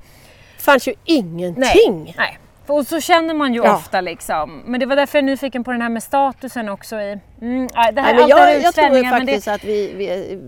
Det 0.57 0.63
fanns 0.63 0.89
ju 0.89 0.95
ingenting. 1.05 2.05
Nej. 2.05 2.15
Nej. 2.17 2.39
Och 2.67 2.87
så 2.87 3.01
känner 3.01 3.35
man 3.35 3.55
ju 3.55 3.61
ja. 3.65 3.77
ofta 3.77 4.01
liksom. 4.01 4.63
Men 4.67 4.81
det 4.81 4.87
var 4.87 4.97
därför 4.97 5.19
jag 5.19 5.23
är 5.23 5.27
nyfiken 5.27 5.65
på 5.65 5.73
den 5.73 5.83
här 5.83 5.89
med 5.89 6.03
statusen 6.03 6.69
också 6.69 6.97
i... 6.97 7.19
Mm, 7.41 7.67
det 7.67 7.81
här, 7.81 7.93
Nej, 7.93 8.15
men 8.15 8.29
jag, 8.29 8.63
jag 8.63 8.75
tror 8.75 9.11
faktiskt 9.11 9.45
det... 9.45 9.55
att 9.55 9.65
vi, 9.65 9.93
vi, 9.97 10.39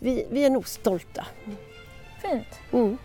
vi, 0.00 0.26
vi 0.30 0.44
är 0.44 0.50
nog 0.50 0.68
stolta. 0.68 1.24
Fint. 2.22 2.60
Mm. 2.72 2.98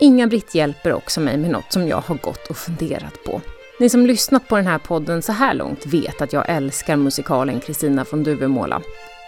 Inga-Britt 0.00 0.54
hjälper 0.54 0.92
också 0.92 1.20
mig 1.20 1.36
med 1.36 1.50
något 1.50 1.72
som 1.72 1.88
jag 1.88 2.00
har 2.00 2.14
gått 2.14 2.46
och 2.46 2.56
funderat 2.56 3.24
på. 3.24 3.40
Ni 3.80 3.88
som 3.88 4.06
lyssnat 4.06 4.48
på 4.48 4.56
den 4.56 4.66
här 4.66 4.78
podden 4.78 5.22
så 5.22 5.32
här 5.32 5.54
långt 5.54 5.86
vet 5.86 6.22
att 6.22 6.32
jag 6.32 6.44
älskar 6.48 6.96
musikalen 6.96 7.60
Kristina 7.60 8.04
från 8.04 8.24
Duvemåla. 8.24 8.82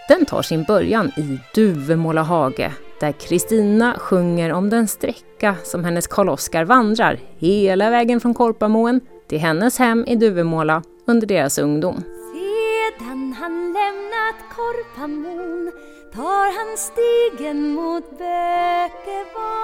Den 0.07 0.25
tar 0.25 0.41
sin 0.41 0.63
början 0.63 1.11
i 1.17 1.39
Duvemåla 1.55 2.21
hage 2.21 2.71
där 3.01 3.11
Kristina 3.11 3.99
sjunger 3.99 4.53
om 4.53 4.69
den 4.69 4.87
sträcka 4.87 5.55
som 5.63 5.83
hennes 5.83 6.07
Karl-Oskar 6.07 6.65
vandrar 6.65 7.19
hela 7.37 7.89
vägen 7.89 8.19
från 8.19 8.33
Korpamoen 8.33 9.01
till 9.29 9.39
hennes 9.39 9.79
hem 9.79 10.05
i 10.07 10.15
Duvemåla 10.15 10.83
under 11.07 11.27
deras 11.27 11.57
ungdom. 11.57 12.03
Sedan 12.03 13.35
han 13.39 13.51
lämnat 13.51 14.35
Korpamon 14.55 15.71
tar 16.13 16.57
han 16.57 16.77
stigen 16.77 17.73
mot 17.73 18.09
Bökevara 18.09 19.61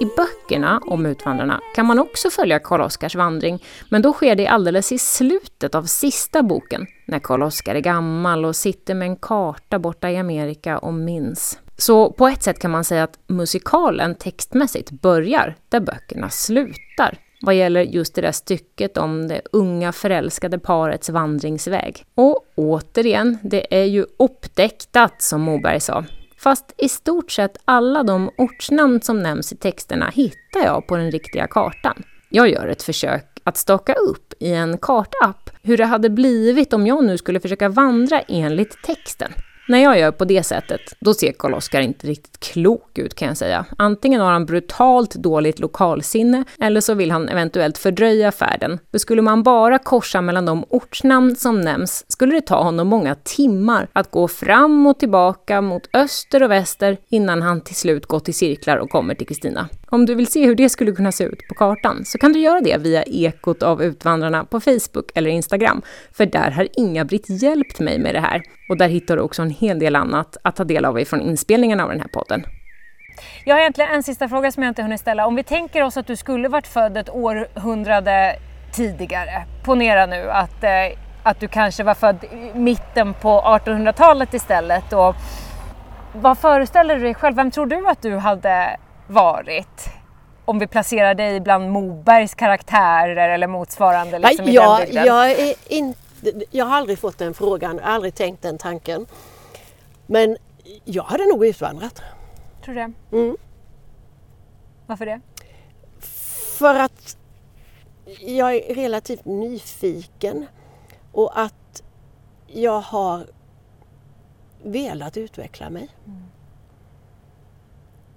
i 0.00 0.04
böckerna 0.16 0.80
om 0.86 1.06
Utvandrarna 1.06 1.60
kan 1.74 1.86
man 1.86 1.98
också 1.98 2.30
följa 2.30 2.58
Karl-Oskars 2.58 3.14
vandring, 3.14 3.64
men 3.88 4.02
då 4.02 4.12
sker 4.12 4.34
det 4.34 4.46
alldeles 4.46 4.92
i 4.92 4.98
slutet 4.98 5.74
av 5.74 5.82
sista 5.82 6.42
boken, 6.42 6.86
när 7.08 7.18
Karl-Oskar 7.18 7.74
är 7.74 7.80
gammal 7.80 8.44
och 8.44 8.56
sitter 8.56 8.94
med 8.94 9.08
en 9.08 9.16
karta 9.16 9.78
borta 9.78 10.10
i 10.10 10.16
Amerika 10.16 10.78
och 10.78 10.94
minns. 10.94 11.58
Så 11.76 12.12
på 12.12 12.28
ett 12.28 12.42
sätt 12.42 12.58
kan 12.58 12.70
man 12.70 12.84
säga 12.84 13.04
att 13.04 13.18
musikalen 13.26 14.14
textmässigt 14.14 14.90
börjar 14.90 15.56
där 15.68 15.80
böckerna 15.80 16.30
slutar 16.30 17.18
vad 17.40 17.54
gäller 17.54 17.82
just 17.82 18.14
det 18.14 18.20
där 18.20 18.32
stycket 18.32 18.96
om 18.96 19.28
det 19.28 19.40
unga 19.52 19.92
förälskade 19.92 20.58
parets 20.58 21.08
vandringsväg. 21.08 22.04
Och 22.14 22.44
återigen, 22.54 23.38
det 23.42 23.80
är 23.80 23.84
ju 23.84 24.06
uppdäktat 24.18 25.22
som 25.22 25.40
Moberg 25.40 25.80
sa. 25.80 26.04
Fast 26.38 26.74
i 26.78 26.88
stort 26.88 27.30
sett 27.30 27.58
alla 27.64 28.02
de 28.02 28.30
ortsnamn 28.38 29.00
som 29.00 29.22
nämns 29.22 29.52
i 29.52 29.56
texterna 29.56 30.10
hittar 30.14 30.60
jag 30.64 30.86
på 30.86 30.96
den 30.96 31.10
riktiga 31.10 31.46
kartan. 31.46 32.02
Jag 32.30 32.48
gör 32.48 32.66
ett 32.66 32.82
försök 32.82 33.37
att 33.48 33.56
staka 33.56 33.94
upp 33.94 34.34
i 34.40 34.52
en 34.52 34.78
kartapp 34.78 35.50
hur 35.62 35.76
det 35.76 35.84
hade 35.84 36.10
blivit 36.10 36.72
om 36.72 36.86
jag 36.86 37.04
nu 37.04 37.18
skulle 37.18 37.40
försöka 37.40 37.68
vandra 37.68 38.20
enligt 38.20 38.82
texten. 38.82 39.32
När 39.68 39.78
jag 39.78 39.98
gör 39.98 40.10
på 40.10 40.24
det 40.24 40.42
sättet, 40.42 40.80
då 41.00 41.14
ser 41.14 41.32
Karl-Oskar 41.32 41.80
inte 41.80 42.06
riktigt 42.06 42.40
klok 42.40 42.98
ut 42.98 43.14
kan 43.14 43.28
jag 43.28 43.36
säga. 43.36 43.66
Antingen 43.78 44.20
har 44.20 44.32
han 44.32 44.46
brutalt 44.46 45.14
dåligt 45.14 45.58
lokalsinne, 45.58 46.44
eller 46.60 46.80
så 46.80 46.94
vill 46.94 47.10
han 47.10 47.28
eventuellt 47.28 47.78
fördröja 47.78 48.32
färden. 48.32 48.78
För 48.90 48.98
skulle 48.98 49.22
man 49.22 49.42
bara 49.42 49.78
korsa 49.78 50.20
mellan 50.20 50.46
de 50.46 50.64
ortsnamn 50.68 51.36
som 51.36 51.60
nämns, 51.60 52.04
skulle 52.08 52.34
det 52.34 52.40
ta 52.40 52.62
honom 52.62 52.88
många 52.88 53.14
timmar 53.14 53.88
att 53.92 54.10
gå 54.10 54.28
fram 54.28 54.86
och 54.86 54.98
tillbaka 54.98 55.60
mot 55.60 55.96
öster 55.96 56.42
och 56.42 56.50
väster 56.50 56.96
innan 57.08 57.42
han 57.42 57.60
till 57.60 57.76
slut 57.76 58.06
gått 58.06 58.28
i 58.28 58.32
cirklar 58.32 58.76
och 58.76 58.90
kommer 58.90 59.14
till 59.14 59.26
Kristina. 59.26 59.68
Om 59.90 60.06
du 60.06 60.14
vill 60.14 60.26
se 60.26 60.46
hur 60.46 60.54
det 60.54 60.68
skulle 60.68 60.92
kunna 60.92 61.12
se 61.12 61.24
ut 61.24 61.48
på 61.48 61.54
kartan 61.54 62.04
så 62.04 62.18
kan 62.18 62.32
du 62.32 62.40
göra 62.40 62.60
det 62.60 62.76
via 62.78 63.02
Ekot 63.02 63.62
av 63.62 63.82
Utvandrarna 63.82 64.44
på 64.44 64.60
Facebook 64.60 65.10
eller 65.14 65.30
Instagram, 65.30 65.82
för 66.12 66.26
där 66.26 66.50
har 66.50 66.68
Inga-Britt 66.76 67.42
hjälpt 67.42 67.80
mig 67.80 67.98
med 67.98 68.14
det 68.14 68.20
här. 68.20 68.42
Och 68.68 68.76
där 68.76 68.88
hittar 68.88 69.16
du 69.16 69.22
också 69.22 69.42
en 69.42 69.50
hel 69.50 69.78
del 69.78 69.96
annat 69.96 70.36
att 70.42 70.56
ta 70.56 70.64
del 70.64 70.84
av 70.84 71.00
ifrån 71.00 71.20
inspelningen 71.20 71.80
av 71.80 71.88
den 71.88 72.00
här 72.00 72.08
podden. 72.08 72.44
Jag 73.44 73.54
har 73.54 73.60
egentligen 73.60 73.90
en 73.90 74.02
sista 74.02 74.28
fråga 74.28 74.52
som 74.52 74.62
jag 74.62 74.70
inte 74.70 74.82
hunnit 74.82 75.00
ställa. 75.00 75.26
Om 75.26 75.34
vi 75.34 75.42
tänker 75.42 75.82
oss 75.82 75.96
att 75.96 76.06
du 76.06 76.16
skulle 76.16 76.48
varit 76.48 76.66
född 76.66 76.96
ett 76.96 77.10
århundrade 77.10 78.36
tidigare. 78.72 79.44
Ponera 79.64 80.06
nu 80.06 80.30
att, 80.30 80.64
eh, 80.64 80.98
att 81.22 81.40
du 81.40 81.48
kanske 81.48 81.82
var 81.82 81.94
född 81.94 82.24
i 82.24 82.58
mitten 82.58 83.14
på 83.14 83.40
1800-talet 83.40 84.34
istället. 84.34 84.92
Och 84.92 85.16
vad 86.12 86.38
föreställer 86.38 86.96
du 86.96 87.02
dig 87.02 87.14
själv? 87.14 87.36
Vem 87.36 87.50
tror 87.50 87.66
du 87.66 87.88
att 87.88 88.02
du 88.02 88.16
hade 88.16 88.76
varit? 89.06 89.90
Om 90.44 90.58
vi 90.58 90.66
placerar 90.66 91.14
dig 91.14 91.40
bland 91.40 91.70
Mobergs 91.70 92.34
karaktärer 92.34 93.28
eller 93.28 93.46
motsvarande 93.46 94.18
liksom, 94.18 94.46
ja, 94.48 94.82
i 94.82 94.92
den 94.92 95.04
jag, 95.06 95.30
är 95.30 95.54
in, 95.68 95.94
jag 96.50 96.64
har 96.64 96.76
aldrig 96.76 96.98
fått 96.98 97.18
den 97.18 97.34
frågan, 97.34 97.78
aldrig 97.78 98.14
tänkt 98.14 98.42
den 98.42 98.58
tanken. 98.58 99.06
Men 100.06 100.36
jag 100.84 101.02
hade 101.02 101.26
nog 101.26 101.46
utvandrat. 101.46 102.02
Tror 102.64 102.74
du 102.74 102.80
det? 102.80 103.16
Mm. 103.16 103.36
Varför 104.86 105.06
det? 105.06 105.20
För 106.58 106.74
att 106.74 107.16
jag 108.20 108.54
är 108.54 108.74
relativt 108.74 109.24
nyfiken 109.24 110.46
och 111.12 111.40
att 111.40 111.82
jag 112.46 112.80
har 112.80 113.26
velat 114.62 115.16
utveckla 115.16 115.70
mig. 115.70 115.88
Mm. 116.06 116.22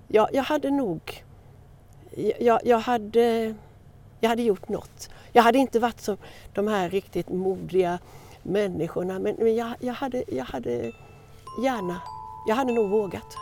Jag, 0.08 0.30
jag 0.34 0.44
hade 0.44 0.72
nog... 0.72 1.24
Jag, 2.40 2.60
jag 2.64 2.80
hade 2.80 3.56
Jag 4.20 4.30
hade 4.30 4.42
gjort 4.42 4.70
något. 4.70 5.10
Jag 5.32 5.44
hade 5.44 5.58
inte 5.58 5.80
varit 5.80 6.02
som 6.02 6.18
de 6.54 6.68
här 6.68 6.90
riktigt 6.90 7.30
modiga 7.30 8.00
människorna 8.44 9.20
men, 9.20 9.36
men 9.40 9.56
jag, 9.56 9.72
jag, 9.80 9.94
hade, 9.94 10.24
jag 10.28 10.46
hade 10.46 10.92
gärna, 11.64 12.02
jag 12.48 12.56
hade 12.56 12.74
nog 12.74 12.90
vågat. 12.90 13.38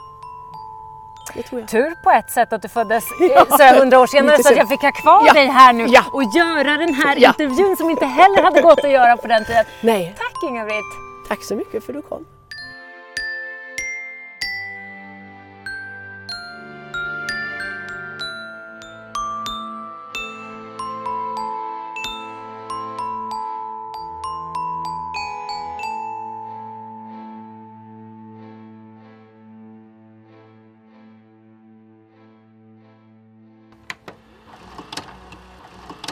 Tur 1.71 2.03
på 2.03 2.11
ett 2.11 2.31
sätt 2.31 2.53
att 2.53 2.61
du 2.61 2.67
föddes 2.69 3.03
Ja, 3.19 3.45
eh, 3.49 3.57
så 3.73 3.79
hundra 3.79 3.99
år 3.99 4.07
senare 4.07 4.43
så 4.43 4.49
att 4.49 4.57
jag 4.57 4.69
fick 4.69 4.81
ha 4.81 4.91
kvar 4.91 5.23
Ja, 5.27 5.33
dig 5.33 5.45
här 5.47 5.73
nu 5.73 5.85
ja. 5.87 6.03
och 6.13 6.23
göra 6.23 6.77
den 6.77 6.93
här 6.93 7.17
Ja. 7.19 7.29
intervjun 7.29 7.75
som 7.77 7.89
inte 7.89 8.05
heller 8.05 8.43
hade 8.43 8.61
gått 8.61 8.79
att 8.83 8.91
göra 8.91 9.17
på 9.17 9.27
den 9.27 9.45
tiden. 9.45 9.65
Nej, 9.81 10.15
Tack 10.17 10.49
Inga-Britt! 10.49 10.85
tack 11.27 11.43
så 11.43 11.55
mycket 11.55 11.83
för 11.83 11.93
att 11.93 12.03
du 12.03 12.09
kom. 12.09 12.25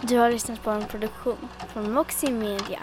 Du 0.09 0.17
har 0.17 0.31
lyssnat 0.31 0.63
på 0.63 0.69
en 0.69 0.83
produktion 0.85 1.37
från 1.73 1.93
Moxie 1.93 2.31
Media. 2.31 2.79